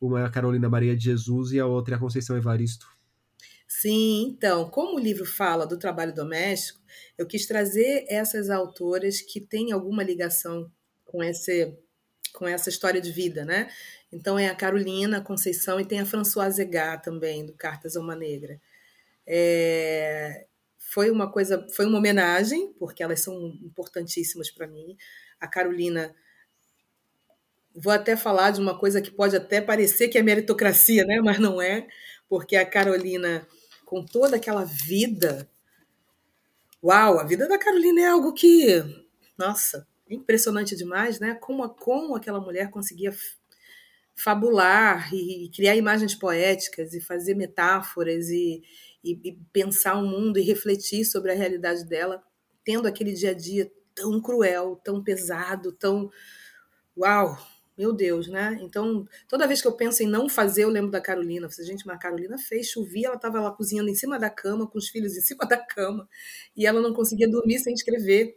Uma 0.00 0.20
é 0.20 0.24
a 0.24 0.30
Carolina 0.30 0.68
Maria 0.68 0.96
de 0.96 1.04
Jesus 1.04 1.52
e 1.52 1.60
a 1.60 1.66
outra 1.66 1.94
é 1.94 1.96
a 1.96 2.00
Conceição 2.00 2.36
Evaristo. 2.36 2.86
Sim, 3.68 4.34
então, 4.34 4.68
como 4.68 4.96
o 4.96 5.00
livro 5.00 5.24
fala 5.24 5.66
do 5.66 5.78
trabalho 5.78 6.14
doméstico, 6.14 6.78
eu 7.16 7.26
quis 7.26 7.46
trazer 7.46 8.04
essas 8.08 8.50
autoras 8.50 9.20
que 9.20 9.40
têm 9.40 9.72
alguma 9.72 10.02
ligação 10.02 10.70
com 11.04 11.22
esse 11.22 11.74
com 12.32 12.46
essa 12.46 12.68
história 12.68 13.00
de 13.00 13.12
vida, 13.12 13.44
né? 13.44 13.68
Então 14.12 14.38
é 14.38 14.48
a 14.48 14.54
Carolina 14.54 15.18
a 15.18 15.20
Conceição 15.20 15.80
e 15.80 15.84
tem 15.84 16.00
a 16.00 16.06
Françoise 16.06 16.56
Zegat 16.56 17.02
também 17.02 17.46
do 17.46 17.52
Cartas 17.54 17.96
a 17.96 18.00
uma 18.00 18.14
Negra. 18.14 18.60
É, 19.26 20.46
foi 20.78 21.10
uma 21.10 21.30
coisa, 21.30 21.66
foi 21.74 21.86
uma 21.86 21.98
homenagem 21.98 22.72
porque 22.78 23.02
elas 23.02 23.20
são 23.20 23.46
importantíssimas 23.62 24.50
para 24.50 24.66
mim. 24.66 24.96
A 25.40 25.46
Carolina 25.46 26.14
vou 27.74 27.92
até 27.92 28.16
falar 28.16 28.50
de 28.50 28.60
uma 28.60 28.78
coisa 28.78 29.00
que 29.00 29.10
pode 29.10 29.34
até 29.36 29.60
parecer 29.60 30.08
que 30.08 30.18
é 30.18 30.22
meritocracia, 30.22 31.04
né? 31.04 31.20
Mas 31.20 31.38
não 31.38 31.60
é, 31.60 31.86
porque 32.28 32.56
a 32.56 32.66
Carolina 32.66 33.46
com 33.92 34.02
toda 34.02 34.36
aquela 34.36 34.64
vida. 34.64 35.46
Uau, 36.82 37.20
a 37.20 37.24
vida 37.24 37.46
da 37.46 37.58
Carolina 37.58 38.00
é 38.00 38.06
algo 38.06 38.32
que, 38.32 38.82
nossa, 39.36 39.86
impressionante 40.14 40.76
demais, 40.76 41.18
né? 41.20 41.34
Como, 41.34 41.68
como 41.70 42.14
aquela 42.16 42.40
mulher 42.40 42.70
conseguia 42.70 43.12
fabular 44.14 45.12
e, 45.14 45.50
criar 45.50 45.76
imagens 45.76 46.14
poéticas 46.14 46.94
e 46.94 47.00
fazer 47.00 47.34
metáforas 47.34 48.28
e, 48.28 48.62
e, 49.02 49.18
e 49.24 49.38
pensar 49.52 49.96
o 49.96 50.00
um 50.00 50.08
mundo 50.08 50.38
e 50.38 50.42
refletir 50.42 51.04
sobre 51.04 51.32
a 51.32 51.34
realidade 51.34 51.84
dela, 51.86 52.22
tendo 52.64 52.86
aquele 52.86 53.12
dia 53.12 53.30
a 53.30 53.34
dia 53.34 53.70
tão 53.94 54.20
cruel, 54.20 54.80
tão 54.84 55.02
pesado, 55.02 55.72
tão. 55.72 56.10
Uau! 56.96 57.36
Meu 57.76 57.90
Deus, 57.90 58.28
né? 58.28 58.58
Então, 58.60 59.08
toda 59.26 59.46
vez 59.46 59.62
que 59.62 59.66
eu 59.66 59.72
penso 59.72 60.02
em 60.02 60.06
não 60.06 60.28
fazer, 60.28 60.64
eu 60.64 60.68
lembro 60.68 60.90
da 60.90 61.00
Carolina. 61.00 61.48
Falei, 61.50 61.66
gente, 61.66 61.86
mas 61.86 61.96
a 61.96 61.98
Carolina 61.98 62.36
fez, 62.36 62.68
chovia, 62.68 63.06
ela 63.06 63.16
estava 63.16 63.40
lá 63.40 63.50
cozinhando 63.50 63.88
em 63.88 63.94
cima 63.94 64.18
da 64.18 64.28
cama, 64.28 64.68
com 64.68 64.76
os 64.76 64.88
filhos 64.88 65.16
em 65.16 65.22
cima 65.22 65.46
da 65.46 65.56
cama, 65.56 66.06
e 66.54 66.66
ela 66.66 66.82
não 66.82 66.92
conseguia 66.92 67.28
dormir 67.28 67.58
sem 67.60 67.72
escrever. 67.72 68.36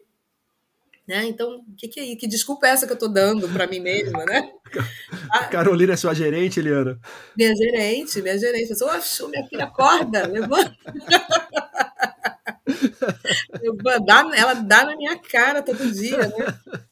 Né? 1.08 1.26
Então, 1.26 1.64
que, 1.78 1.88
que 1.88 2.00
é? 2.00 2.16
Que 2.16 2.28
desculpa 2.28 2.66
é 2.66 2.72
essa 2.72 2.88
que 2.88 2.92
eu 2.92 2.96
estou 2.96 3.10
dando 3.10 3.48
para 3.50 3.68
mim 3.68 3.80
mesma, 3.80 4.26
né? 4.26 4.52
Carolina 5.52 5.94
é 5.94 5.98
sua 5.98 6.16
gerente, 6.16 6.60
Eliana? 6.60 7.00
Minha 7.38 7.56
gerente, 7.56 8.22
minha 8.22 8.38
gerente. 8.38 8.72
Eu 8.72 9.02
sou, 9.02 9.30
minha 9.30 9.48
filha, 9.48 9.66
acorda, 9.66 10.28
levanta. 10.28 10.76
ela 14.36 14.54
dá 14.56 14.86
na 14.86 14.96
minha 14.96 15.18
cara 15.18 15.62
todo 15.62 15.92
dia, 15.92 16.18
né? 16.18 16.86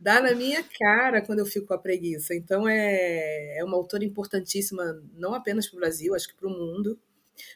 dá 0.00 0.20
na 0.20 0.34
minha 0.34 0.64
cara 0.78 1.20
quando 1.20 1.40
eu 1.40 1.46
fico 1.46 1.66
com 1.66 1.74
a 1.74 1.78
preguiça. 1.78 2.34
Então 2.34 2.66
é, 2.66 3.58
é 3.58 3.64
uma 3.64 3.76
autora 3.76 4.04
importantíssima, 4.04 5.00
não 5.14 5.34
apenas 5.34 5.68
para 5.68 5.76
o 5.76 5.80
Brasil, 5.80 6.14
acho 6.14 6.28
que 6.28 6.34
para 6.34 6.48
o 6.48 6.50
mundo. 6.50 6.98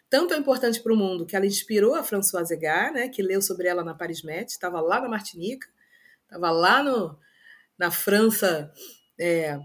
Tanto 0.08 0.34
é 0.34 0.36
importante 0.36 0.82
para 0.82 0.92
o 0.92 0.96
mundo 0.96 1.26
que 1.26 1.34
ela 1.34 1.46
inspirou 1.46 1.94
a 1.94 2.04
Françoise 2.04 2.52
Egar, 2.52 2.92
né, 2.92 3.08
que 3.08 3.22
leu 3.22 3.40
sobre 3.40 3.68
ela 3.68 3.82
na 3.82 3.94
Paris 3.94 4.22
Met, 4.22 4.50
estava 4.50 4.80
lá 4.80 5.00
na 5.00 5.08
Martinica, 5.08 5.68
estava 6.34 6.50
lá 6.50 6.82
no, 6.82 7.16
na 7.78 7.90
França, 7.90 8.72
é, 9.18 9.58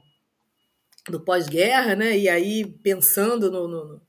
do 1.10 1.20
pós-guerra, 1.20 1.96
né? 1.96 2.18
E 2.18 2.30
aí 2.30 2.66
pensando 2.84 3.52
no, 3.52 3.68
no, 3.68 3.86
no, 3.86 4.02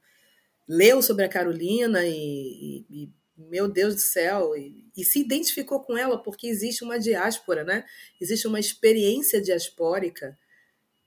leu 0.68 1.00
sobre 1.00 1.24
a 1.24 1.28
Carolina 1.28 2.04
e, 2.04 2.12
e, 2.12 2.86
e 2.90 3.12
meu 3.36 3.66
Deus 3.66 3.94
do 3.94 4.00
céu, 4.00 4.54
e, 4.54 4.90
e, 4.94 5.02
se 5.02 5.20
identificou 5.20 5.80
com 5.80 5.96
ela 5.96 6.22
porque 6.22 6.46
existe 6.46 6.84
uma 6.84 6.98
diáspora, 6.98 7.64
né? 7.64 7.84
Existe 8.20 8.46
uma 8.46 8.60
experiência 8.60 9.40
diaspórica 9.40 10.38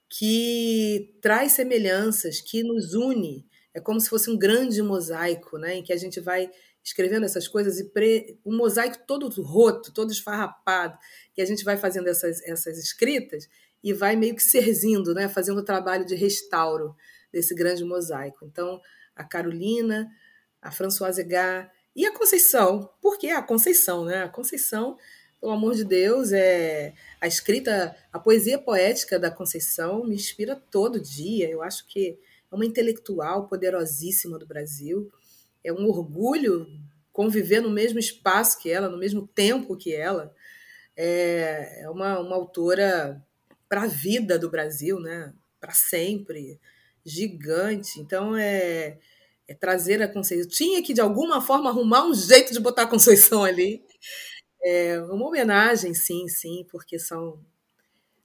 que 0.09 1.15
traz 1.21 1.51
semelhanças, 1.51 2.41
que 2.41 2.63
nos 2.63 2.93
une. 2.93 3.47
É 3.73 3.79
como 3.79 3.99
se 3.99 4.09
fosse 4.09 4.29
um 4.29 4.37
grande 4.37 4.81
mosaico, 4.81 5.57
né? 5.57 5.75
Em 5.75 5.83
que 5.83 5.93
a 5.93 5.97
gente 5.97 6.19
vai 6.19 6.49
escrevendo 6.83 7.25
essas 7.25 7.47
coisas 7.47 7.79
e 7.79 7.85
pre... 7.89 8.37
um 8.45 8.55
mosaico 8.55 8.99
todo 9.07 9.29
roto, 9.41 9.93
todo 9.93 10.11
esfarrapado, 10.11 10.97
que 11.33 11.41
a 11.41 11.45
gente 11.45 11.63
vai 11.63 11.77
fazendo 11.77 12.07
essas, 12.07 12.41
essas 12.43 12.77
escritas 12.77 13.47
e 13.83 13.93
vai 13.93 14.15
meio 14.15 14.35
que 14.35 14.43
serzindo, 14.43 15.13
né? 15.13 15.29
Fazendo 15.29 15.59
o 15.59 15.65
trabalho 15.65 16.05
de 16.05 16.15
restauro 16.15 16.95
desse 17.31 17.55
grande 17.55 17.83
mosaico. 17.83 18.45
Então, 18.45 18.79
a 19.15 19.23
Carolina, 19.23 20.09
a 20.61 20.71
Françoise 20.71 21.23
Gá 21.23 21.69
e 21.95 22.05
a 22.05 22.13
Conceição. 22.13 22.89
Por 23.01 23.17
que 23.17 23.29
a 23.29 23.41
Conceição, 23.41 24.05
né? 24.05 24.23
A 24.23 24.29
Conceição, 24.29 24.97
pelo 25.39 25.51
amor 25.51 25.75
de 25.75 25.83
Deus, 25.83 26.31
é 26.31 26.93
a 27.19 27.27
escrita, 27.27 27.95
a 28.11 28.19
poesia 28.19 28.57
poética 28.57 29.19
da 29.19 29.31
Conceição 29.31 30.05
me 30.05 30.15
inspira 30.15 30.55
todo 30.55 30.99
dia. 30.99 31.49
Eu 31.49 31.61
acho 31.61 31.87
que 31.87 32.19
é 32.51 32.55
uma 32.55 32.65
intelectual 32.65 33.47
poderosíssima 33.47 34.39
do 34.39 34.47
Brasil. 34.47 35.11
É 35.63 35.71
um 35.73 35.87
orgulho 35.87 36.67
conviver 37.11 37.61
no 37.61 37.69
mesmo 37.69 37.99
espaço 37.99 38.59
que 38.59 38.69
ela, 38.71 38.89
no 38.89 38.97
mesmo 38.97 39.27
tempo 39.27 39.77
que 39.77 39.93
ela. 39.93 40.33
É, 40.95 41.83
é 41.83 41.89
uma, 41.89 42.19
uma 42.19 42.35
autora 42.35 43.23
para 43.69 43.83
a 43.83 43.87
vida 43.87 44.37
do 44.37 44.49
Brasil, 44.49 44.99
né? 44.99 45.33
Para 45.59 45.71
sempre, 45.73 46.59
gigante. 47.05 47.99
Então 47.99 48.35
é 48.35 48.97
é 49.47 49.53
trazer 49.53 50.01
a 50.01 50.07
Conceição. 50.07 50.49
Tinha 50.49 50.81
que, 50.81 50.93
de 50.93 51.01
alguma 51.01 51.41
forma, 51.41 51.69
arrumar 51.69 52.05
um 52.05 52.13
jeito 52.13 52.53
de 52.53 52.59
botar 52.59 52.83
a 52.83 52.87
Conceição 52.87 53.43
ali. 53.43 53.83
É 54.63 55.01
uma 55.03 55.27
homenagem, 55.27 55.93
sim, 55.93 56.27
sim, 56.27 56.65
porque 56.71 56.99
são, 56.99 57.39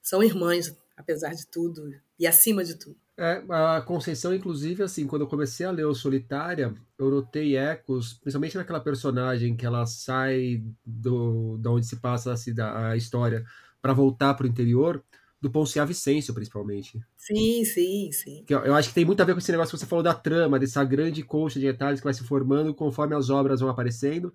são 0.02 0.22
irmãs, 0.22 0.74
apesar 0.96 1.34
de 1.34 1.46
tudo, 1.46 1.94
e 2.18 2.26
acima 2.26 2.64
de 2.64 2.76
tudo. 2.76 2.96
É, 3.18 3.42
a 3.48 3.80
Conceição, 3.80 4.32
inclusive, 4.32 4.80
assim, 4.84 5.04
quando 5.04 5.22
eu 5.22 5.28
comecei 5.28 5.66
a 5.66 5.72
ler 5.72 5.84
o 5.84 5.94
Solitária, 5.94 6.72
eu 6.96 7.10
notei 7.10 7.56
ecos, 7.56 8.12
principalmente 8.12 8.56
naquela 8.56 8.78
personagem 8.78 9.56
que 9.56 9.66
ela 9.66 9.84
sai 9.86 10.62
do, 10.86 11.58
da 11.58 11.72
onde 11.72 11.84
se 11.84 11.96
passa 11.96 12.32
a, 12.32 12.88
a 12.90 12.96
história 12.96 13.44
para 13.82 13.92
voltar 13.92 14.34
para 14.34 14.46
o 14.46 14.48
interior, 14.48 15.02
do 15.40 15.50
Ponciá 15.50 15.84
Vicêncio, 15.84 16.34
principalmente. 16.34 17.00
Sim, 17.16 17.64
sim, 17.64 18.10
sim. 18.12 18.44
Eu, 18.48 18.60
eu, 18.60 18.74
acho 18.74 18.88
que 18.88 18.94
tem 18.94 19.04
muito 19.04 19.20
a 19.20 19.24
ver 19.24 19.32
com 19.32 19.38
esse 19.38 19.52
negócio 19.52 19.72
que 19.72 19.78
você 19.78 19.86
falou 19.86 20.02
da 20.02 20.14
trama, 20.14 20.58
dessa 20.58 20.82
grande 20.84 21.22
colcha 21.22 21.60
de 21.60 21.66
detalhes 21.66 22.00
que 22.00 22.04
vai 22.04 22.14
se 22.14 22.24
formando 22.24 22.74
conforme 22.74 23.14
as 23.14 23.30
obras 23.30 23.60
vão 23.60 23.68
aparecendo. 23.68 24.32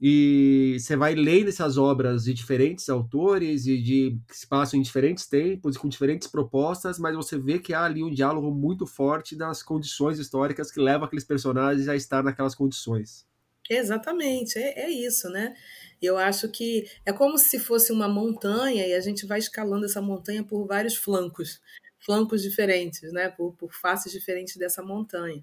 E 0.00 0.76
você 0.78 0.94
vai 0.94 1.14
lendo 1.14 1.48
essas 1.48 1.78
obras 1.78 2.24
de 2.24 2.34
diferentes 2.34 2.88
autores 2.90 3.66
e 3.66 3.80
de 3.80 4.18
que 4.28 4.36
se 4.36 4.46
passam 4.46 4.78
em 4.78 4.82
diferentes 4.82 5.26
tempos 5.26 5.74
e 5.74 5.78
com 5.78 5.88
diferentes 5.88 6.28
propostas, 6.28 6.98
mas 6.98 7.16
você 7.16 7.38
vê 7.38 7.58
que 7.58 7.72
há 7.72 7.84
ali 7.84 8.04
um 8.04 8.12
diálogo 8.12 8.50
muito 8.50 8.86
forte 8.86 9.34
das 9.34 9.62
condições 9.62 10.18
históricas 10.18 10.70
que 10.70 10.80
levam 10.80 11.06
aqueles 11.06 11.24
personagens 11.24 11.88
a 11.88 11.96
estar 11.96 12.22
naquelas 12.22 12.54
condições. 12.54 13.26
Exatamente, 13.68 14.58
é, 14.58 14.84
é 14.84 14.90
isso, 14.90 15.28
né? 15.28 15.54
Eu 16.00 16.16
acho 16.18 16.48
que 16.50 16.88
é 17.04 17.12
como 17.12 17.38
se 17.38 17.58
fosse 17.58 17.90
uma 17.90 18.08
montanha 18.08 18.86
e 18.86 18.94
a 18.94 19.00
gente 19.00 19.26
vai 19.26 19.38
escalando 19.38 19.86
essa 19.86 20.00
montanha 20.00 20.44
por 20.44 20.66
vários 20.66 20.94
flancos, 20.94 21.60
flancos 21.98 22.42
diferentes, 22.42 23.12
né? 23.12 23.28
Por, 23.28 23.54
por 23.54 23.72
faces 23.72 24.12
diferentes 24.12 24.56
dessa 24.56 24.82
montanha. 24.82 25.42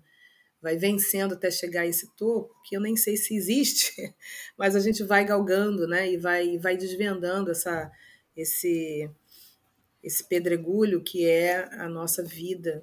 Vai 0.64 0.78
vencendo 0.78 1.34
até 1.34 1.52
chegar 1.52 1.82
a 1.82 1.86
esse 1.86 2.16
topo, 2.16 2.56
que 2.64 2.76
eu 2.76 2.82
nem 2.82 2.96
sei 2.96 3.18
se 3.18 3.36
existe, 3.36 3.94
mas 4.58 4.78
a 4.78 4.80
gente 4.80 5.04
vai 5.04 5.26
galgando, 5.26 5.86
né? 5.86 6.10
E 6.10 6.18
vai, 6.18 6.58
vai 6.58 6.78
desvendando 6.78 7.52
essa, 7.52 7.92
esse, 8.36 9.12
esse 10.02 10.24
pedregulho 10.24 11.04
que 11.04 11.26
é 11.26 11.66
a 11.76 11.90
nossa 11.90 12.24
vida, 12.24 12.82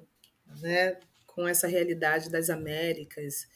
né? 0.61 0.99
Com 1.25 1.47
essa 1.47 1.67
realidade 1.67 2.29
das 2.29 2.51
Américas, 2.51 3.47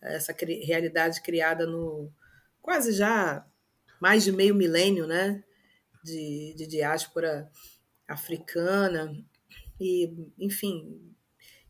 essa 0.00 0.34
realidade 0.64 1.20
criada 1.20 1.66
no 1.66 2.10
quase 2.62 2.92
já 2.92 3.46
mais 4.00 4.24
de 4.24 4.32
meio 4.32 4.54
milênio 4.54 5.06
né, 5.06 5.42
de, 6.02 6.54
de 6.56 6.66
diáspora 6.66 7.50
africana, 8.08 9.14
e, 9.80 10.10
enfim, 10.38 11.14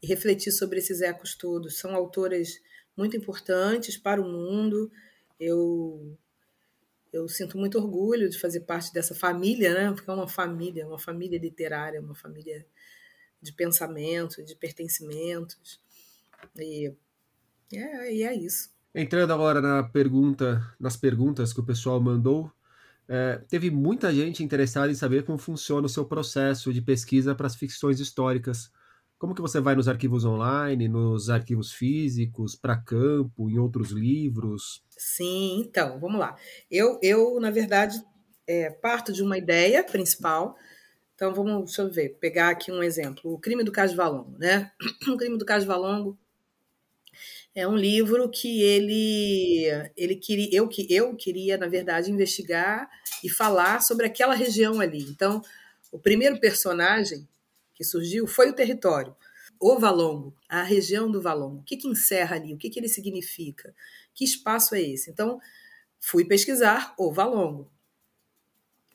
refletir 0.07 0.52
sobre 0.52 0.78
esses 0.78 1.00
ecos 1.00 1.34
todos. 1.34 1.78
São 1.78 1.94
autoras 1.94 2.61
muito 2.96 3.16
importantes 3.16 3.96
para 3.96 4.20
o 4.20 4.24
mundo. 4.24 4.90
Eu 5.38 6.16
eu 7.12 7.28
sinto 7.28 7.57
muito 7.57 7.78
orgulho 7.78 8.28
de 8.28 8.38
fazer 8.38 8.61
parte 8.61 8.92
dessa 8.92 9.14
família, 9.14 9.72
né? 9.72 9.92
Porque 9.92 10.11
é 10.11 10.12
uma 10.12 10.28
família, 10.28 10.86
uma 10.86 10.98
família 10.98 11.38
literária, 11.38 12.00
uma 12.00 12.14
família 12.14 12.66
de 13.40 13.52
pensamento, 13.52 14.44
de 14.44 14.54
pertencimentos. 14.54 15.80
E 16.59 16.92
é, 17.72 18.14
e 18.14 18.22
é 18.22 18.34
isso. 18.34 18.70
Entrando 18.94 19.32
agora 19.32 19.61
na 19.61 19.82
pergunta, 19.82 20.62
nas 20.80 20.96
perguntas 20.96 21.52
que 21.52 21.61
o 21.61 21.66
pessoal 21.66 22.00
mandou, 22.00 22.50
é, 23.09 23.40
teve 23.48 23.70
muita 23.70 24.12
gente 24.12 24.42
interessada 24.42 24.90
em 24.90 24.94
saber 24.94 25.24
como 25.24 25.38
funciona 25.38 25.86
o 25.86 25.90
seu 25.90 26.04
processo 26.04 26.72
de 26.72 26.80
pesquisa 26.80 27.34
para 27.34 27.46
as 27.46 27.54
ficções 27.54 28.00
históricas. 28.00 28.70
Como 29.18 29.34
que 29.34 29.40
você 29.40 29.60
vai 29.60 29.74
nos 29.74 29.88
arquivos 29.88 30.24
online, 30.24 30.88
nos 30.88 31.30
arquivos 31.30 31.72
físicos, 31.72 32.54
para 32.54 32.76
campo, 32.76 33.48
em 33.48 33.58
outros 33.58 33.90
livros? 33.90 34.82
Sim, 34.90 35.60
então, 35.60 35.98
vamos 35.98 36.20
lá. 36.20 36.36
Eu, 36.70 36.98
eu 37.02 37.40
na 37.40 37.50
verdade, 37.50 37.98
é, 38.46 38.70
parto 38.70 39.12
de 39.12 39.22
uma 39.22 39.38
ideia 39.38 39.82
principal. 39.82 40.54
Então, 41.14 41.32
vamos, 41.32 41.64
deixa 41.64 41.82
eu 41.82 41.90
ver, 41.90 42.10
pegar 42.20 42.50
aqui 42.50 42.70
um 42.70 42.82
exemplo. 42.82 43.32
O 43.32 43.38
crime 43.38 43.64
do 43.64 43.72
Caso 43.72 43.96
Valongo, 43.96 44.36
né? 44.38 44.70
O 45.08 45.16
crime 45.16 45.38
do 45.38 45.46
Caso 45.46 45.66
Valongo 45.66 46.18
é 47.54 47.66
um 47.66 47.74
livro 47.74 48.28
que 48.28 48.60
ele, 48.60 49.64
ele 49.96 50.16
queria, 50.16 50.50
eu 50.52 50.68
que 50.68 50.86
eu 50.90 51.16
queria 51.16 51.56
na 51.56 51.66
verdade 51.66 52.10
investigar 52.10 52.86
e 53.24 53.30
falar 53.30 53.80
sobre 53.80 54.04
aquela 54.04 54.34
região 54.34 54.78
ali. 54.78 55.02
Então, 55.04 55.40
o 55.90 55.98
primeiro 55.98 56.38
personagem 56.38 57.26
que 57.76 57.84
surgiu 57.84 58.26
foi 58.26 58.48
o 58.48 58.54
território, 58.54 59.14
o 59.60 59.78
Valongo, 59.78 60.34
a 60.48 60.62
região 60.62 61.10
do 61.10 61.20
Valongo. 61.20 61.60
O 61.60 61.62
que, 61.62 61.76
que 61.76 61.86
encerra 61.86 62.36
ali? 62.36 62.52
O 62.52 62.58
que, 62.58 62.70
que 62.70 62.80
ele 62.80 62.88
significa? 62.88 63.74
Que 64.14 64.24
espaço 64.24 64.74
é 64.74 64.80
esse? 64.80 65.10
Então, 65.10 65.38
fui 66.00 66.24
pesquisar 66.24 66.94
o 66.98 67.12
Valongo 67.12 67.70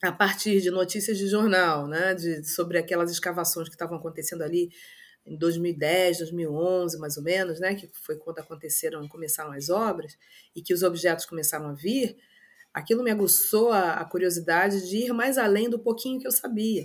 a 0.02 0.10
partir 0.10 0.60
de 0.60 0.70
notícias 0.70 1.16
de 1.16 1.28
jornal, 1.28 1.86
né, 1.86 2.12
de, 2.12 2.42
sobre 2.44 2.76
aquelas 2.76 3.10
escavações 3.12 3.68
que 3.68 3.74
estavam 3.76 3.96
acontecendo 3.96 4.42
ali 4.42 4.72
em 5.24 5.36
2010, 5.36 6.18
2011, 6.18 6.98
mais 6.98 7.16
ou 7.16 7.22
menos, 7.22 7.60
né, 7.60 7.76
que 7.76 7.88
foi 7.92 8.16
quando 8.16 8.40
aconteceram, 8.40 9.06
começaram 9.06 9.52
as 9.52 9.70
obras 9.70 10.18
e 10.56 10.60
que 10.60 10.74
os 10.74 10.82
objetos 10.82 11.24
começaram 11.24 11.68
a 11.68 11.72
vir, 11.72 12.16
aquilo 12.74 13.04
me 13.04 13.12
aguçou 13.12 13.70
a, 13.70 13.94
a 13.94 14.04
curiosidade 14.04 14.88
de 14.88 14.96
ir 14.96 15.12
mais 15.12 15.38
além 15.38 15.70
do 15.70 15.78
pouquinho 15.78 16.18
que 16.18 16.26
eu 16.26 16.32
sabia. 16.32 16.84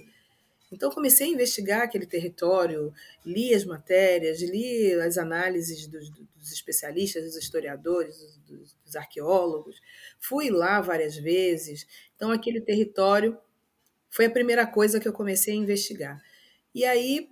Então 0.71 0.91
comecei 0.91 1.27
a 1.27 1.31
investigar 1.31 1.81
aquele 1.81 2.05
território, 2.05 2.93
li 3.25 3.53
as 3.53 3.63
matérias, 3.63 4.41
li 4.41 4.93
as 4.95 5.17
análises 5.17 5.87
dos, 5.87 6.09
dos 6.09 6.51
especialistas, 6.51 7.23
dos 7.23 7.37
historiadores, 7.37 8.17
dos, 8.45 8.75
dos, 8.85 8.95
arqueólogos, 8.95 9.79
fui 10.19 10.49
lá 10.49 10.81
várias 10.81 11.15
vezes. 11.15 11.87
Então 12.15 12.31
aquele 12.31 12.59
território 12.59 13.37
foi 14.09 14.25
a 14.25 14.31
primeira 14.31 14.67
coisa 14.67 14.99
que 14.99 15.07
eu 15.07 15.13
comecei 15.13 15.53
a 15.53 15.57
investigar. 15.57 16.21
E 16.75 16.83
aí 16.83 17.29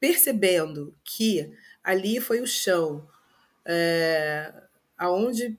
percebendo 0.00 0.96
que 1.04 1.52
ali 1.84 2.20
foi 2.20 2.40
o 2.40 2.46
chão 2.46 3.06
é, 3.64 4.52
aonde 4.96 5.58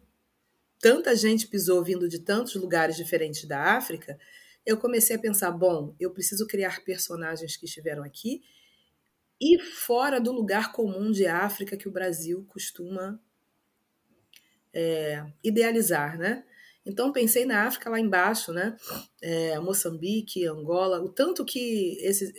tanta 0.80 1.16
gente 1.16 1.48
pisou 1.48 1.84
vindo 1.84 2.10
de 2.10 2.20
tantos 2.20 2.56
lugares 2.56 2.96
diferentes 2.96 3.46
da 3.46 3.76
África, 3.76 4.20
eu 4.66 4.78
comecei 4.78 5.16
a 5.16 5.20
pensar, 5.20 5.52
bom, 5.52 5.96
eu 6.00 6.12
preciso 6.12 6.48
criar 6.48 6.84
personagens 6.84 7.58
que 7.58 7.66
estiveram 7.66 8.04
aqui 8.04 8.42
e 9.40 9.60
fora 9.60 10.20
do 10.22 10.32
lugar 10.32 10.72
comum 10.72 11.12
de 11.12 11.26
África 11.26 11.76
que 11.76 11.88
o 11.88 11.92
Brasil 11.92 12.46
costuma 12.48 13.20
é, 14.74 15.26
idealizar, 15.44 16.18
né? 16.18 16.44
Então 16.86 17.12
pensei 17.12 17.46
na 17.46 17.68
África 17.68 17.90
lá 17.90 18.00
embaixo, 18.00 18.52
né? 18.54 18.76
É, 19.22 19.60
Moçambique, 19.60 20.46
Angola, 20.48 21.02
o 21.02 21.10
tanto 21.10 21.46
que 21.46 21.98
esses, 22.02 22.32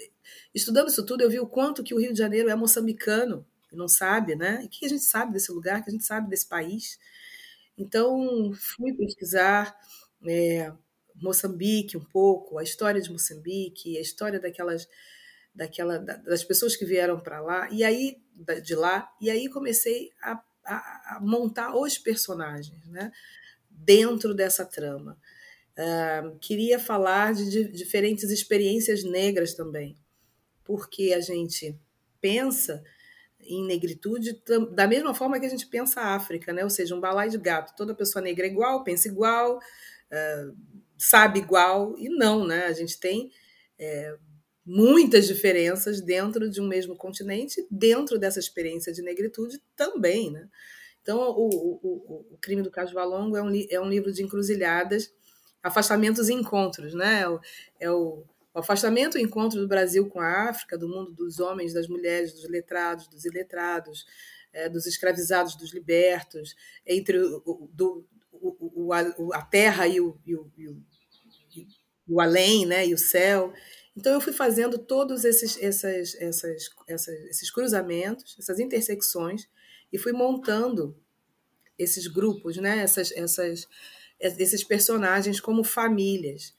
estudando 0.54 0.88
isso 0.88 1.04
tudo 1.04 1.22
eu 1.22 1.30
vi 1.30 1.40
o 1.40 1.46
quanto 1.46 1.82
que 1.82 1.94
o 1.94 1.98
Rio 1.98 2.12
de 2.12 2.18
Janeiro 2.18 2.48
é 2.50 2.54
moçambicano 2.54 3.46
e 3.72 3.76
não 3.76 3.88
sabe, 3.88 4.34
né? 4.34 4.62
E 4.64 4.68
que 4.68 4.86
a 4.86 4.88
gente 4.88 5.04
sabe 5.04 5.32
desse 5.32 5.52
lugar, 5.52 5.82
que 5.82 5.90
a 5.90 5.92
gente 5.92 6.04
sabe 6.04 6.28
desse 6.28 6.48
país. 6.48 6.98
Então 7.78 8.52
fui 8.54 8.92
pesquisar 8.94 9.76
é, 10.28 10.72
Moçambique 11.22 11.96
um 11.96 12.04
pouco, 12.04 12.58
a 12.58 12.62
história 12.62 13.00
de 13.00 13.10
Moçambique, 13.10 13.96
a 13.96 14.00
história 14.00 14.40
daquelas 14.40 14.88
daquela 15.54 15.98
das 15.98 16.42
pessoas 16.42 16.74
que 16.74 16.84
vieram 16.84 17.20
para 17.20 17.40
lá 17.40 17.68
e 17.70 17.84
aí 17.84 18.22
de 18.62 18.74
lá 18.74 19.12
e 19.20 19.30
aí 19.30 19.48
comecei 19.48 20.10
a, 20.22 20.42
a, 20.64 21.16
a, 21.16 21.20
montar 21.20 21.76
os 21.76 21.98
personagens, 21.98 22.86
né? 22.88 23.12
Dentro 23.68 24.32
dessa 24.32 24.64
trama, 24.64 25.18
uh, 25.76 26.38
queria 26.38 26.78
falar 26.78 27.34
de, 27.34 27.50
de 27.50 27.64
diferentes 27.68 28.30
experiências 28.30 29.02
negras 29.04 29.54
também, 29.54 29.96
porque 30.64 31.12
a 31.12 31.20
gente 31.20 31.76
pensa 32.20 32.82
em 33.40 33.66
negritude 33.66 34.40
da 34.72 34.86
mesma 34.86 35.12
forma 35.12 35.38
que 35.38 35.46
a 35.46 35.48
gente 35.48 35.66
pensa 35.66 36.00
a 36.00 36.14
África, 36.14 36.52
né? 36.52 36.62
Ou 36.62 36.70
seja, 36.70 36.94
um 36.94 37.00
balai 37.00 37.28
de 37.28 37.38
gato, 37.38 37.74
toda 37.76 37.94
pessoa 37.94 38.22
negra 38.22 38.46
é 38.46 38.50
igual, 38.50 38.84
pensa 38.84 39.08
igual, 39.08 39.58
uh, 39.58 40.56
sabe 41.02 41.40
igual 41.40 41.98
e 41.98 42.08
não, 42.08 42.46
né? 42.46 42.66
A 42.66 42.72
gente 42.72 42.98
tem 42.98 43.30
é, 43.78 44.16
muitas 44.64 45.26
diferenças 45.26 46.00
dentro 46.00 46.48
de 46.48 46.60
um 46.60 46.68
mesmo 46.68 46.96
continente, 46.96 47.66
dentro 47.68 48.18
dessa 48.18 48.38
experiência 48.38 48.92
de 48.92 49.02
negritude 49.02 49.60
também, 49.74 50.30
né? 50.30 50.48
Então, 51.02 51.18
o, 51.18 51.80
o, 51.82 52.34
o 52.34 52.38
Crime 52.40 52.62
do 52.62 52.70
Caso 52.70 52.94
Valongo 52.94 53.36
é 53.36 53.42
um, 53.42 53.50
é 53.68 53.80
um 53.80 53.88
livro 53.88 54.12
de 54.12 54.22
encruzilhadas, 54.22 55.12
afastamentos 55.60 56.28
e 56.28 56.32
encontros, 56.32 56.94
né? 56.94 57.24
É 57.80 57.90
o, 57.90 58.24
o 58.54 58.58
afastamento 58.60 59.18
e 59.18 59.22
encontro 59.22 59.60
do 59.60 59.66
Brasil 59.66 60.08
com 60.08 60.20
a 60.20 60.50
África, 60.50 60.78
do 60.78 60.88
mundo 60.88 61.12
dos 61.12 61.40
homens, 61.40 61.74
das 61.74 61.88
mulheres, 61.88 62.32
dos 62.32 62.48
letrados, 62.48 63.08
dos 63.08 63.24
iletrados, 63.24 64.06
é, 64.52 64.68
dos 64.68 64.86
escravizados, 64.86 65.56
dos 65.56 65.74
libertos, 65.74 66.54
entre 66.86 67.18
o, 67.18 67.68
do, 67.72 68.06
o, 68.30 68.92
o, 68.92 69.32
a 69.32 69.42
terra 69.42 69.86
e 69.86 70.00
o, 70.00 70.18
e 70.24 70.34
o, 70.34 70.52
e 70.56 70.68
o, 70.68 70.82
o 72.12 72.20
além, 72.20 72.66
né? 72.66 72.86
E 72.86 72.94
o 72.94 72.98
céu. 72.98 73.52
Então 73.96 74.12
eu 74.12 74.20
fui 74.20 74.32
fazendo 74.32 74.78
todos 74.78 75.24
esses, 75.24 75.60
essas, 75.62 76.14
essas, 76.16 76.70
essas, 76.88 77.20
esses 77.26 77.50
cruzamentos, 77.50 78.36
essas 78.38 78.58
intersecções, 78.58 79.48
e 79.92 79.98
fui 79.98 80.12
montando 80.12 80.96
esses 81.78 82.06
grupos, 82.06 82.56
né? 82.56 82.78
essas, 82.78 83.12
essas, 83.12 83.68
esses 84.20 84.64
personagens 84.64 85.40
como 85.40 85.64
famílias. 85.64 86.54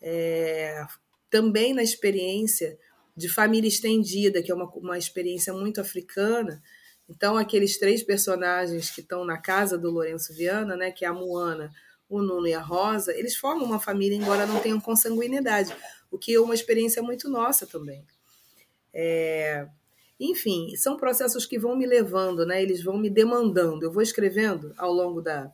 É, 0.00 0.84
também 1.30 1.72
na 1.72 1.82
experiência 1.82 2.78
de 3.16 3.28
família 3.28 3.68
estendida, 3.68 4.42
que 4.42 4.50
é 4.50 4.54
uma, 4.54 4.68
uma 4.70 4.98
experiência 4.98 5.52
muito 5.52 5.80
africana. 5.80 6.62
Então, 7.08 7.36
aqueles 7.36 7.78
três 7.78 8.02
personagens 8.02 8.90
que 8.90 9.00
estão 9.00 9.24
na 9.24 9.38
casa 9.38 9.78
do 9.78 9.90
Lourenço 9.90 10.34
Viana, 10.34 10.76
né, 10.76 10.90
que 10.90 11.04
é 11.04 11.08
a 11.08 11.12
Moana, 11.12 11.70
o 12.18 12.22
Nuno 12.22 12.46
e 12.46 12.54
a 12.54 12.60
Rosa, 12.60 13.16
eles 13.16 13.36
formam 13.36 13.64
uma 13.64 13.80
família, 13.80 14.16
embora 14.16 14.46
não 14.46 14.60
tenham 14.60 14.80
consanguinidade 14.80 15.74
o 16.12 16.18
que 16.18 16.34
é 16.34 16.40
uma 16.40 16.54
experiência 16.54 17.02
muito 17.02 17.28
nossa 17.28 17.66
também. 17.66 18.04
É, 18.92 19.66
enfim, 20.20 20.76
são 20.76 20.96
processos 20.96 21.46
que 21.46 21.58
vão 21.58 21.74
me 21.74 21.86
levando, 21.86 22.44
né? 22.44 22.62
eles 22.62 22.84
vão 22.84 22.98
me 22.98 23.08
demandando. 23.08 23.84
Eu 23.84 23.90
vou 23.90 24.02
escrevendo 24.02 24.74
ao 24.76 24.92
longo 24.92 25.22
da, 25.22 25.50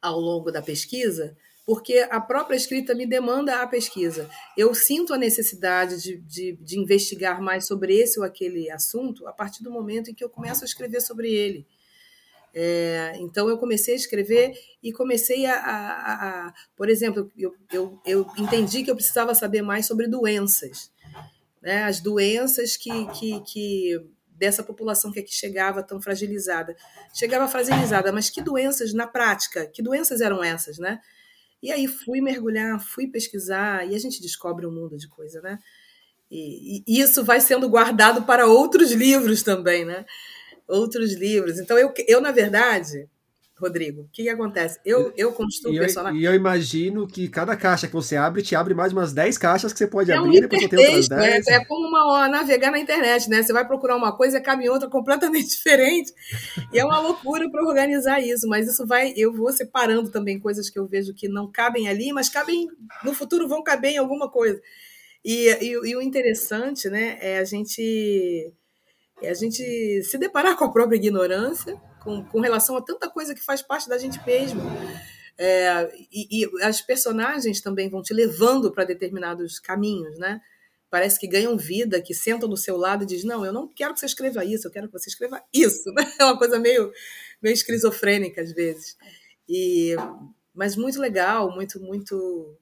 ao 0.00 0.18
longo 0.18 0.52
da 0.52 0.62
pesquisa, 0.62 1.36
porque 1.66 1.98
a 2.10 2.20
própria 2.20 2.56
escrita 2.56 2.94
me 2.94 3.04
demanda 3.04 3.60
a 3.60 3.66
pesquisa. 3.66 4.30
Eu 4.56 4.74
sinto 4.74 5.12
a 5.12 5.18
necessidade 5.18 6.00
de, 6.00 6.16
de, 6.18 6.52
de, 6.60 6.78
investigar 6.78 7.42
mais 7.42 7.66
sobre 7.66 7.96
esse 7.96 8.18
ou 8.18 8.24
aquele 8.24 8.70
assunto 8.70 9.26
a 9.26 9.32
partir 9.32 9.62
do 9.62 9.70
momento 9.70 10.10
em 10.10 10.14
que 10.14 10.24
eu 10.24 10.30
começo 10.30 10.62
a 10.62 10.66
escrever 10.66 11.00
sobre 11.00 11.32
ele. 11.32 11.66
É, 12.54 13.14
então 13.16 13.48
eu 13.48 13.56
comecei 13.56 13.94
a 13.94 13.96
escrever 13.96 14.52
e 14.82 14.92
comecei 14.92 15.46
a, 15.46 15.54
a, 15.54 16.48
a 16.48 16.54
por 16.76 16.90
exemplo, 16.90 17.32
eu, 17.36 17.54
eu, 17.72 17.98
eu, 18.04 18.26
entendi 18.36 18.82
que 18.84 18.90
eu 18.90 18.94
precisava 18.94 19.34
saber 19.34 19.62
mais 19.62 19.86
sobre 19.86 20.06
doenças, 20.06 20.92
né? 21.62 21.84
as 21.84 22.00
doenças 22.00 22.76
que, 22.76 23.06
que, 23.12 23.40
que 23.40 24.06
dessa 24.28 24.62
população 24.62 25.10
que 25.10 25.20
aqui 25.20 25.32
chegava 25.34 25.82
tão 25.82 26.02
fragilizada, 26.02 26.76
chegava 27.14 27.48
fragilizada, 27.48 28.12
mas 28.12 28.28
que 28.28 28.42
doenças 28.42 28.92
na 28.92 29.06
prática, 29.06 29.66
que 29.66 29.80
doenças 29.80 30.20
eram 30.20 30.44
essas, 30.44 30.78
né? 30.78 31.00
E 31.62 31.70
aí 31.70 31.86
fui 31.86 32.20
mergulhar, 32.20 32.80
fui 32.80 33.06
pesquisar 33.06 33.88
e 33.88 33.94
a 33.94 33.98
gente 33.98 34.20
descobre 34.20 34.66
um 34.66 34.72
mundo 34.72 34.98
de 34.98 35.08
coisa, 35.08 35.40
né? 35.40 35.58
E, 36.28 36.82
e 36.86 37.00
isso 37.00 37.22
vai 37.22 37.40
sendo 37.40 37.68
guardado 37.68 38.22
para 38.22 38.46
outros 38.46 38.90
livros 38.90 39.42
também, 39.42 39.84
né? 39.84 40.04
Outros 40.72 41.14
livros. 41.14 41.58
Então, 41.58 41.78
eu, 41.78 41.92
eu 42.08 42.20
na 42.20 42.32
verdade, 42.32 43.08
Rodrigo, 43.62 44.02
o 44.02 44.08
que, 44.12 44.24
que, 44.24 44.28
acontece? 44.28 44.80
Eu, 44.84 45.12
eu 45.16 45.32
construo 45.32 45.72
e 45.72 45.78
personagem. 45.78 46.20
E 46.20 46.24
eu 46.24 46.34
imagino 46.34 47.06
que 47.06 47.28
cada 47.28 47.56
caixa 47.56 47.86
que 47.86 47.92
você 47.92 48.16
abre 48.16 48.42
te 48.42 48.56
abre 48.56 48.74
mais 48.74 48.92
umas 48.92 49.12
10 49.12 49.38
caixas 49.38 49.72
que 49.72 49.78
você 49.78 49.86
pode 49.86 50.10
é 50.10 50.16
abrir, 50.16 50.38
um 50.38 50.40
depois 50.40 50.62
você 50.62 50.68
tem 50.68 50.84
outras 50.84 51.08
10. 51.08 51.46
É, 51.46 51.52
é 51.54 51.64
como 51.64 51.86
uma, 51.86 52.26
navegar 52.28 52.72
na 52.72 52.78
internet, 52.80 53.30
né? 53.30 53.40
Você 53.40 53.52
vai 53.52 53.64
procurar 53.64 53.96
uma 53.96 54.16
coisa 54.16 54.38
e 54.38 54.40
cabe 54.40 54.64
em 54.64 54.68
outra 54.68 54.88
completamente 54.90 55.50
diferente. 55.50 56.12
e 56.72 56.78
é 56.78 56.84
uma 56.84 56.98
loucura 56.98 57.48
para 57.48 57.62
organizar 57.62 58.20
isso, 58.20 58.48
mas 58.48 58.68
isso 58.68 58.84
vai. 58.84 59.12
Eu 59.16 59.32
vou 59.32 59.52
separando 59.52 60.10
também 60.10 60.40
coisas 60.40 60.68
que 60.68 60.78
eu 60.78 60.86
vejo 60.86 61.14
que 61.14 61.28
não 61.28 61.50
cabem 61.50 61.88
ali, 61.88 62.12
mas 62.12 62.28
cabem. 62.28 62.66
No 63.04 63.14
futuro 63.14 63.46
vão 63.46 63.62
caber 63.62 63.92
em 63.92 63.98
alguma 63.98 64.28
coisa. 64.28 64.60
E, 65.24 65.48
e, 65.60 65.90
e 65.90 65.96
o 65.96 66.02
interessante, 66.02 66.88
né, 66.88 67.16
é 67.20 67.38
a 67.38 67.44
gente 67.44 68.52
é 69.22 69.30
a 69.30 69.34
gente 69.34 70.02
se 70.02 70.18
deparar 70.18 70.56
com 70.56 70.64
a 70.64 70.72
própria 70.72 70.96
ignorância, 70.96 71.80
com, 72.00 72.24
com 72.24 72.40
relação 72.40 72.76
a 72.76 72.82
tanta 72.82 73.08
coisa 73.08 73.34
que 73.34 73.44
faz 73.44 73.62
parte 73.62 73.88
da 73.88 73.98
gente 73.98 74.20
mesmo. 74.26 74.60
É, 75.38 75.90
e, 76.12 76.42
e, 76.42 76.62
as 76.62 76.80
personagens 76.80 77.60
também 77.60 77.88
vão 77.88 78.02
te 78.02 78.12
levando 78.12 78.70
para 78.72 78.84
determinados 78.84 79.58
caminhos, 79.58 80.18
né? 80.18 80.40
Parece 80.90 81.18
que 81.18 81.26
ganham 81.26 81.56
vida, 81.56 82.02
que 82.02 82.12
sentam 82.14 82.48
do 82.48 82.56
seu 82.56 82.76
lado 82.76 83.04
e 83.04 83.06
dizem: 83.06 83.28
Não, 83.28 83.44
eu 83.46 83.52
não 83.52 83.66
quero 83.66 83.94
que 83.94 84.00
você 84.00 84.06
escreva 84.06 84.44
isso, 84.44 84.66
eu 84.66 84.70
quero 84.70 84.88
que 84.88 84.92
você 84.92 85.08
escreva 85.08 85.42
isso. 85.52 85.90
Né? 85.94 86.04
É 86.20 86.24
uma 86.24 86.38
coisa 86.38 86.58
meio, 86.58 86.92
meio 87.40 87.54
esquizofrênica 87.54 88.42
às 88.42 88.52
vezes. 88.52 88.96
E, 89.48 89.96
mas 90.54 90.76
muito 90.76 91.00
legal, 91.00 91.50
muito, 91.50 91.80
muito 91.80 92.58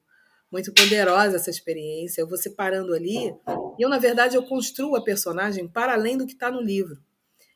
muito 0.51 0.73
poderosa 0.73 1.37
essa 1.37 1.49
experiência. 1.49 2.21
Eu 2.21 2.27
vou 2.27 2.37
separando 2.37 2.93
ali. 2.93 3.33
E 3.79 3.81
eu, 3.81 3.89
na 3.89 3.97
verdade, 3.97 4.35
eu 4.35 4.43
construo 4.43 4.95
a 4.95 5.03
personagem 5.03 5.67
para 5.67 5.93
além 5.93 6.17
do 6.17 6.25
que 6.25 6.33
está 6.33 6.51
no 6.51 6.61
livro. 6.61 7.01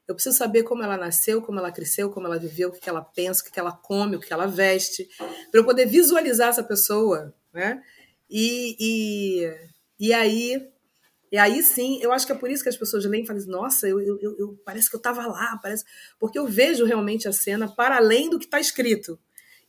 Eu 0.08 0.14
preciso 0.14 0.38
saber 0.38 0.64
como 0.64 0.84
ela 0.84 0.98
nasceu, 0.98 1.41
como 1.41 1.60
ela 1.60 1.72
cresceu, 1.72 2.12
como 2.12 2.28
ela 2.28 2.38
viveu, 2.38 2.70
o 2.70 2.72
que 2.72 2.89
ela 2.89 3.02
pensa, 3.02 3.41
o 3.41 3.52
que 3.52 3.60
ela 3.60 3.72
come, 3.72 4.16
o 4.16 4.20
que 4.20 4.32
ela 4.32 4.46
veste, 4.46 5.10
para 5.52 5.60
eu 5.60 5.66
poder 5.66 5.88
visualizar 5.88 6.50
essa 6.50 6.64
pessoa, 6.64 7.34
né? 7.52 7.82
E, 8.30 8.76
e, 8.80 10.08
e 10.08 10.14
aí 10.14 10.72
e 11.32 11.38
aí 11.38 11.62
sim, 11.64 12.00
eu 12.02 12.14
acho 12.14 12.26
que 12.26 12.32
é 12.32 12.36
por 12.36 12.50
isso 12.50 12.64
que 12.64 12.70
as 12.70 12.78
pessoas 12.78 13.04
leem 13.04 13.24
e 13.24 13.28
falam 13.28 13.41
assim, 13.41 13.52
nossa, 13.52 13.89
eu, 13.89 14.00
eu, 14.00 14.38
eu 14.38 14.62
parece 14.64 14.89
que 14.89 14.96
eu 14.96 15.00
estava 15.00 15.26
lá, 15.28 15.60
parece. 15.62 15.84
Porque 16.20 16.39
eu 16.39 16.48
vejo 16.48 16.86
realmente 16.86 17.28
a 17.28 17.34
cena 17.34 17.68
para 17.68 17.98
além 17.98 18.30
do 18.30 18.39
que 18.39 18.46
está 18.46 18.60
escrito. 18.60 19.20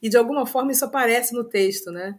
E 0.00 0.08
de 0.08 0.16
alguma 0.16 0.46
forma 0.46 0.70
isso 0.70 0.84
aparece 0.84 1.34
no 1.34 1.42
texto, 1.42 1.90
né? 1.90 2.14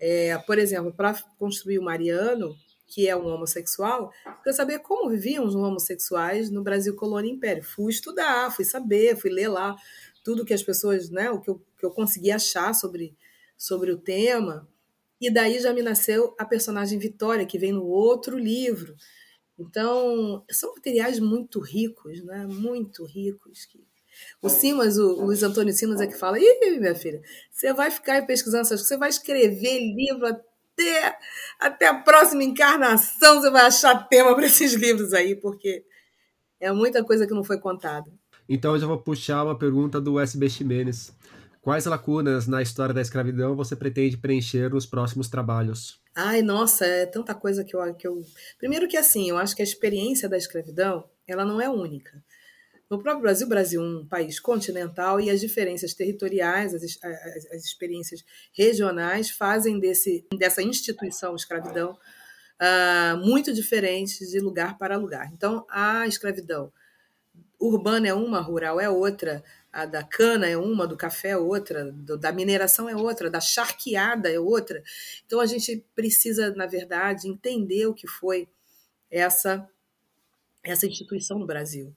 É, 0.00 0.38
por 0.38 0.58
exemplo, 0.58 0.92
para 0.92 1.14
construir 1.38 1.78
o 1.78 1.82
Mariano, 1.82 2.56
que 2.86 3.06
é 3.06 3.14
um 3.14 3.26
homossexual, 3.26 4.10
queria 4.38 4.52
saber 4.52 4.78
como 4.80 5.10
viviam 5.10 5.44
os 5.44 5.54
homossexuais 5.54 6.50
no 6.50 6.62
Brasil 6.62 6.96
Colônia 6.96 7.30
Império. 7.30 7.62
Fui 7.62 7.92
estudar, 7.92 8.50
fui 8.50 8.64
saber, 8.64 9.16
fui 9.16 9.30
ler 9.30 9.48
lá 9.48 9.76
tudo 10.24 10.44
que 10.44 10.54
as 10.54 10.62
pessoas, 10.62 11.10
né, 11.10 11.30
o 11.30 11.40
que 11.40 11.50
eu, 11.50 11.62
que 11.78 11.86
eu 11.86 11.90
consegui 11.90 12.30
achar 12.30 12.74
sobre, 12.74 13.14
sobre 13.56 13.92
o 13.92 13.98
tema. 13.98 14.68
E 15.20 15.30
daí 15.30 15.60
já 15.60 15.72
me 15.72 15.82
nasceu 15.82 16.34
a 16.38 16.44
personagem 16.44 16.98
Vitória, 16.98 17.46
que 17.46 17.58
vem 17.58 17.72
no 17.72 17.84
outro 17.84 18.38
livro. 18.38 18.96
Então, 19.58 20.42
são 20.50 20.74
materiais 20.74 21.20
muito 21.20 21.60
ricos, 21.60 22.24
né? 22.24 22.46
muito 22.46 23.04
ricos, 23.04 23.66
que 23.66 23.84
o 24.42 24.48
Simas, 24.48 24.96
o 24.98 25.24
Luiz 25.24 25.42
Antônio 25.42 25.72
Simas 25.72 26.00
é 26.00 26.06
que 26.06 26.16
fala: 26.16 26.38
Ih, 26.38 26.78
minha 26.78 26.94
filha, 26.94 27.20
você 27.50 27.72
vai 27.72 27.90
ficar 27.90 28.26
pesquisando 28.26 28.62
essas 28.62 28.80
coisas, 28.80 28.88
você 28.88 28.96
vai 28.96 29.08
escrever 29.08 29.78
livro 29.94 30.26
até, 30.26 31.18
até 31.58 31.86
a 31.88 31.94
próxima 31.94 32.42
encarnação, 32.42 33.40
você 33.40 33.50
vai 33.50 33.66
achar 33.66 34.08
tema 34.08 34.34
para 34.34 34.46
esses 34.46 34.74
livros 34.74 35.12
aí, 35.12 35.34
porque 35.34 35.84
é 36.58 36.72
muita 36.72 37.04
coisa 37.04 37.26
que 37.26 37.34
não 37.34 37.44
foi 37.44 37.58
contada. 37.58 38.10
Então 38.48 38.74
eu 38.74 38.80
já 38.80 38.86
vou 38.86 38.98
puxar 38.98 39.44
uma 39.44 39.58
pergunta 39.58 40.00
do 40.00 40.18
SB 40.18 40.48
Ximenes. 40.50 41.14
Quais 41.62 41.84
lacunas 41.84 42.46
na 42.46 42.62
história 42.62 42.94
da 42.94 43.02
escravidão 43.02 43.54
você 43.54 43.76
pretende 43.76 44.16
preencher 44.16 44.70
nos 44.70 44.86
próximos 44.86 45.28
trabalhos? 45.28 46.00
Ai, 46.16 46.42
nossa, 46.42 46.86
é 46.86 47.06
tanta 47.06 47.34
coisa 47.34 47.62
que 47.62 47.76
eu, 47.76 47.94
que 47.94 48.08
eu. 48.08 48.22
Primeiro 48.58 48.88
que 48.88 48.96
assim, 48.96 49.28
eu 49.28 49.36
acho 49.36 49.54
que 49.54 49.62
a 49.62 49.64
experiência 49.64 50.28
da 50.28 50.38
escravidão 50.38 51.04
ela 51.26 51.44
não 51.44 51.60
é 51.60 51.68
única. 51.68 52.22
No 52.90 52.98
próprio 52.98 53.22
Brasil, 53.22 53.48
Brasil 53.48 53.80
é 53.80 53.84
um 53.84 54.04
país 54.04 54.40
continental 54.40 55.20
e 55.20 55.30
as 55.30 55.40
diferenças 55.40 55.94
territoriais, 55.94 56.74
as, 56.74 56.82
as, 56.82 57.46
as 57.52 57.64
experiências 57.64 58.24
regionais 58.52 59.30
fazem 59.30 59.78
desse, 59.78 60.26
dessa 60.36 60.60
instituição 60.60 61.36
escravidão 61.36 61.96
uh, 62.60 63.16
muito 63.18 63.52
diferentes 63.52 64.28
de 64.28 64.40
lugar 64.40 64.76
para 64.76 64.96
lugar. 64.96 65.30
Então, 65.32 65.64
a 65.70 66.04
escravidão 66.08 66.72
urbana 67.60 68.08
é 68.08 68.14
uma, 68.14 68.40
rural 68.40 68.80
é 68.80 68.90
outra, 68.90 69.44
a 69.72 69.86
da 69.86 70.02
cana 70.02 70.48
é 70.48 70.56
uma, 70.56 70.84
do 70.84 70.96
café 70.96 71.28
é 71.28 71.36
outra, 71.36 71.92
do, 71.92 72.18
da 72.18 72.32
mineração 72.32 72.88
é 72.88 72.96
outra, 72.96 73.30
da 73.30 73.40
charqueada 73.40 74.28
é 74.28 74.40
outra. 74.40 74.82
Então, 75.24 75.38
a 75.38 75.46
gente 75.46 75.86
precisa, 75.94 76.52
na 76.56 76.66
verdade, 76.66 77.28
entender 77.28 77.86
o 77.86 77.94
que 77.94 78.08
foi 78.08 78.48
essa, 79.08 79.68
essa 80.64 80.88
instituição 80.88 81.38
no 81.38 81.46
Brasil. 81.46 81.94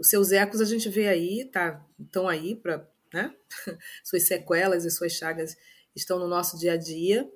Os 0.00 0.08
seus 0.08 0.32
ecos 0.32 0.62
a 0.62 0.64
gente 0.64 0.88
vê 0.88 1.08
aí, 1.08 1.44
tá, 1.44 1.84
estão 2.00 2.26
aí 2.26 2.56
para. 2.56 2.88
Né? 3.12 3.34
Suas 4.02 4.22
sequelas 4.22 4.86
e 4.86 4.90
suas 4.90 5.12
chagas 5.12 5.56
estão 5.94 6.18
no 6.18 6.26
nosso 6.26 6.58
dia 6.58 6.72
a 6.72 6.76
dia. 6.76 7.30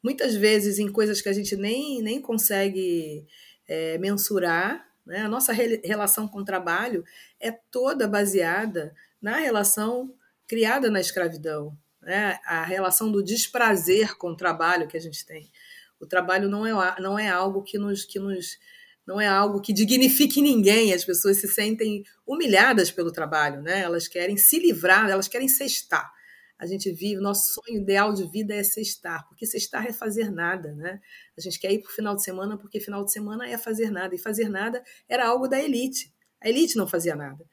Muitas 0.00 0.36
vezes 0.36 0.78
em 0.78 0.90
coisas 0.90 1.20
que 1.20 1.28
a 1.28 1.32
gente 1.32 1.56
nem, 1.56 2.00
nem 2.00 2.20
consegue 2.20 3.26
é, 3.66 3.98
mensurar. 3.98 4.88
Né? 5.04 5.22
A 5.22 5.28
nossa 5.28 5.52
re 5.52 5.80
relação 5.82 6.28
com 6.28 6.38
o 6.38 6.44
trabalho 6.44 7.04
é 7.40 7.50
toda 7.50 8.06
baseada 8.06 8.94
na 9.20 9.38
relação 9.38 10.14
criada 10.46 10.90
na 10.90 11.00
escravidão, 11.00 11.76
né? 12.02 12.38
a 12.44 12.64
relação 12.64 13.10
do 13.10 13.22
desprazer 13.22 14.16
com 14.16 14.30
o 14.30 14.36
trabalho 14.36 14.86
que 14.86 14.96
a 14.96 15.00
gente 15.00 15.24
tem. 15.26 15.50
O 15.98 16.06
trabalho 16.06 16.48
não 16.48 16.66
é, 16.66 17.00
não 17.00 17.18
é 17.18 17.28
algo 17.28 17.62
que 17.62 17.78
nos, 17.78 18.04
que 18.04 18.18
nos 18.18 18.58
não 19.10 19.20
é 19.20 19.26
algo 19.26 19.60
que 19.60 19.72
dignifique 19.72 20.40
ninguém. 20.40 20.94
As 20.94 21.04
pessoas 21.04 21.38
se 21.38 21.48
sentem 21.48 22.04
humilhadas 22.24 22.92
pelo 22.92 23.10
trabalho, 23.10 23.60
né? 23.60 23.80
Elas 23.80 24.06
querem 24.06 24.36
se 24.36 24.56
livrar, 24.60 25.10
elas 25.10 25.26
querem 25.26 25.48
cestar. 25.48 26.08
A 26.56 26.64
gente 26.64 26.92
vive, 26.92 27.20
nosso 27.20 27.54
sonho 27.54 27.80
ideal 27.82 28.12
de 28.12 28.24
vida 28.30 28.54
é 28.54 28.62
cestar, 28.62 29.26
porque 29.26 29.44
cestar 29.46 29.84
é 29.84 29.92
fazer 29.92 30.30
nada, 30.30 30.72
né? 30.74 31.00
A 31.36 31.40
gente 31.40 31.58
quer 31.58 31.72
ir 31.72 31.80
para 31.80 31.90
o 31.90 31.92
final 31.92 32.14
de 32.14 32.22
semana 32.22 32.56
porque 32.56 32.78
final 32.78 33.04
de 33.04 33.10
semana 33.10 33.48
é 33.48 33.58
fazer 33.58 33.90
nada, 33.90 34.14
e 34.14 34.18
fazer 34.18 34.48
nada 34.48 34.80
era 35.08 35.26
algo 35.26 35.48
da 35.48 35.60
elite. 35.60 36.14
A 36.40 36.48
elite 36.48 36.76
não 36.76 36.86
fazia 36.86 37.16
nada. 37.16 37.44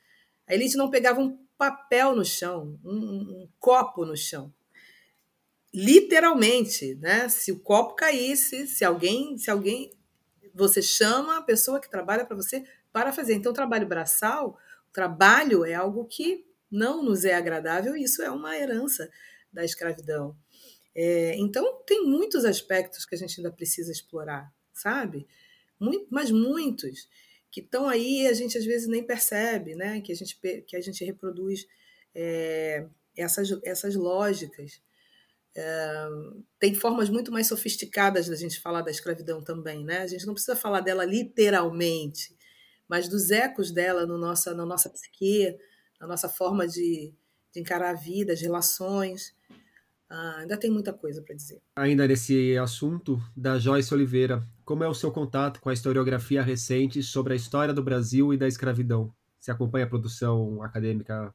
A 0.46 0.54
elite 0.54 0.78
não 0.78 0.92
pegava 0.92 1.20
um 1.20 1.40
papel 1.58 2.16
no 2.16 2.24
chão, 2.24 2.80
um, 2.86 2.94
um 2.94 3.50
copo 3.60 4.06
no 4.06 4.16
chão 4.16 4.54
literalmente, 5.74 6.96
né? 6.96 7.30
Se 7.30 7.52
o 7.52 7.60
copo 7.60 7.94
caísse, 7.94 8.66
se 8.66 8.84
alguém, 8.84 9.38
se 9.38 9.52
alguém 9.52 9.92
você 10.58 10.82
chama 10.82 11.38
a 11.38 11.42
pessoa 11.42 11.80
que 11.80 11.90
trabalha 11.90 12.26
para 12.26 12.36
você 12.36 12.66
para 12.92 13.14
fazer. 13.14 13.34
Então, 13.36 13.52
o 13.52 13.56
trabalho 13.56 13.88
braçal, 13.88 14.58
trabalho 14.92 15.64
é 15.64 15.76
algo 15.76 16.06
que 16.06 16.46
não 16.70 17.04
nos 17.04 17.24
é 17.24 17.36
agradável 17.36 17.96
e 17.96 18.04
isso 18.04 18.24
é 18.24 18.32
uma 18.32 18.58
herança 18.58 19.10
da 19.54 19.64
escravidão. 19.64 20.36
É, 20.96 21.36
então, 21.38 21.84
tem 21.86 22.04
muitos 22.04 22.44
aspectos 22.44 23.06
que 23.06 23.14
a 23.14 23.18
gente 23.18 23.40
ainda 23.40 23.52
precisa 23.52 23.92
explorar, 23.92 24.52
sabe? 24.74 25.28
Muito, 25.80 26.08
mas 26.10 26.32
muitos 26.32 27.08
que 27.52 27.60
estão 27.62 27.88
aí 27.88 28.28
a 28.28 28.34
gente 28.34 28.58
às 28.58 28.66
vezes 28.66 28.88
nem 28.88 29.04
percebe, 29.04 29.76
né? 29.76 30.02
Que 30.02 30.12
a 30.12 30.16
gente, 30.16 30.36
que 30.66 30.76
a 30.76 30.82
gente 30.82 31.06
reproduz 31.06 31.68
é, 32.16 32.88
essas, 33.16 33.50
essas 33.64 33.94
lógicas 33.94 34.82
tem 36.60 36.76
formas 36.76 37.10
muito 37.10 37.32
mais 37.32 37.48
sofisticadas 37.48 38.28
da 38.28 38.36
gente 38.36 38.60
falar 38.60 38.82
da 38.82 38.92
escravidão 38.92 39.42
também, 39.42 39.84
né? 39.84 40.00
A 40.00 40.08
gente 40.08 40.26
não 40.26 40.34
precisa 40.34 40.56
falar 40.56 40.82
dela 40.82 41.04
literalmente, 41.04 42.36
mas 42.88 43.08
dos 43.08 43.32
ecos 43.32 43.72
dela 43.72 44.06
no 44.06 44.18
nossa, 44.18 44.54
na 44.54 44.66
nossa 44.66 44.90
psique, 44.90 45.58
na 46.00 46.08
nossa 46.08 46.30
forma 46.30 46.68
de, 46.68 47.14
de 47.54 47.60
encarar 47.60 47.92
a 47.92 47.96
vida, 47.96 48.34
as 48.34 48.42
relações. 48.42 49.36
Ah, 50.10 50.38
ainda 50.40 50.58
tem 50.58 50.70
muita 50.70 50.94
coisa 50.94 51.22
para 51.22 51.36
dizer. 51.36 51.62
Ainda 51.76 52.08
nesse 52.08 52.58
assunto 52.58 53.20
da 53.36 53.60
Joyce 53.60 53.94
Oliveira, 53.94 54.48
como 54.64 54.84
é 54.84 54.88
o 54.88 54.94
seu 54.94 55.12
contato 55.12 55.60
com 55.60 55.70
a 55.70 55.74
historiografia 55.74 56.42
recente 56.42 57.04
sobre 57.04 57.34
a 57.34 57.36
história 57.36 57.74
do 57.74 57.84
Brasil 57.84 58.34
e 58.34 58.38
da 58.38 58.48
escravidão? 58.48 59.14
Você 59.40 59.52
acompanha 59.52 59.86
a 59.86 59.90
produção 59.90 60.62
acadêmica 60.62 61.34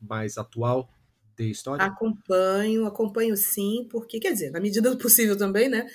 mais 0.00 0.36
atual 0.38 0.88
de 1.36 1.50
história? 1.50 1.84
Acompanho, 1.84 2.86
acompanho 2.86 3.36
sim, 3.36 3.86
porque, 3.90 4.20
quer 4.20 4.32
dizer, 4.32 4.50
na 4.50 4.60
medida 4.60 4.90
do 4.90 4.98
possível 4.98 5.36
também, 5.36 5.68
né? 5.68 5.86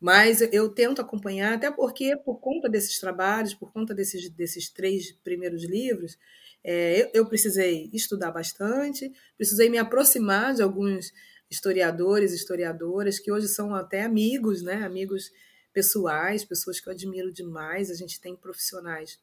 Mas 0.00 0.40
eu 0.52 0.68
tento 0.68 1.00
acompanhar, 1.00 1.54
até 1.54 1.70
porque, 1.70 2.16
por 2.16 2.40
conta 2.40 2.68
desses 2.68 2.98
trabalhos, 2.98 3.54
por 3.54 3.70
conta 3.72 3.94
desses, 3.94 4.30
desses 4.30 4.70
três 4.70 5.12
primeiros 5.12 5.62
livros, 5.64 6.16
é, 6.64 7.02
eu, 7.02 7.10
eu 7.14 7.26
precisei 7.26 7.90
estudar 7.92 8.30
bastante, 8.30 9.12
precisei 9.36 9.68
me 9.68 9.78
aproximar 9.78 10.54
de 10.54 10.62
alguns 10.62 11.12
historiadores, 11.50 12.32
historiadoras, 12.32 13.18
que 13.18 13.32
hoje 13.32 13.48
são 13.48 13.74
até 13.74 14.02
amigos, 14.02 14.62
né? 14.62 14.84
Amigos 14.84 15.30
pessoais, 15.72 16.44
pessoas 16.44 16.80
que 16.80 16.88
eu 16.88 16.92
admiro 16.92 17.32
demais. 17.32 17.90
A 17.90 17.94
gente 17.94 18.20
tem 18.20 18.36
profissionais 18.36 19.18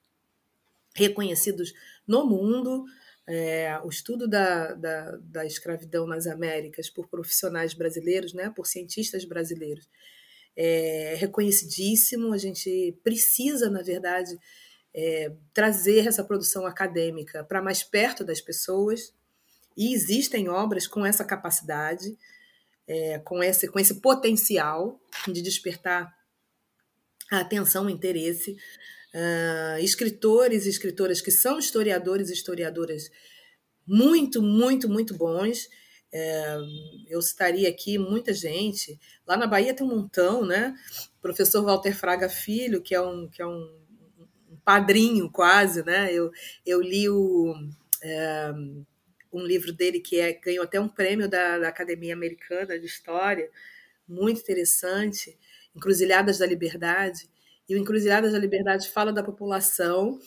reconhecidos 0.95 1.73
no 2.07 2.25
mundo, 2.25 2.85
é, 3.27 3.77
o 3.83 3.89
estudo 3.89 4.27
da, 4.27 4.73
da, 4.73 5.17
da, 5.17 5.45
escravidão 5.45 6.07
nas 6.07 6.25
Américas 6.27 6.89
por 6.89 7.09
profissionais 7.09 7.73
brasileiros, 7.73 8.33
né, 8.33 8.49
por 8.55 8.65
cientistas 8.65 9.25
brasileiros, 9.25 9.89
é 10.55 11.15
reconhecidíssimo. 11.17 12.33
A 12.33 12.37
gente 12.37 12.97
precisa, 13.03 13.69
na 13.69 13.81
verdade, 13.81 14.37
é, 14.93 15.31
trazer 15.53 16.07
essa 16.07 16.23
produção 16.23 16.65
acadêmica 16.65 17.43
para 17.43 17.61
mais 17.61 17.83
perto 17.83 18.23
das 18.23 18.39
pessoas, 18.39 19.13
e 19.75 19.93
existem 19.93 20.49
obras 20.49 20.87
com 20.87 21.05
essa 21.05 21.23
capacidade, 21.23 22.17
é, 22.87 23.19
com, 23.19 23.43
esse, 23.43 23.67
com 23.67 23.77
esse 23.77 24.01
potencial 24.01 24.99
de 25.27 25.41
despertar 25.41 26.11
a 27.29 27.41
atenção, 27.41 27.85
o 27.85 27.89
interesse 27.89 28.57
uh, 29.17 29.79
escritores 29.79 30.65
e 30.65 30.69
escritoras 30.69 31.19
que 31.21 31.31
são 31.31 31.57
historiadores 31.57 32.29
e 32.29 32.33
historiadoras 32.33 33.09
muito, 33.85 34.41
muito, 34.41 34.87
muito 34.87 35.15
bons. 35.15 35.67
É, 36.11 36.57
eu 37.07 37.21
citaria 37.21 37.67
aqui 37.67 37.97
muita 37.97 38.33
gente. 38.33 38.99
Lá 39.25 39.35
na 39.35 39.47
Bahia 39.47 39.73
tem 39.73 39.85
um 39.85 39.89
montão, 39.89 40.45
né? 40.45 40.75
O 41.17 41.21
professor 41.21 41.63
Walter 41.63 41.93
Fraga 41.93 42.29
Filho, 42.29 42.81
que 42.81 42.93
é 42.93 43.01
um, 43.01 43.27
que 43.27 43.41
é 43.41 43.47
um, 43.47 43.79
um 44.49 44.57
padrinho 44.63 45.29
quase, 45.31 45.83
né? 45.83 46.13
Eu, 46.13 46.31
eu 46.65 46.81
li 46.81 47.09
o, 47.09 47.55
é, 48.03 48.53
um 49.31 49.45
livro 49.45 49.73
dele 49.73 49.99
que 49.99 50.19
é, 50.19 50.33
ganhou 50.33 50.63
até 50.63 50.79
um 50.79 50.89
prêmio 50.89 51.29
da, 51.29 51.59
da 51.59 51.69
Academia 51.69 52.13
Americana 52.13 52.77
de 52.77 52.85
História, 52.85 53.49
muito 54.07 54.41
interessante, 54.41 55.37
Encruzilhadas 55.75 56.39
da 56.39 56.45
Liberdade. 56.45 57.29
E 57.67 57.75
o 57.75 57.77
Encruzilhadas 57.77 58.31
da 58.31 58.39
Liberdade 58.39 58.89
fala 58.89 59.11
da 59.11 59.23
população 59.23 60.19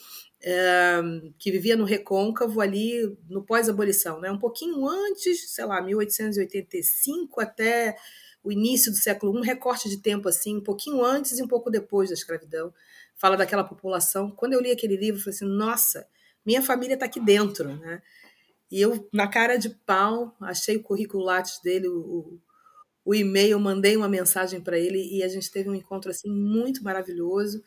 é, 0.43 1.01
que 1.39 1.51
vivia 1.51 1.77
no 1.77 1.85
recôncavo 1.85 2.61
ali 2.61 3.17
no 3.29 3.45
pós-abolição, 3.45 4.21
né? 4.21 4.31
um 4.31 4.39
pouquinho 4.39 4.87
antes, 4.89 5.55
sei 5.55 5.65
lá, 5.65 5.83
1885 5.83 7.41
até 7.41 7.97
o 8.43 8.51
início 8.51 8.91
do 8.91 8.97
século 8.97 9.35
I, 9.35 9.39
um 9.39 9.43
recorte 9.43 9.89
de 9.89 9.99
tempo 9.99 10.29
assim, 10.29 10.57
um 10.57 10.63
pouquinho 10.63 11.05
antes 11.05 11.39
e 11.39 11.43
um 11.43 11.49
pouco 11.49 11.71
depois 11.71 12.09
da 12.09 12.15
escravidão. 12.15 12.73
Fala 13.17 13.37
daquela 13.37 13.63
população. 13.63 14.31
Quando 14.31 14.55
eu 14.55 14.63
li 14.63 14.71
aquele 14.71 14.97
livro, 14.97 15.21
eu 15.21 15.25
falei 15.25 15.37
assim: 15.37 15.45
nossa, 15.45 16.07
minha 16.45 16.63
família 16.63 16.95
está 16.95 17.05
aqui 17.05 17.21
dentro. 17.21 17.69
Né? 17.77 18.01
E 18.71 18.81
eu, 18.81 19.09
na 19.13 19.29
cara 19.29 19.59
de 19.59 19.69
pau, 19.69 20.35
achei 20.41 20.77
o 20.77 20.83
currículo 20.83 21.23
Lattes 21.23 21.61
dele, 21.63 21.87
o, 21.89 22.41
o 23.05 23.15
e-mail, 23.15 23.59
mandei 23.59 23.97
uma 23.97 24.09
mensagem 24.09 24.61
para 24.61 24.79
ele 24.79 25.03
e 25.17 25.23
a 25.23 25.29
gente 25.29 25.51
teve 25.51 25.69
um 25.69 25.75
encontro 25.75 26.11
assim 26.11 26.31
muito 26.31 26.83
maravilhoso. 26.85 27.63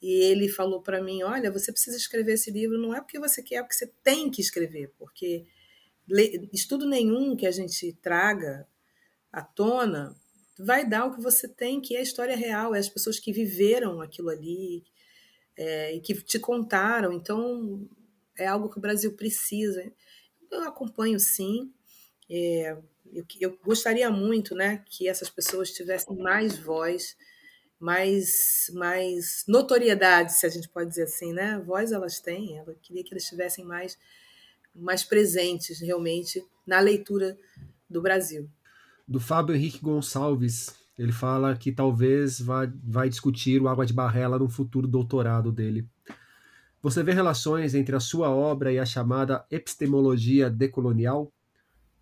E 0.00 0.12
ele 0.24 0.48
falou 0.48 0.82
para 0.82 1.02
mim: 1.02 1.22
Olha, 1.22 1.50
você 1.50 1.72
precisa 1.72 1.96
escrever 1.96 2.34
esse 2.34 2.50
livro, 2.50 2.78
não 2.78 2.94
é 2.94 3.00
porque 3.00 3.18
você 3.18 3.42
quer, 3.42 3.56
é 3.56 3.62
porque 3.62 3.74
você 3.74 3.90
tem 4.02 4.30
que 4.30 4.40
escrever, 4.40 4.92
porque 4.98 5.46
estudo 6.52 6.86
nenhum 6.86 7.34
que 7.34 7.46
a 7.46 7.50
gente 7.50 7.92
traga 8.02 8.66
à 9.32 9.42
tona 9.42 10.14
vai 10.58 10.88
dar 10.88 11.06
o 11.06 11.14
que 11.14 11.22
você 11.22 11.48
tem, 11.48 11.80
que 11.80 11.96
é 11.96 12.00
a 12.00 12.02
história 12.02 12.36
real, 12.36 12.74
é 12.74 12.78
as 12.78 12.88
pessoas 12.88 13.18
que 13.18 13.32
viveram 13.32 14.00
aquilo 14.00 14.28
ali 14.28 14.84
é, 15.56 15.94
e 15.94 16.00
que 16.00 16.14
te 16.14 16.38
contaram. 16.38 17.12
Então, 17.12 17.88
é 18.38 18.46
algo 18.46 18.68
que 18.68 18.78
o 18.78 18.80
Brasil 18.80 19.12
precisa. 19.14 19.90
Eu 20.50 20.62
acompanho 20.62 21.18
sim. 21.18 21.72
É, 22.30 22.76
eu, 23.14 23.24
eu 23.40 23.58
gostaria 23.64 24.10
muito 24.10 24.54
né, 24.54 24.82
que 24.86 25.08
essas 25.08 25.30
pessoas 25.30 25.70
tivessem 25.70 26.16
mais 26.16 26.58
voz, 26.58 27.16
mais, 27.78 28.70
mais 28.74 29.44
notoriedade, 29.46 30.32
se 30.32 30.44
a 30.46 30.48
gente 30.48 30.68
pode 30.68 30.88
dizer 30.90 31.04
assim, 31.04 31.32
né? 31.32 31.62
Voz 31.64 31.92
elas 31.92 32.18
têm, 32.18 32.56
eu 32.56 32.74
queria 32.82 33.04
que 33.04 33.12
elas 33.12 33.22
estivessem 33.22 33.64
mais, 33.64 33.98
mais 34.74 35.04
presentes 35.04 35.80
realmente 35.80 36.44
na 36.66 36.80
leitura 36.80 37.38
do 37.88 38.02
Brasil. 38.02 38.50
Do 39.06 39.20
Fábio 39.20 39.54
Henrique 39.54 39.80
Gonçalves, 39.80 40.74
ele 40.98 41.12
fala 41.12 41.56
que 41.56 41.70
talvez 41.70 42.40
vai, 42.40 42.72
vai 42.82 43.08
discutir 43.08 43.60
o 43.60 43.68
Água 43.68 43.84
de 43.84 43.92
Barrela 43.92 44.38
no 44.38 44.48
futuro 44.48 44.88
doutorado 44.88 45.52
dele. 45.52 45.86
Você 46.80 47.02
vê 47.02 47.12
relações 47.12 47.74
entre 47.74 47.96
a 47.96 48.00
sua 48.00 48.30
obra 48.30 48.72
e 48.72 48.78
a 48.78 48.86
chamada 48.86 49.44
epistemologia 49.50 50.48
decolonial? 50.50 51.33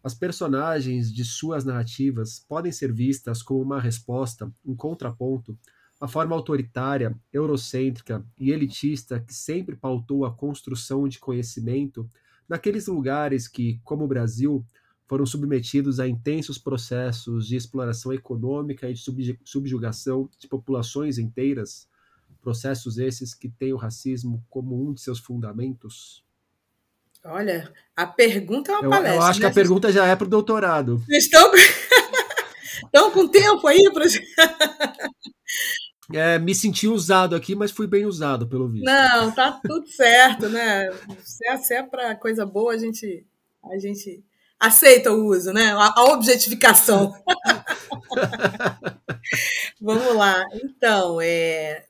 As 0.02 0.14
personagens 0.14 1.12
de 1.12 1.24
suas 1.24 1.64
narrativas 1.64 2.44
podem 2.48 2.72
ser 2.72 2.92
vistas 2.92 3.40
como 3.40 3.62
uma 3.62 3.80
resposta, 3.80 4.52
um 4.64 4.74
contraponto, 4.74 5.56
à 6.00 6.08
forma 6.08 6.34
autoritária, 6.34 7.16
eurocêntrica 7.32 8.26
e 8.36 8.50
elitista 8.50 9.20
que 9.20 9.32
sempre 9.32 9.76
pautou 9.76 10.24
a 10.24 10.34
construção 10.34 11.06
de 11.06 11.20
conhecimento 11.20 12.10
naqueles 12.48 12.88
lugares 12.88 13.46
que, 13.46 13.80
como 13.84 14.04
o 14.04 14.08
Brasil, 14.08 14.66
foram 15.06 15.24
submetidos 15.24 16.00
a 16.00 16.08
intensos 16.08 16.58
processos 16.58 17.46
de 17.46 17.54
exploração 17.54 18.12
econômica 18.12 18.90
e 18.90 18.94
de 18.94 19.38
subjugação 19.44 20.28
de 20.36 20.48
populações 20.48 21.18
inteiras, 21.18 21.88
processos 22.40 22.98
esses 22.98 23.34
que 23.34 23.48
têm 23.48 23.72
o 23.72 23.76
racismo 23.76 24.44
como 24.50 24.84
um 24.84 24.92
de 24.92 25.00
seus 25.00 25.20
fundamentos? 25.20 26.24
Olha, 27.24 27.72
a 27.96 28.06
pergunta 28.06 28.72
é 28.72 28.74
uma 28.74 28.84
eu, 28.84 28.90
palestra. 28.90 29.16
Eu 29.16 29.22
acho 29.22 29.40
né? 29.40 29.46
que 29.46 29.50
a 29.50 29.54
pergunta 29.54 29.92
já 29.92 30.06
é 30.06 30.16
para 30.16 30.26
o 30.26 30.30
doutorado. 30.30 30.98
Vocês 31.06 31.24
estão, 31.24 31.52
estão 32.84 33.10
com 33.10 33.28
tempo 33.28 33.66
aí 33.66 33.90
para. 33.92 34.04
É, 36.14 36.38
me 36.38 36.54
senti 36.54 36.86
usado 36.86 37.34
aqui, 37.34 37.54
mas 37.54 37.70
fui 37.70 37.86
bem 37.86 38.04
usado, 38.04 38.46
pelo 38.46 38.68
visto. 38.68 38.84
Não, 38.84 39.32
tá 39.32 39.58
tudo 39.64 39.86
certo, 39.88 40.46
né? 40.46 40.90
Se 41.24 41.48
é, 41.48 41.56
se 41.56 41.74
é 41.74 41.82
para 41.82 42.14
coisa 42.16 42.44
boa, 42.44 42.74
a 42.74 42.76
gente, 42.76 43.24
a 43.64 43.78
gente 43.78 44.22
aceita 44.60 45.10
o 45.10 45.24
uso, 45.26 45.54
né? 45.54 45.72
A, 45.72 45.94
a 45.96 46.04
objetificação. 46.12 47.14
Vamos 49.80 50.14
lá. 50.14 50.44
Então, 50.62 51.18
é, 51.18 51.86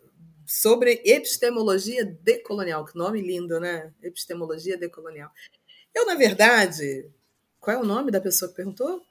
sobre 0.53 1.01
epistemologia 1.03 2.05
decolonial, 2.05 2.85
que 2.85 2.95
nome 2.95 3.23
lindo, 3.23 3.59
né? 3.59 3.91
Epistemologia 4.03 4.77
decolonial. 4.77 5.31
Eu, 5.95 6.05
na 6.05 6.15
verdade, 6.15 7.11
qual 7.59 7.79
é 7.79 7.81
o 7.81 7.87
nome 7.87 8.11
da 8.11 8.21
pessoa 8.21 8.51
que 8.51 8.57
perguntou? 8.57 9.03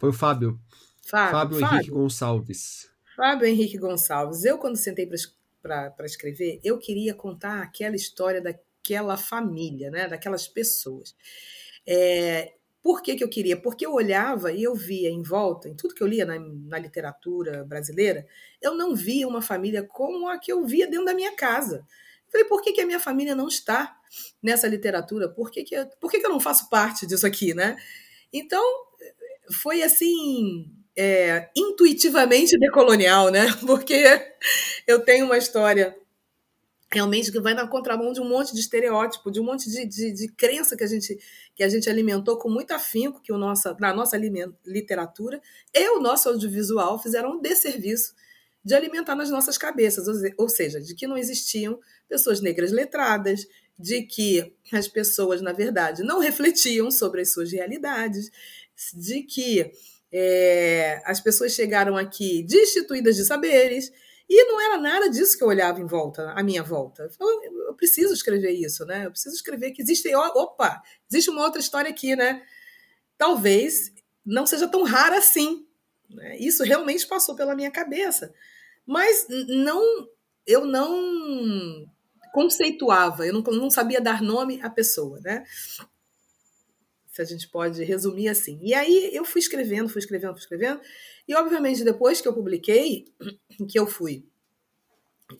Foi 0.00 0.08
o 0.08 0.12
Fábio. 0.12 0.58
Fábio, 1.06 1.30
Fábio, 1.30 1.60
Fábio. 1.60 1.76
Henrique 1.76 1.90
Gonçalves. 1.92 2.90
Fábio 3.14 3.46
Henrique 3.46 3.78
Gonçalves. 3.78 4.44
Eu, 4.44 4.58
quando 4.58 4.76
sentei 4.76 5.08
para 5.62 5.94
escrever, 6.04 6.60
eu 6.64 6.76
queria 6.76 7.14
contar 7.14 7.62
aquela 7.62 7.94
história 7.94 8.42
daquela 8.42 9.16
família, 9.16 9.92
né? 9.92 10.08
daquelas 10.08 10.48
pessoas. 10.48 11.14
É, 11.86 12.54
por 12.82 13.02
que, 13.02 13.16
que 13.16 13.24
eu 13.24 13.28
queria? 13.28 13.56
Porque 13.60 13.84
eu 13.84 13.92
olhava 13.92 14.52
e 14.52 14.62
eu 14.62 14.74
via 14.74 15.10
em 15.10 15.22
volta, 15.22 15.68
em 15.68 15.74
tudo 15.74 15.94
que 15.94 16.02
eu 16.02 16.06
lia 16.06 16.24
na, 16.24 16.38
na, 16.38 16.78
literatura 16.78 17.64
brasileira, 17.64 18.26
eu 18.62 18.74
não 18.74 18.94
via 18.94 19.26
uma 19.26 19.42
família 19.42 19.82
como 19.82 20.28
a 20.28 20.38
que 20.38 20.52
eu 20.52 20.64
via 20.64 20.86
dentro 20.86 21.04
da 21.04 21.14
minha 21.14 21.34
casa. 21.34 21.84
Falei, 22.30 22.46
por 22.46 22.62
que, 22.62 22.72
que 22.72 22.80
a 22.80 22.86
minha 22.86 23.00
família 23.00 23.34
não 23.34 23.48
está 23.48 23.96
nessa 24.42 24.68
literatura? 24.68 25.28
Por 25.28 25.50
que, 25.50 25.64
que, 25.64 25.74
eu, 25.74 25.86
por 26.00 26.10
que, 26.10 26.20
que 26.20 26.26
eu 26.26 26.30
não 26.30 26.40
faço 26.40 26.68
parte 26.68 27.06
disso 27.06 27.26
aqui, 27.26 27.54
né? 27.54 27.76
Então, 28.32 28.62
foi 29.62 29.82
assim, 29.82 30.70
é, 30.96 31.48
intuitivamente 31.56 32.58
decolonial, 32.58 33.30
né? 33.30 33.46
Porque 33.66 34.04
eu 34.86 35.00
tenho 35.00 35.24
uma 35.24 35.38
história 35.38 35.96
realmente 36.90 37.30
que 37.30 37.40
vai 37.40 37.54
na 37.54 37.66
contramão 37.66 38.12
de 38.12 38.20
um 38.20 38.28
monte 38.28 38.54
de 38.54 38.60
estereótipo, 38.60 39.30
de 39.30 39.40
um 39.40 39.44
monte 39.44 39.70
de, 39.70 39.84
de, 39.86 40.12
de, 40.12 40.28
crença 40.28 40.76
que 40.76 40.84
a 40.84 40.86
gente 40.86 41.18
que 41.54 41.62
a 41.62 41.68
gente 41.68 41.90
alimentou 41.90 42.38
com 42.38 42.48
muito 42.48 42.72
afinco 42.72 43.20
que 43.20 43.32
o 43.32 43.36
nossa, 43.36 43.76
na 43.78 43.92
nossa 43.92 44.16
literatura 44.64 45.40
e 45.74 45.88
o 45.90 46.00
nosso 46.00 46.28
audiovisual 46.28 46.98
fizeram 46.98 47.32
um 47.32 47.40
desserviço 47.40 48.14
de 48.64 48.74
alimentar 48.74 49.14
nas 49.14 49.30
nossas 49.30 49.56
cabeças, 49.56 50.06
ou 50.36 50.48
seja, 50.48 50.80
de 50.80 50.94
que 50.94 51.06
não 51.06 51.16
existiam 51.16 51.78
pessoas 52.08 52.40
negras 52.40 52.70
letradas, 52.70 53.46
de 53.78 54.02
que 54.02 54.54
as 54.72 54.88
pessoas, 54.88 55.40
na 55.40 55.52
verdade, 55.52 56.02
não 56.02 56.18
refletiam 56.18 56.90
sobre 56.90 57.22
as 57.22 57.32
suas 57.32 57.52
realidades, 57.52 58.30
de 58.94 59.22
que 59.22 59.72
é, 60.12 61.00
as 61.04 61.20
pessoas 61.20 61.52
chegaram 61.52 61.96
aqui 61.96 62.42
destituídas 62.42 63.16
de 63.16 63.24
saberes, 63.24 63.92
e 64.28 64.44
não 64.44 64.60
era 64.60 64.76
nada 64.76 65.08
disso 65.08 65.38
que 65.38 65.42
eu 65.42 65.48
olhava 65.48 65.80
em 65.80 65.86
volta, 65.86 66.32
à 66.32 66.42
minha 66.42 66.62
volta. 66.62 67.08
Eu, 67.18 67.66
eu 67.68 67.74
preciso 67.74 68.12
escrever 68.12 68.52
isso, 68.52 68.84
né? 68.84 69.06
Eu 69.06 69.10
preciso 69.10 69.34
escrever 69.34 69.70
que 69.70 69.80
existe. 69.80 70.14
Opa, 70.14 70.82
existe 71.10 71.30
uma 71.30 71.42
outra 71.42 71.60
história 71.60 71.90
aqui, 71.90 72.14
né? 72.14 72.42
Talvez 73.16 73.92
não 74.24 74.46
seja 74.46 74.68
tão 74.68 74.82
rara 74.82 75.16
assim. 75.16 75.66
Né? 76.10 76.36
Isso 76.38 76.62
realmente 76.62 77.06
passou 77.06 77.34
pela 77.34 77.54
minha 77.54 77.70
cabeça. 77.70 78.34
Mas 78.86 79.26
não, 79.48 79.82
eu 80.46 80.66
não 80.66 81.86
conceituava, 82.32 83.26
eu 83.26 83.32
não, 83.32 83.40
não 83.40 83.70
sabia 83.70 84.00
dar 84.00 84.22
nome 84.22 84.60
à 84.62 84.68
pessoa, 84.68 85.18
né? 85.20 85.44
Se 87.18 87.22
a 87.22 87.24
gente 87.24 87.48
pode 87.48 87.82
resumir 87.82 88.28
assim. 88.28 88.60
E 88.62 88.72
aí 88.72 89.10
eu 89.12 89.24
fui 89.24 89.40
escrevendo, 89.40 89.88
fui 89.88 89.98
escrevendo, 89.98 90.34
fui 90.34 90.40
escrevendo. 90.40 90.80
E, 91.26 91.34
obviamente, 91.34 91.82
depois 91.82 92.20
que 92.20 92.28
eu 92.28 92.32
publiquei, 92.32 93.06
que 93.68 93.76
eu 93.76 93.88
fui 93.88 94.24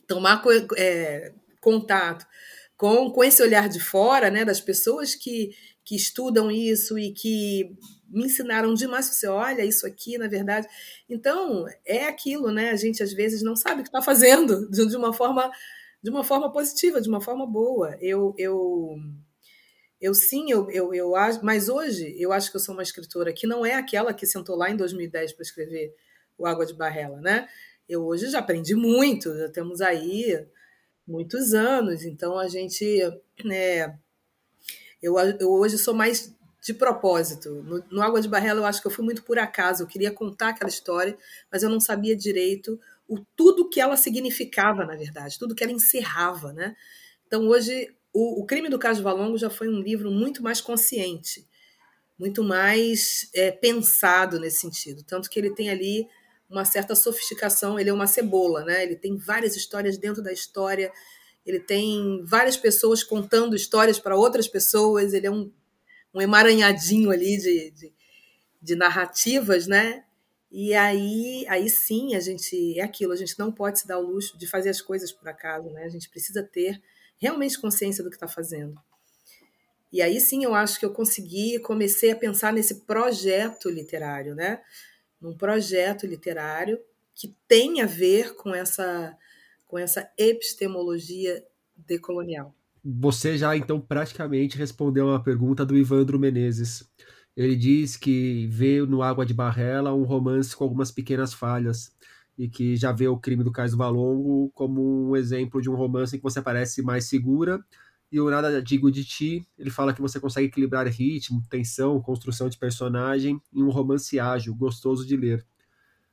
tomar 0.05 0.43
é, 0.77 1.31
contato 1.61 2.27
com, 2.75 3.09
com 3.11 3.23
esse 3.23 3.41
olhar 3.41 3.69
de 3.69 3.79
fora, 3.79 4.29
né, 4.29 4.43
das 4.43 4.59
pessoas 4.59 5.15
que, 5.15 5.55
que 5.85 5.95
estudam 5.95 6.51
isso 6.51 6.99
e 6.99 7.13
que 7.13 7.73
me 8.09 8.25
ensinaram 8.25 8.73
demais. 8.73 9.05
Você 9.05 9.27
olha 9.27 9.63
isso 9.63 9.87
aqui, 9.87 10.17
na 10.17 10.27
verdade. 10.27 10.67
Então, 11.07 11.65
é 11.85 12.07
aquilo, 12.07 12.51
né? 12.51 12.71
A 12.71 12.75
gente 12.75 13.01
às 13.01 13.13
vezes 13.13 13.41
não 13.41 13.55
sabe 13.55 13.79
o 13.79 13.83
que 13.83 13.89
está 13.89 14.01
fazendo 14.01 14.67
de 14.69 14.97
uma 14.97 15.13
forma 15.13 15.49
de 16.03 16.09
uma 16.09 16.25
forma 16.25 16.51
positiva, 16.51 17.01
de 17.01 17.07
uma 17.07 17.21
forma 17.21 17.45
boa. 17.45 17.97
Eu, 18.01 18.33
eu 18.37 18.97
eu 19.99 20.13
sim, 20.13 20.49
eu, 20.49 20.69
eu, 20.71 20.93
eu 20.93 21.15
acho, 21.15 21.43
mas 21.43 21.67
hoje 21.67 22.15
eu 22.17 22.31
acho 22.31 22.49
que 22.49 22.57
eu 22.57 22.61
sou 22.61 22.73
uma 22.73 22.83
escritora 22.83 23.33
que 23.33 23.45
não 23.45 23.65
é 23.65 23.75
aquela 23.75 24.13
que 24.13 24.25
sentou 24.25 24.55
lá 24.55 24.69
em 24.69 24.77
2010 24.77 25.33
para 25.33 25.43
escrever 25.43 25.93
o 26.37 26.45
Água 26.45 26.65
de 26.65 26.73
Barrela, 26.73 27.19
né? 27.19 27.49
Eu 27.87 28.05
hoje 28.05 28.29
já 28.29 28.39
aprendi 28.39 28.75
muito, 28.75 29.35
já 29.37 29.49
temos 29.49 29.81
aí 29.81 30.45
muitos 31.05 31.53
anos, 31.53 32.03
então 32.05 32.37
a 32.37 32.47
gente, 32.47 32.85
é, 33.51 33.93
eu, 35.01 35.17
eu 35.17 35.51
hoje 35.51 35.77
sou 35.77 35.93
mais 35.93 36.33
de 36.61 36.73
propósito. 36.73 37.63
No, 37.63 37.83
no 37.91 38.01
Água 38.01 38.21
de 38.21 38.27
Barrela 38.27 38.61
eu 38.61 38.65
acho 38.65 38.81
que 38.81 38.87
eu 38.87 38.91
fui 38.91 39.03
muito 39.03 39.23
por 39.23 39.37
acaso, 39.37 39.83
eu 39.83 39.87
queria 39.87 40.11
contar 40.11 40.49
aquela 40.49 40.69
história, 40.69 41.17
mas 41.51 41.63
eu 41.63 41.69
não 41.69 41.79
sabia 41.79 42.15
direito 42.15 42.79
o 43.07 43.19
tudo 43.35 43.67
que 43.67 43.81
ela 43.81 43.97
significava, 43.97 44.85
na 44.85 44.95
verdade, 44.95 45.39
tudo 45.39 45.55
que 45.55 45.63
ela 45.63 45.73
encerrava, 45.73 46.53
né? 46.53 46.75
Então 47.25 47.47
hoje 47.47 47.93
o, 48.19 48.41
o 48.41 48.45
Crime 48.45 48.67
do 48.67 48.77
Caso 48.77 49.01
Valongo 49.01 49.37
já 49.37 49.49
foi 49.49 49.69
um 49.69 49.79
livro 49.79 50.11
muito 50.11 50.43
mais 50.43 50.59
consciente, 50.59 51.47
muito 52.17 52.43
mais 52.43 53.29
é, 53.33 53.49
pensado 53.49 54.37
nesse 54.37 54.59
sentido. 54.59 55.03
Tanto 55.03 55.29
que 55.29 55.39
ele 55.39 55.55
tem 55.55 55.69
ali 55.69 56.05
uma 56.49 56.65
certa 56.65 56.95
sofisticação, 56.95 57.79
ele 57.79 57.89
é 57.89 57.93
uma 57.93 58.07
cebola, 58.07 58.65
né? 58.65 58.83
Ele 58.83 58.97
tem 58.97 59.15
várias 59.17 59.55
histórias 59.55 59.97
dentro 59.97 60.21
da 60.21 60.33
história, 60.33 60.91
ele 61.45 61.61
tem 61.61 62.21
várias 62.25 62.57
pessoas 62.57 63.03
contando 63.03 63.55
histórias 63.55 63.97
para 63.97 64.17
outras 64.17 64.49
pessoas, 64.49 65.13
ele 65.13 65.27
é 65.27 65.31
um, 65.31 65.49
um 66.13 66.21
emaranhadinho 66.21 67.11
ali 67.11 67.37
de, 67.37 67.71
de, 67.71 67.93
de 68.61 68.75
narrativas, 68.75 69.65
né? 69.65 70.03
E 70.51 70.73
aí, 70.73 71.45
aí 71.47 71.69
sim 71.69 72.15
a 72.15 72.19
gente 72.19 72.77
é 72.77 72.83
aquilo, 72.83 73.13
a 73.13 73.15
gente 73.15 73.39
não 73.39 73.49
pode 73.49 73.79
se 73.79 73.87
dar 73.87 73.97
o 73.97 74.05
luxo 74.05 74.37
de 74.37 74.45
fazer 74.45 74.69
as 74.69 74.81
coisas 74.81 75.09
por 75.09 75.29
acaso, 75.29 75.69
né? 75.69 75.85
A 75.85 75.89
gente 75.89 76.09
precisa 76.09 76.43
ter 76.43 76.81
realmente 77.19 77.59
consciência 77.59 78.03
do 78.03 78.09
que 78.09 78.15
está 78.15 78.27
fazendo. 78.27 78.75
E 79.91 80.01
aí 80.01 80.19
sim 80.19 80.43
eu 80.43 80.53
acho 80.53 80.79
que 80.79 80.85
eu 80.85 80.91
consegui, 80.91 81.59
comecei 81.59 82.11
a 82.11 82.15
pensar 82.15 82.53
nesse 82.53 82.85
projeto 82.85 83.69
literário, 83.69 84.35
né? 84.35 84.61
Num 85.19 85.35
projeto 85.35 86.05
literário 86.07 86.79
que 87.13 87.35
tem 87.47 87.81
a 87.81 87.85
ver 87.85 88.35
com 88.35 88.55
essa, 88.55 89.17
com 89.65 89.77
essa 89.77 90.09
epistemologia 90.17 91.43
decolonial. 91.75 92.55
Você 92.83 93.37
já 93.37 93.57
então 93.57 93.81
praticamente 93.81 94.57
respondeu 94.57 95.07
uma 95.07 95.21
pergunta 95.21 95.65
do 95.65 95.75
Ivandro 95.75 96.17
Menezes. 96.17 96.87
Ele 97.35 97.55
diz 97.55 97.97
que 97.97 98.47
vê 98.47 98.81
no 98.81 99.01
Água 99.01 99.25
de 99.25 99.33
Barrela 99.33 99.93
um 99.93 100.03
romance 100.03 100.55
com 100.55 100.63
algumas 100.63 100.91
pequenas 100.91 101.33
falhas 101.33 101.91
e 102.39 102.47
que 102.47 102.77
já 102.77 102.93
vê 102.93 103.05
o 103.05 103.17
crime 103.17 103.43
do 103.43 103.51
Cais 103.51 103.71
do 103.71 103.77
Valongo 103.77 104.49
como 104.55 105.09
um 105.09 105.15
exemplo 105.17 105.61
de 105.61 105.69
um 105.69 105.75
romance 105.75 106.15
em 106.15 106.19
que 106.19 106.23
você 106.23 106.41
parece 106.41 106.81
mais 106.81 107.03
segura. 107.03 107.61
E 108.09 108.17
o 108.17 108.29
Nada 108.29 108.61
Digo 108.61 108.89
de 108.89 109.03
Ti, 109.03 109.45
ele 109.57 109.69
fala 109.69 109.93
que 109.93 110.01
você 110.01 110.21
consegue 110.21 110.47
equilibrar 110.47 110.87
ritmo, 110.87 111.43
tensão, 111.49 112.01
construção 112.01 112.47
de 112.47 112.57
personagem 112.57 113.41
em 113.53 113.61
um 113.61 113.69
romance 113.69 114.17
ágil, 114.17 114.55
gostoso 114.55 115.05
de 115.05 115.17
ler. 115.17 115.45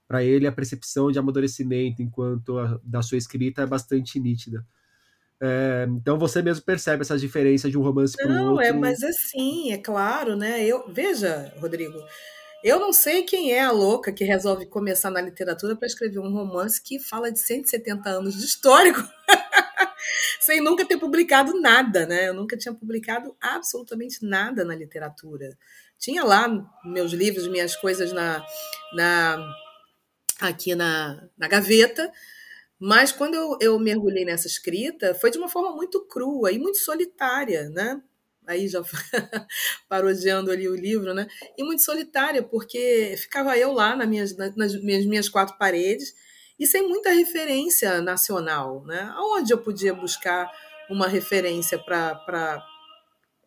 Para 0.09 0.25
ele, 0.25 0.49
a 0.49 0.53
percepção 0.53 1.13
de 1.13 1.19
amadurecimento 1.19 2.03
enquanto 2.03 2.59
a, 2.59 2.81
da 2.83 3.03
sua 3.03 3.19
escrita 3.19 3.63
é 3.63 3.67
bastante 3.67 4.19
nítida. 4.19 4.67
É, 5.41 5.87
então 5.91 6.19
você 6.19 6.43
mesmo 6.43 6.65
percebe 6.65 7.03
essa 7.03 7.17
diferença 7.17 7.71
de 7.71 7.79
um 7.79 7.83
romance 7.83 8.17
para 8.17 8.27
o 8.27 8.31
outro. 8.31 8.47
Não, 8.47 8.61
é, 8.61 8.73
mas 8.73 9.01
assim, 9.05 9.71
é 9.71 9.79
claro, 9.79 10.35
né? 10.35 10.65
Eu 10.65 10.93
veja, 10.93 11.53
Rodrigo, 11.61 11.99
eu 12.67 12.81
não 12.81 12.93
sei 12.93 13.23
quem 13.23 13.53
é 13.53 13.61
a 13.61 13.71
louca 13.71 14.13
que 14.13 14.25
resolve 14.25 14.67
começar 14.67 15.09
na 15.09 15.21
literatura 15.21 15.77
para 15.77 15.87
escrever 15.87 16.19
um 16.19 16.33
romance 16.33 16.83
que 16.83 16.99
fala 16.99 17.31
de 17.31 17.39
170 17.39 18.11
anos 18.11 18.37
de 18.37 18.45
histórico, 18.45 19.01
sem 20.41 20.61
nunca 20.61 20.85
ter 20.85 20.99
publicado 20.99 21.61
nada, 21.61 22.05
né? 22.07 22.29
Eu 22.29 22.35
nunca 22.35 22.57
tinha 22.57 22.75
publicado 22.75 23.37
absolutamente 23.41 24.27
nada 24.27 24.65
na 24.65 24.75
literatura. 24.75 25.57
Tinha 25.97 26.25
lá 26.25 26.49
meus 26.85 27.13
livros, 27.13 27.47
minhas 27.47 27.77
coisas 27.77 28.11
na, 28.13 28.45
na 28.95 29.55
aqui 30.41 30.75
na, 30.75 31.23
na 31.39 31.47
gaveta, 31.47 32.11
mas 32.81 33.13
quando 33.13 33.35
eu, 33.35 33.59
eu 33.61 33.79
mergulhei 33.79 34.25
nessa 34.25 34.49
escrita, 34.49 35.15
foi 35.15 35.31
de 35.31 35.39
uma 35.39 35.49
forma 35.49 35.71
muito 35.71 36.05
crua 36.07 36.51
e 36.51 36.59
muito 36.59 36.79
solitária, 36.79 37.71
né? 37.71 38.03
Aí 38.47 38.69
já 38.69 38.83
parodiando 39.89 40.51
ali 40.51 40.69
o 40.69 40.75
livro, 40.77 41.13
né? 41.13 41.27
E 41.57 41.65
muito 41.65 41.83
solitária, 41.83 42.43
porque 42.43 43.15
ficava 43.19 43.57
eu 43.59 43.73
lá 43.73 43.97
nas 43.97 44.09
minhas, 44.09 44.37
nas 44.37 44.75
minhas, 44.83 45.05
minhas 45.05 45.29
quatro 45.29 45.59
paredes 45.59 46.15
e 46.59 46.67
sem 46.67 46.87
muita 46.89 47.11
referência 47.11 48.01
nacional, 48.01 48.85
né? 48.85 49.13
Aonde 49.15 49.53
eu 49.53 49.59
podia 49.59 49.93
buscar 49.93 50.51
uma 50.89 51.09
referência 51.09 51.79
para 51.79 52.15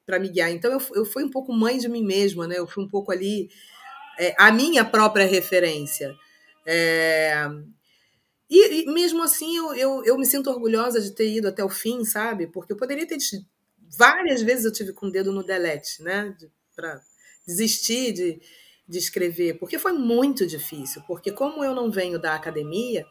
para 0.06 0.20
me 0.20 0.28
guiar. 0.28 0.50
Então 0.50 0.72
eu, 0.72 0.82
eu 0.96 1.06
fui 1.06 1.24
um 1.24 1.30
pouco 1.30 1.54
mãe 1.54 1.78
de 1.78 1.88
mim 1.88 2.04
mesma, 2.04 2.48
né? 2.48 2.58
Eu 2.58 2.66
fui 2.66 2.84
um 2.84 2.88
pouco 2.88 3.12
ali 3.12 3.48
é, 4.18 4.34
a 4.40 4.52
minha 4.52 4.84
própria 4.84 5.26
referência. 5.26 6.16
É, 6.66 7.48
e, 8.50 8.82
e, 8.82 8.86
mesmo 8.92 9.22
assim 9.22 9.56
eu, 9.56 9.76
eu, 9.76 10.04
eu, 10.04 10.18
me 10.18 10.26
sinto 10.26 10.50
orgulhosa 10.50 11.00
de 11.00 11.12
ter 11.12 11.32
ido 11.32 11.48
até 11.48 11.64
o 11.64 11.70
fim, 11.70 12.04
sabe? 12.04 12.48
Porque 12.48 12.74
eu 12.74 12.78
poderia 12.78 13.08
ter 13.08 13.18
várias 13.98 14.42
vezes 14.42 14.66
eu 14.66 14.74
tive 14.74 14.94
com 14.94 15.08
o 15.08 15.12
dedo 15.12 15.32
no 15.32 15.44
delete, 15.44 16.02
né? 16.02 16.36
De, 16.38 16.52
para 16.76 17.02
desistir 17.46 18.14
de, 18.14 18.42
de 18.88 18.98
escrever, 18.98 19.60
porque 19.60 19.80
foi 19.80 19.94
muito 19.94 20.46
difícil. 20.46 21.02
Porque 21.08 21.32
como 21.32 21.64
eu 21.64 21.74
não 21.74 21.92
venho 21.92 22.20
da 22.20 22.36
academia, 22.36 23.06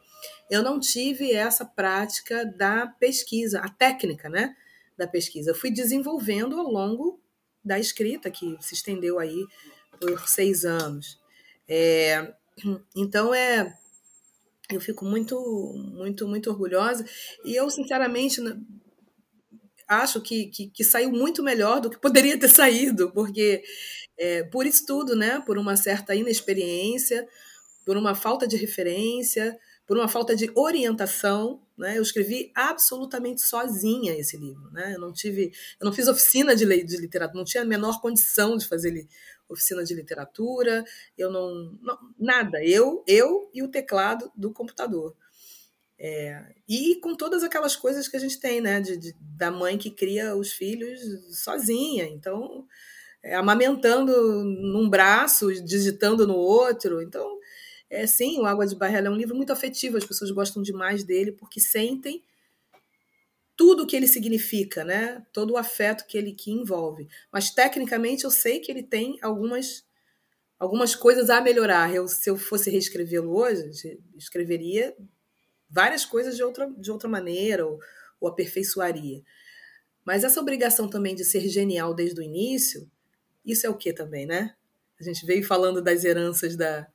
eu 0.51 0.63
não 0.63 0.81
tive 0.81 1.33
essa 1.33 1.65
prática 1.65 2.45
da 2.45 2.87
pesquisa, 2.87 3.61
a 3.61 3.69
técnica, 3.69 4.29
né? 4.29 4.55
da 4.99 5.07
pesquisa. 5.07 5.53
Eu 5.53 5.55
fui 5.55 5.71
desenvolvendo 5.71 6.59
ao 6.59 6.67
longo 6.67 7.21
da 7.65 7.79
escrita, 7.79 8.31
que 8.31 8.57
se 8.61 8.75
estendeu 8.75 9.19
aí 9.19 9.47
por 10.01 10.29
seis 10.29 10.65
anos. 10.65 11.21
É, 11.69 12.35
então, 12.97 13.33
é, 13.33 13.79
eu 14.71 14.81
fico 14.81 15.05
muito, 15.05 15.37
muito, 15.95 16.27
muito 16.27 16.51
orgulhosa. 16.51 17.07
E 17.45 17.55
eu, 17.55 17.71
sinceramente, 17.71 18.41
acho 19.89 20.21
que, 20.21 20.47
que, 20.47 20.69
que 20.69 20.85
saiu 20.85 21.11
muito 21.11 21.43
melhor 21.43 21.81
do 21.81 21.89
que 21.89 21.99
poderia 21.99 22.39
ter 22.39 22.49
saído, 22.49 23.11
porque 23.13 23.63
é, 24.19 24.43
por 24.45 24.67
isso 24.67 24.85
tudo, 24.85 25.17
né? 25.17 25.41
Por 25.47 25.57
uma 25.57 25.77
certa 25.77 26.15
inexperiência, 26.15 27.27
por 27.87 27.97
uma 27.97 28.15
falta 28.15 28.47
de 28.47 28.57
referência, 28.57 29.59
por 29.87 29.97
uma 29.97 30.07
falta 30.07 30.37
de 30.37 30.51
orientação. 30.55 31.63
Né? 31.77 31.97
Eu 31.97 32.03
escrevi 32.03 32.53
absolutamente 32.55 33.41
sozinha 33.41 34.15
esse 34.15 34.37
livro. 34.37 34.71
Né? 34.71 34.95
Eu 34.95 35.01
não 35.01 35.13
tive, 35.13 35.53
eu 35.81 35.87
não 35.87 35.93
fiz 35.93 36.07
oficina 36.07 36.55
de, 36.55 36.67
de 36.85 36.97
literatura, 36.99 37.39
não 37.39 37.45
tinha 37.45 37.63
a 37.63 37.67
menor 37.67 38.01
condição 38.01 38.59
de 38.59 38.69
fazer 38.69 39.09
oficina 39.49 39.83
de 39.83 39.95
literatura. 39.95 40.85
Eu 41.17 41.31
não, 41.31 41.79
não 41.81 41.99
nada. 42.19 42.63
Eu, 42.63 43.03
eu 43.07 43.49
e 43.55 43.63
o 43.63 43.69
teclado 43.69 44.31
do 44.37 44.53
computador. 44.53 45.17
É, 45.99 46.45
e 46.69 46.95
com 46.97 47.17
todas 47.17 47.43
aquelas 47.43 47.75
coisas 47.75 48.07
que 48.07 48.17
a 48.17 48.21
gente 48.21 48.39
tem, 48.39 48.61
né? 48.61 48.81
De, 48.81 48.97
de 48.97 49.17
da 49.21 49.51
mãe 49.51 49.77
que 49.77 49.91
cria 49.91 50.37
os 50.37 50.53
filhos 50.53 51.01
sozinha. 51.43 52.05
Então, 52.05 52.67
é, 53.23 53.35
amamentando 53.35 54.45
num 54.45 54.89
braço, 54.89 55.53
digitando 55.65 56.27
no 56.27 56.37
outro. 56.37 57.03
Então, 57.03 57.39
é, 57.91 58.07
sim, 58.07 58.39
o 58.39 58.47
Água 58.47 58.67
de 58.67 58.77
Barrela 58.77 59.09
é 59.09 59.11
um 59.11 59.17
livro 59.17 59.35
muito 59.35 59.53
afetivo, 59.53 59.97
as 59.97 60.05
pessoas 60.05 60.31
gostam 60.31 60.63
demais 60.63 61.05
dele 61.05 61.33
porque 61.33 61.61
sentem 61.61 62.23
tudo 63.57 63.83
o 63.83 63.87
que 63.87 63.97
ele 63.97 64.07
significa, 64.07 64.85
né? 64.85 65.27
Todo 65.33 65.55
o 65.55 65.57
afeto 65.57 66.07
que 66.07 66.17
ele 66.17 66.33
que 66.33 66.53
envolve. 66.53 67.09
Mas 67.33 67.51
tecnicamente 67.51 68.25
eu 68.25 68.31
sei 68.31 68.61
que 68.61 68.71
ele 68.71 68.85
tem 68.85 69.19
algumas 69.21 69.85
algumas 70.59 70.95
coisas 70.95 71.31
a 71.31 71.41
melhorar. 71.41 71.93
Eu, 71.95 72.07
se 72.09 72.29
eu 72.29 72.37
fosse 72.37 72.71
reescrevê-lo 72.71 73.35
hoje, 73.37 73.99
escreveria 74.17 74.95
várias 75.69 76.05
coisas 76.05 76.37
de 76.37 76.43
outra, 76.43 76.71
de 76.77 76.91
outra 76.91 77.09
maneira 77.09 77.67
ou, 77.67 77.79
ou 78.21 78.29
aperfeiçoaria. 78.29 79.23
Mas 80.05 80.25
essa 80.25 80.41
obrigação 80.41 80.89
também 80.89 81.15
de 81.15 81.25
ser 81.25 81.49
genial 81.49 81.95
desde 81.95 82.21
o 82.21 82.23
início, 82.23 82.91
isso 83.45 83.67
é 83.67 83.71
o 83.71 83.77
que 83.77 83.93
também, 83.93 84.27
né? 84.27 84.55
A 84.99 85.05
gente 85.05 85.25
veio 85.27 85.45
falando 85.47 85.83
das 85.83 86.05
heranças 86.05 86.57
da, 86.57 86.89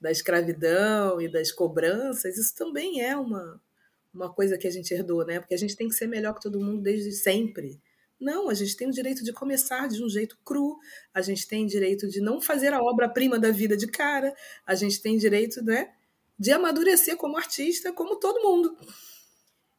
da 0.00 0.10
escravidão 0.10 1.20
e 1.20 1.28
das 1.28 1.50
cobranças, 1.50 2.36
isso 2.36 2.54
também 2.54 3.00
é 3.00 3.16
uma, 3.16 3.60
uma 4.12 4.32
coisa 4.32 4.58
que 4.58 4.66
a 4.66 4.70
gente 4.70 4.92
herdou, 4.92 5.24
né? 5.24 5.40
Porque 5.40 5.54
a 5.54 5.58
gente 5.58 5.76
tem 5.76 5.88
que 5.88 5.94
ser 5.94 6.06
melhor 6.06 6.34
que 6.34 6.42
todo 6.42 6.60
mundo 6.60 6.82
desde 6.82 7.12
sempre. 7.12 7.80
Não, 8.20 8.48
a 8.48 8.54
gente 8.54 8.76
tem 8.76 8.88
o 8.88 8.92
direito 8.92 9.22
de 9.22 9.32
começar 9.32 9.88
de 9.88 10.02
um 10.02 10.08
jeito 10.08 10.36
cru, 10.44 10.76
a 11.14 11.22
gente 11.22 11.46
tem 11.46 11.64
direito 11.64 12.08
de 12.08 12.20
não 12.20 12.40
fazer 12.40 12.72
a 12.72 12.82
obra-prima 12.82 13.38
da 13.38 13.52
vida 13.52 13.76
de 13.76 13.86
cara, 13.86 14.34
a 14.66 14.74
gente 14.74 15.00
tem 15.00 15.16
direito, 15.16 15.62
né, 15.62 15.92
de 16.38 16.52
amadurecer 16.52 17.16
como 17.16 17.36
artista, 17.36 17.92
como 17.92 18.16
todo 18.16 18.42
mundo. 18.42 18.76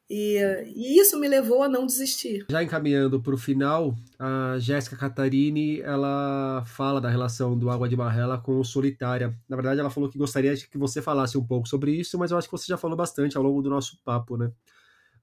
E, 0.10 0.39
e, 0.76 0.99
isso 0.99 1.20
me 1.20 1.28
levou 1.28 1.62
a 1.62 1.70
não 1.70 1.86
desistir. 1.86 2.47
Já 2.49 2.64
encaminhando 2.64 3.22
para 3.22 3.36
o 3.36 3.38
final, 3.38 3.95
a 4.18 4.55
Jéssica 4.57 4.97
Catarini 4.97 5.82
ela 5.82 6.64
fala 6.66 6.99
da 6.99 7.10
relação 7.10 7.55
do 7.55 7.70
Água 7.70 7.88
de 7.88 7.95
Barrela 7.95 8.39
com 8.39 8.60
o 8.60 8.66
Solitária. 8.66 9.38
Na 9.47 9.55
verdade, 9.55 9.80
ela 9.80 9.91
falou 9.91 10.10
que 10.10 10.18
gostaria 10.18 10.55
que 10.55 10.78
você 10.80 10.99
falasse 10.99 11.38
um 11.38 11.45
pouco 11.45 11.70
sobre 11.70 11.91
isso, 11.91 12.18
mas 12.18 12.32
eu 12.32 12.38
acho 12.39 12.47
que 12.47 12.51
você 12.51 12.66
já 12.66 12.78
falou 12.78 12.97
bastante 12.97 13.38
ao 13.38 13.43
longo 13.43 13.62
do 13.62 13.70
nosso 13.70 14.01
papo, 14.03 14.36
né? 14.36 14.51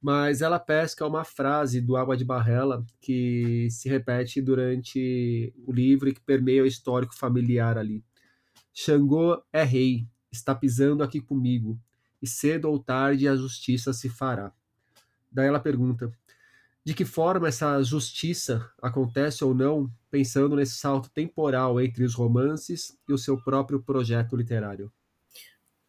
Mas 0.01 0.41
ela 0.41 0.61
pesca 0.61 1.05
uma 1.05 1.25
frase 1.25 1.81
do 1.81 1.97
Água 1.97 2.17
de 2.17 2.25
Barrela 2.25 2.85
que 3.01 3.67
se 3.71 3.89
repete 3.89 4.41
durante 4.41 5.53
o 5.67 5.73
livro 5.73 6.09
e 6.09 6.15
que 6.15 6.21
permeia 6.21 6.63
o 6.63 6.67
histórico 6.67 7.17
familiar 7.17 7.77
ali. 7.77 8.05
Xangô 8.73 9.43
é 9.53 9.65
rei, 9.65 10.07
está 10.37 10.55
pisando 10.55 11.03
aqui 11.03 11.21
comigo, 11.21 11.79
e 12.23 12.27
cedo 12.27 12.69
ou 12.69 12.79
tarde 12.79 13.29
a 13.29 13.37
justiça 13.37 13.93
se 13.93 14.09
fará. 14.09 14.53
Daí 15.31 15.47
ela 15.47 15.61
pergunta: 15.61 16.13
de 16.85 16.95
que 16.95 17.05
forma 17.05 17.49
essa 17.49 17.83
justiça 17.83 18.71
acontece 18.81 19.43
ou 19.43 19.53
não, 19.53 19.91
pensando 20.11 20.55
nesse 20.55 20.77
salto 20.77 21.11
temporal 21.11 21.81
entre 21.81 22.05
os 22.05 22.15
romances 22.15 22.97
e 23.09 23.13
o 23.13 23.19
seu 23.19 23.37
próprio 23.43 23.83
projeto 23.83 24.37
literário? 24.37 24.93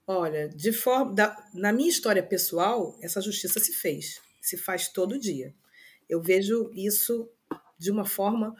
Olha, 0.07 0.49
de 0.49 0.71
forma, 0.71 1.13
da, 1.13 1.35
na 1.53 1.71
minha 1.71 1.89
história 1.89 2.23
pessoal, 2.23 2.97
essa 3.01 3.21
justiça 3.21 3.59
se 3.59 3.73
fez, 3.73 4.21
se 4.41 4.57
faz 4.57 4.87
todo 4.87 5.19
dia. 5.19 5.53
Eu 6.09 6.21
vejo 6.21 6.71
isso 6.73 7.29
de 7.77 7.91
uma 7.91 8.05
forma 8.05 8.55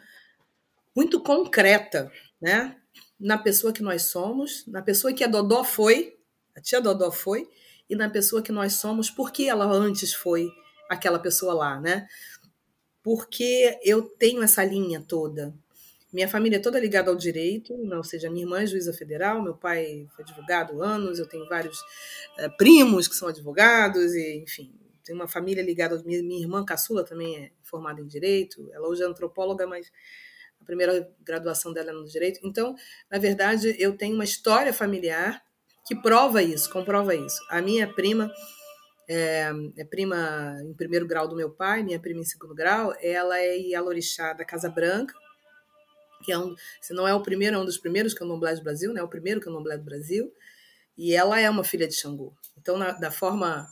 muito 0.96 1.22
concreta, 1.22 2.12
né? 2.40 2.76
Na 3.20 3.38
pessoa 3.38 3.74
que 3.74 3.82
nós 3.82 4.03
somos, 4.03 4.65
na 4.68 4.82
pessoa 4.82 5.13
que 5.13 5.24
a 5.24 5.28
Dodó 5.28 5.63
foi, 5.63 6.18
a 6.55 6.61
tia 6.61 6.82
Dodó 6.82 7.11
foi, 7.11 7.49
e 7.89 7.95
na 7.95 8.09
pessoa 8.09 8.41
que 8.41 8.51
nós 8.51 8.74
somos, 8.74 9.09
porque 9.09 9.43
ela 9.43 9.65
antes 9.65 10.13
foi 10.13 10.49
aquela 10.89 11.20
pessoa 11.20 11.53
lá, 11.53 11.80
né? 11.80 12.07
Porque 13.01 13.80
eu 13.84 14.03
tenho 14.03 14.43
essa 14.43 14.63
linha 14.63 15.03
toda. 15.07 15.53
Minha 16.11 16.28
família 16.28 16.57
é 16.57 16.59
toda 16.59 16.80
ligada 16.80 17.11
ao 17.11 17.18
direito, 17.18 17.74
ou 17.74 18.03
seja, 18.03 18.30
minha 18.30 18.45
irmã 18.45 18.61
é 18.61 18.65
juíza 18.65 18.93
federal, 18.93 19.41
meu 19.41 19.55
pai 19.55 20.07
foi 20.15 20.24
advogado 20.24 20.82
anos, 20.82 21.20
eu 21.20 21.28
tenho 21.28 21.47
vários 21.47 21.78
é, 22.38 22.47
primos 22.49 23.07
que 23.07 23.15
são 23.15 23.28
advogados, 23.28 24.13
e, 24.13 24.38
enfim, 24.38 24.74
tenho 25.03 25.20
uma 25.20 25.28
família 25.28 25.63
ligada. 25.63 26.01
Minha, 26.05 26.24
minha 26.24 26.41
irmã 26.41 26.63
caçula 26.65 27.03
também 27.03 27.38
é 27.38 27.51
formada 27.61 28.01
em 28.01 28.07
direito, 28.07 28.70
ela 28.72 28.88
hoje 28.88 29.03
é 29.03 29.05
antropóloga, 29.05 29.68
mas 29.68 29.91
primeira 30.68 31.09
graduação 31.24 31.74
dela 31.74 31.93
no 31.93 32.05
direito. 32.05 32.39
Então, 32.43 32.76
na 33.09 33.18
verdade, 33.18 33.76
eu 33.80 33.97
tenho 33.97 34.13
uma 34.13 34.26
história 34.26 34.74
familiar 34.74 35.41
que 35.88 35.95
prova 35.95 36.43
isso, 36.43 36.70
comprova 36.70 37.15
isso. 37.15 37.39
A 37.49 37.61
minha 37.61 37.91
prima 37.91 38.30
é, 39.09 39.49
é, 39.78 39.86
prima 39.86 40.57
em 40.61 40.74
primeiro 40.74 41.07
grau 41.07 41.28
do 41.28 41.36
meu 41.36 41.49
pai, 41.49 41.82
minha 41.82 41.99
prima 41.99 42.20
em 42.20 42.26
segundo 42.26 42.53
grau, 42.53 42.93
ela 43.01 43.39
é 43.39 43.57
Ialorixá 43.57 44.34
da 44.34 44.43
Casa 44.43 44.70
Branca, 44.70 45.15
que 46.26 46.32
é 46.32 46.38
um, 46.38 46.53
se 46.82 46.93
não 46.93 47.07
é 47.07 47.13
o 47.13 47.22
primeiro, 47.22 47.55
é 47.55 47.59
um 47.59 47.65
dos 47.65 47.78
primeiros 47.78 48.13
candomblé 48.13 48.53
do 48.53 48.63
Brasil, 48.63 48.91
né? 48.91 48.99
É 48.99 49.03
o 49.03 49.07
primeiro 49.07 49.39
candomblé 49.39 49.78
do 49.78 49.86
Brasil, 49.86 50.30
e 50.97 51.13
ela 51.13 51.39
é 51.39 51.49
uma 51.49 51.63
filha 51.63 51.88
de 51.88 51.93
Xangô. 51.93 52.34
Então, 52.57 52.78
na, 52.78 52.91
da 52.91 53.09
forma, 53.09 53.65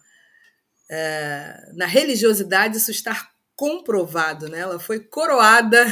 é, 0.90 1.70
na 1.74 1.86
religiosidade, 1.86 2.78
isso 2.78 2.92
está 2.92 3.30
comprovado, 3.58 4.48
né? 4.48 4.60
Ela 4.60 4.80
foi 4.80 5.00
coroada 5.00 5.84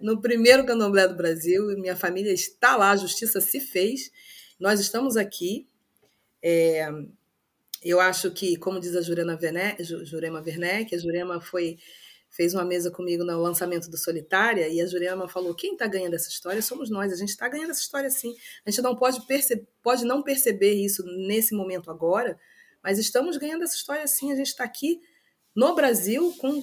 no 0.00 0.20
primeiro 0.20 0.64
candomblé 0.66 1.06
do 1.08 1.16
Brasil, 1.16 1.66
minha 1.78 1.96
família 1.96 2.32
está 2.32 2.76
lá, 2.76 2.90
a 2.90 2.96
justiça 2.96 3.40
se 3.40 3.60
fez, 3.60 4.10
nós 4.58 4.80
estamos 4.80 5.16
aqui, 5.16 5.68
é, 6.42 6.88
eu 7.82 8.00
acho 8.00 8.30
que, 8.30 8.56
como 8.56 8.80
diz 8.80 8.94
a 8.96 9.02
Jurema 9.02 9.38
Werneck, 9.40 9.82
Jurema 9.84 10.40
Werneck, 10.40 10.94
a 10.94 10.98
Jurema 10.98 11.40
foi 11.40 11.78
fez 12.36 12.52
uma 12.52 12.64
mesa 12.64 12.90
comigo 12.90 13.24
no 13.24 13.40
lançamento 13.40 13.88
do 13.88 13.96
Solitária 13.96 14.68
e 14.68 14.80
a 14.80 14.86
Jurema 14.86 15.26
falou: 15.26 15.54
quem 15.54 15.72
está 15.72 15.86
ganhando 15.86 16.14
essa 16.14 16.28
história 16.28 16.60
somos 16.60 16.90
nós, 16.90 17.12
a 17.12 17.16
gente 17.16 17.30
está 17.30 17.48
ganhando 17.48 17.70
essa 17.70 17.80
história 17.80 18.10
sim. 18.10 18.34
A 18.64 18.70
gente 18.70 18.82
não 18.82 18.94
pode, 18.94 19.20
pode 19.82 20.04
não 20.04 20.22
perceber 20.22 20.74
isso 20.74 21.02
nesse 21.26 21.54
momento 21.54 21.90
agora, 21.90 22.38
mas 22.82 22.98
estamos 22.98 23.36
ganhando 23.38 23.64
essa 23.64 23.74
história 23.74 24.06
sim. 24.06 24.30
A 24.32 24.36
gente 24.36 24.48
está 24.48 24.64
aqui 24.64 25.00
no 25.54 25.74
Brasil 25.74 26.34
com 26.38 26.62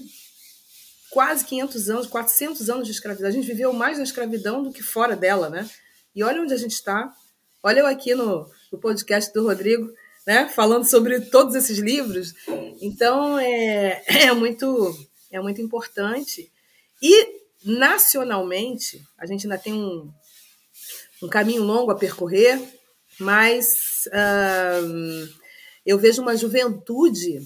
quase 1.13 1.45
500 1.45 1.89
anos, 1.89 2.07
400 2.07 2.69
anos 2.69 2.87
de 2.87 2.91
escravidão. 2.91 3.29
A 3.29 3.31
gente 3.31 3.47
viveu 3.47 3.71
mais 3.71 3.97
na 3.97 4.03
escravidão 4.03 4.63
do 4.63 4.71
que 4.71 4.81
fora 4.81 5.15
dela, 5.15 5.49
né? 5.49 5.69
E 6.15 6.23
olha 6.23 6.41
onde 6.41 6.53
a 6.53 6.57
gente 6.57 6.73
está. 6.73 7.13
Olha 7.61 7.81
eu 7.81 7.87
aqui 7.87 8.13
no, 8.15 8.49
no 8.71 8.79
podcast 8.79 9.31
do 9.33 9.43
Rodrigo 9.43 9.93
né? 10.25 10.47
Falando 10.49 10.85
sobre 10.85 11.19
todos 11.21 11.55
esses 11.55 11.77
livros. 11.79 12.33
Então 12.81 13.37
é, 13.37 14.01
é 14.07 14.33
muito 14.33 14.93
é 15.31 15.39
muito 15.39 15.61
importante. 15.61 16.51
E 17.01 17.43
nacionalmente 17.65 19.01
a 19.17 19.25
gente 19.25 19.45
ainda 19.45 19.57
tem 19.57 19.73
um, 19.73 20.11
um 21.21 21.27
caminho 21.27 21.63
longo 21.63 21.91
a 21.91 21.95
percorrer, 21.95 22.61
mas 23.19 24.07
eu 25.85 25.97
vejo 25.97 26.21
uma 26.21 26.37
juventude 26.37 27.41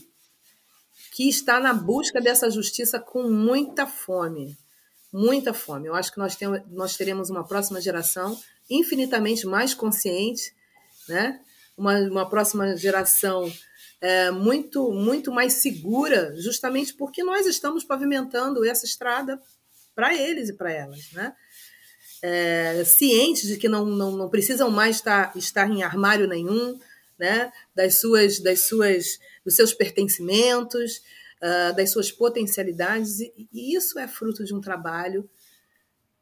que 1.17 1.27
está 1.27 1.59
na 1.59 1.73
busca 1.73 2.21
dessa 2.21 2.47
justiça 2.47 2.99
com 2.99 3.23
muita 3.23 3.87
fome. 3.87 4.55
Muita 5.11 5.51
fome. 5.51 5.87
Eu 5.87 5.95
acho 5.95 6.11
que 6.11 6.19
nós, 6.19 6.35
temos, 6.35 6.61
nós 6.69 6.95
teremos 6.95 7.31
uma 7.31 7.43
próxima 7.43 7.81
geração 7.81 8.39
infinitamente 8.69 9.47
mais 9.47 9.73
consciente, 9.73 10.53
né? 11.09 11.39
uma, 11.75 11.97
uma 12.01 12.29
próxima 12.29 12.77
geração 12.77 13.51
é, 13.99 14.29
muito, 14.29 14.91
muito 14.91 15.31
mais 15.31 15.53
segura, 15.53 16.35
justamente 16.39 16.93
porque 16.93 17.23
nós 17.23 17.47
estamos 17.47 17.83
pavimentando 17.83 18.63
essa 18.63 18.85
estrada 18.85 19.41
para 19.95 20.13
eles 20.13 20.49
e 20.49 20.53
para 20.53 20.71
elas. 20.71 21.11
Né? 21.13 21.33
É, 22.21 22.83
cientes 22.85 23.47
de 23.47 23.57
que 23.57 23.67
não, 23.67 23.85
não, 23.85 24.11
não 24.11 24.29
precisam 24.29 24.69
mais 24.69 24.97
estar, 24.97 25.35
estar 25.35 25.67
em 25.67 25.81
armário 25.81 26.27
nenhum, 26.27 26.79
né? 27.17 27.51
das 27.73 27.99
suas, 27.99 28.39
das 28.39 28.65
suas, 28.65 29.19
dos 29.43 29.55
seus 29.55 29.73
pertencimentos, 29.73 31.01
uh, 31.41 31.75
das 31.75 31.91
suas 31.91 32.11
potencialidades, 32.11 33.19
e, 33.19 33.47
e 33.51 33.75
isso 33.75 33.97
é 33.99 34.07
fruto 34.07 34.43
de 34.43 34.53
um 34.53 34.61
trabalho 34.61 35.29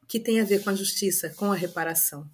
que 0.08 0.20
tem 0.20 0.40
a 0.40 0.46
ver 0.46 0.64
com 0.64 0.70
a 0.70 0.76
justiça, 0.76 1.30
com 1.30 1.52
a 1.52 1.56
reparação. 1.56 2.30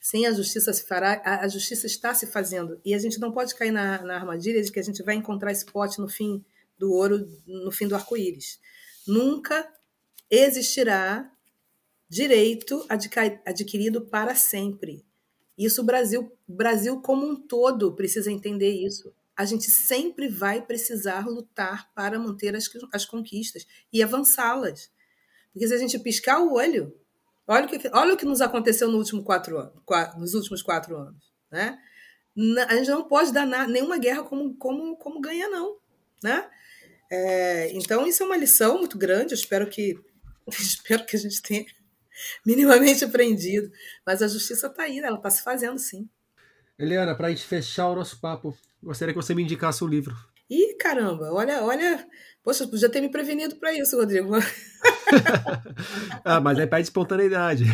Sem 0.00 0.26
a 0.26 0.32
justiça 0.32 0.72
se 0.72 0.86
fará, 0.86 1.22
a, 1.24 1.44
a 1.44 1.48
justiça 1.48 1.86
está 1.86 2.12
se 2.12 2.26
fazendo. 2.26 2.78
E 2.84 2.94
a 2.94 2.98
gente 2.98 3.18
não 3.18 3.32
pode 3.32 3.54
cair 3.54 3.70
na, 3.70 4.02
na 4.02 4.16
armadilha 4.16 4.62
de 4.62 4.70
que 4.70 4.78
a 4.78 4.82
gente 4.82 5.02
vai 5.02 5.14
encontrar 5.14 5.50
esse 5.50 5.64
pote 5.64 5.98
no 5.98 6.08
fim 6.08 6.44
do 6.78 6.92
ouro, 6.92 7.26
no 7.46 7.72
fim 7.72 7.88
do 7.88 7.94
arco-íris. 7.94 8.60
Nunca 9.06 9.66
existirá 10.30 11.30
direito 12.08 12.86
adquirido 13.44 14.02
para 14.02 14.34
sempre. 14.34 15.04
Isso 15.56 15.82
o 15.82 15.84
Brasil, 15.84 16.32
Brasil 16.46 17.00
como 17.00 17.26
um 17.26 17.36
todo 17.36 17.94
precisa 17.94 18.30
entender 18.30 18.70
isso. 18.70 19.12
A 19.36 19.44
gente 19.44 19.70
sempre 19.70 20.28
vai 20.28 20.62
precisar 20.62 21.26
lutar 21.26 21.92
para 21.94 22.18
manter 22.18 22.54
as, 22.54 22.68
as 22.92 23.04
conquistas 23.04 23.66
e 23.92 24.02
avançá-las. 24.02 24.90
Porque 25.52 25.66
se 25.66 25.74
a 25.74 25.78
gente 25.78 25.98
piscar 25.98 26.40
o 26.40 26.54
olho, 26.54 26.92
Olha 27.46 27.66
o 27.66 27.68
que, 27.68 27.90
olha 27.92 28.14
o 28.14 28.16
que 28.16 28.24
nos 28.24 28.40
aconteceu 28.40 28.88
no 28.88 28.96
último 28.96 29.22
quatro 29.22 29.58
anos, 29.58 29.74
nos 30.16 30.34
últimos 30.34 30.62
quatro 30.62 30.96
anos. 30.96 31.30
Né? 31.50 31.78
A 32.68 32.76
gente 32.76 32.90
não 32.90 33.04
pode 33.04 33.32
dar 33.32 33.46
nenhuma 33.68 33.98
guerra 33.98 34.24
como, 34.24 34.54
como, 34.56 34.96
como 34.96 35.20
ganha, 35.20 35.48
não. 35.48 35.76
Né? 36.22 36.48
É, 37.10 37.70
então, 37.74 38.06
isso 38.06 38.22
é 38.22 38.26
uma 38.26 38.36
lição 38.36 38.78
muito 38.78 38.96
grande. 38.96 39.34
Eu 39.34 39.38
espero 39.38 39.68
que, 39.68 39.94
espero 40.48 41.04
que 41.04 41.16
a 41.16 41.18
gente 41.18 41.42
tenha 41.42 41.66
minimamente 42.44 43.04
aprendido. 43.04 43.70
Mas 44.06 44.22
a 44.22 44.28
justiça 44.28 44.66
está 44.68 44.84
aí, 44.84 45.00
né? 45.00 45.08
ela 45.08 45.16
está 45.16 45.30
se 45.30 45.42
fazendo 45.42 45.78
sim. 45.78 46.08
Eliana, 46.78 47.14
para 47.14 47.28
a 47.28 47.30
gente 47.30 47.44
fechar 47.44 47.88
o 47.88 47.94
nosso 47.94 48.20
papo, 48.20 48.56
gostaria 48.82 49.14
que 49.14 49.20
você 49.20 49.34
me 49.34 49.42
indicasse 49.42 49.82
o 49.82 49.86
um 49.86 49.90
livro. 49.90 50.14
Ih, 50.50 50.76
caramba, 50.78 51.32
olha, 51.32 51.62
olha. 51.62 52.06
Poxa, 52.42 52.66
podia 52.66 52.90
ter 52.90 53.00
me 53.00 53.08
prevenido 53.08 53.56
para 53.56 53.72
isso, 53.72 53.96
Rodrigo. 53.96 54.32
ah, 56.24 56.40
mas 56.40 56.58
é 56.58 56.66
pede 56.66 56.82
espontaneidade. 56.82 57.64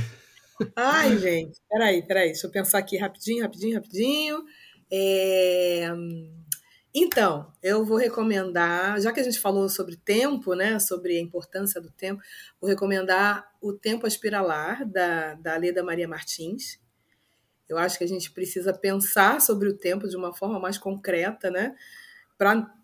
Ai, 0.76 1.18
gente, 1.18 1.58
peraí, 1.68 2.06
peraí, 2.06 2.28
deixa 2.28 2.46
eu 2.46 2.50
pensar 2.50 2.78
aqui 2.78 2.96
rapidinho, 2.96 3.42
rapidinho, 3.42 3.74
rapidinho. 3.76 4.44
É... 4.92 5.88
Então, 6.92 7.52
eu 7.62 7.84
vou 7.84 7.96
recomendar, 7.96 9.00
já 9.00 9.12
que 9.12 9.20
a 9.20 9.22
gente 9.22 9.38
falou 9.38 9.68
sobre 9.68 9.96
tempo, 9.96 10.54
né, 10.54 10.78
sobre 10.78 11.16
a 11.16 11.20
importância 11.20 11.80
do 11.80 11.90
tempo, 11.90 12.20
vou 12.60 12.68
recomendar 12.68 13.48
O 13.60 13.72
Tempo 13.72 14.06
Aspiralar, 14.06 14.84
da, 14.88 15.34
da 15.34 15.56
Leda 15.56 15.84
Maria 15.84 16.08
Martins. 16.08 16.80
Eu 17.68 17.78
acho 17.78 17.96
que 17.96 18.02
a 18.02 18.08
gente 18.08 18.32
precisa 18.32 18.72
pensar 18.72 19.40
sobre 19.40 19.68
o 19.68 19.76
tempo 19.76 20.08
de 20.08 20.16
uma 20.16 20.34
forma 20.34 20.58
mais 20.58 20.78
concreta, 20.78 21.50
né, 21.50 21.76
para 22.36 22.74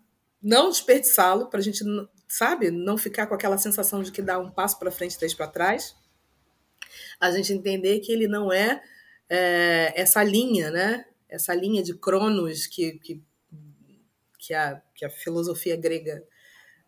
não 0.41 0.69
desperdiçá-lo, 0.69 1.49
para 1.49 1.59
a 1.59 1.63
gente 1.63 1.83
sabe? 2.27 2.69
Não 2.69 2.97
ficar 2.97 3.27
com 3.27 3.33
aquela 3.33 3.57
sensação 3.57 4.03
de 4.03 4.11
que 4.11 4.21
dá 4.21 4.37
um 4.37 4.51
passo 4.51 4.77
para 4.77 4.91
frente 4.91 5.13
e 5.13 5.17
três 5.17 5.33
para 5.33 5.47
trás. 5.47 5.95
A 7.19 7.31
gente 7.31 7.53
entender 7.53 7.99
que 7.99 8.11
ele 8.11 8.27
não 8.27 8.51
é, 8.51 8.81
é, 9.29 9.93
essa 9.95 10.23
linha, 10.23 10.69
né? 10.69 11.05
Essa 11.29 11.53
linha 11.53 11.81
de 11.81 11.93
Cronos 11.97 12.67
que, 12.67 12.93
que, 12.99 13.21
que, 14.47 14.53
a, 14.53 14.81
que 14.95 15.03
a 15.03 15.09
filosofia 15.09 15.75
grega 15.75 16.23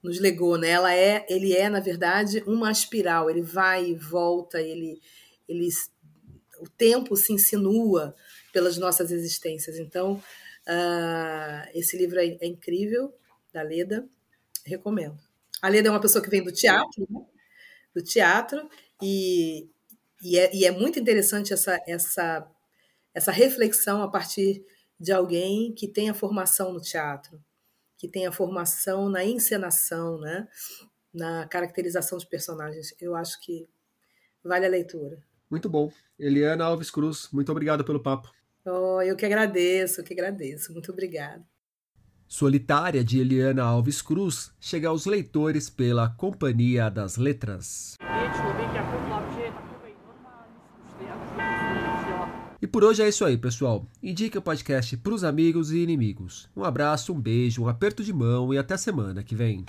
nos 0.02 0.18
legou, 0.18 0.58
né? 0.58 0.70
Ela 0.70 0.96
é, 0.96 1.26
ele 1.30 1.54
é 1.54 1.68
na 1.68 1.82
verdade 1.82 2.42
uma 2.48 2.72
espiral. 2.72 3.30
Ele 3.30 3.42
vai 3.42 3.86
e 3.86 3.96
volta. 3.96 4.62
Ele, 4.62 5.02
ele, 5.48 5.68
o 6.62 6.70
tempo 6.70 7.18
se 7.18 7.34
insinua 7.34 8.16
pelas 8.54 8.78
nossas 8.78 9.12
existências. 9.12 9.78
Então, 9.78 10.14
uh, 10.14 11.70
esse 11.74 11.98
livro 11.98 12.18
é, 12.18 12.38
é 12.40 12.48
incrível 12.48 13.14
da 13.52 13.62
Leda, 13.62 14.08
recomendo. 14.66 15.20
A 15.62 15.68
Leda 15.68 15.90
é 15.90 15.92
uma 15.92 16.00
pessoa 16.00 16.24
que 16.24 16.30
vem 16.30 16.42
do 16.42 16.54
teatro, 16.54 17.06
né? 17.10 17.20
do 17.94 18.02
teatro, 18.02 18.70
e, 19.02 19.68
e, 20.22 20.40
é, 20.40 20.56
e 20.56 20.66
é 20.66 20.72
muito 20.72 20.98
interessante 20.98 21.52
essa, 21.52 21.78
essa, 21.86 22.50
essa 23.14 23.32
reflexão 23.32 24.02
a 24.02 24.08
partir 24.08 24.64
de 24.98 25.12
alguém 25.12 25.74
que 25.74 25.88
tem 25.88 26.10
a 26.10 26.14
formação 26.14 26.72
no 26.72 26.80
teatro, 26.80 27.44
que 28.00 28.08
tem 28.08 28.26
a 28.26 28.32
formação 28.32 29.10
na 29.10 29.24
encenação, 29.24 30.20
né? 30.20 30.48
na 31.14 31.48
caracterização 31.48 32.18
de 32.18 32.28
personagens. 32.28 32.94
Eu 33.00 33.16
acho 33.16 33.40
que 33.42 33.68
vale 34.44 34.66
a 34.66 34.70
leitura. 34.70 35.22
Muito 35.50 35.70
bom. 35.70 35.92
Eliana 36.18 36.66
Alves 36.66 36.92
Cruz, 36.92 37.30
muito 37.32 37.52
obrigado 37.52 37.84
pelo 37.84 38.02
papo. 38.02 38.30
Oh, 38.66 39.02
eu 39.02 39.16
que 39.16 39.26
agradeço, 39.26 40.02
eu 40.02 40.06
que 40.06 40.14
agradeço. 40.14 40.72
Muito 40.74 40.92
obrigada. 40.92 41.44
Solitária 42.28 43.04
de 43.04 43.20
Eliana 43.20 43.64
Alves 43.64 44.02
Cruz 44.02 44.52
chega 44.60 44.90
aos 44.90 45.08
leitores 45.08 45.70
pela 45.70 46.10
Companhia 46.10 46.90
das 46.90 47.18
Letras. 47.18 47.96
Por 52.70 52.84
hoje 52.84 53.02
é 53.02 53.10
isso 53.10 53.26
aí, 53.26 53.38
pessoal. 53.38 53.86
Indique 54.02 54.38
o 54.38 54.42
podcast 54.42 54.96
para 54.98 55.14
os 55.14 55.24
amigos 55.24 55.72
e 55.72 55.80
inimigos. 55.80 56.48
Um 56.56 56.64
abraço, 56.64 57.12
um 57.12 57.20
beijo, 57.20 57.64
um 57.64 57.68
aperto 57.68 58.04
de 58.04 58.14
mão 58.14 58.54
e 58.54 58.58
até 58.58 58.78
semana 58.78 59.24
que 59.24 59.36
vem. 59.36 59.66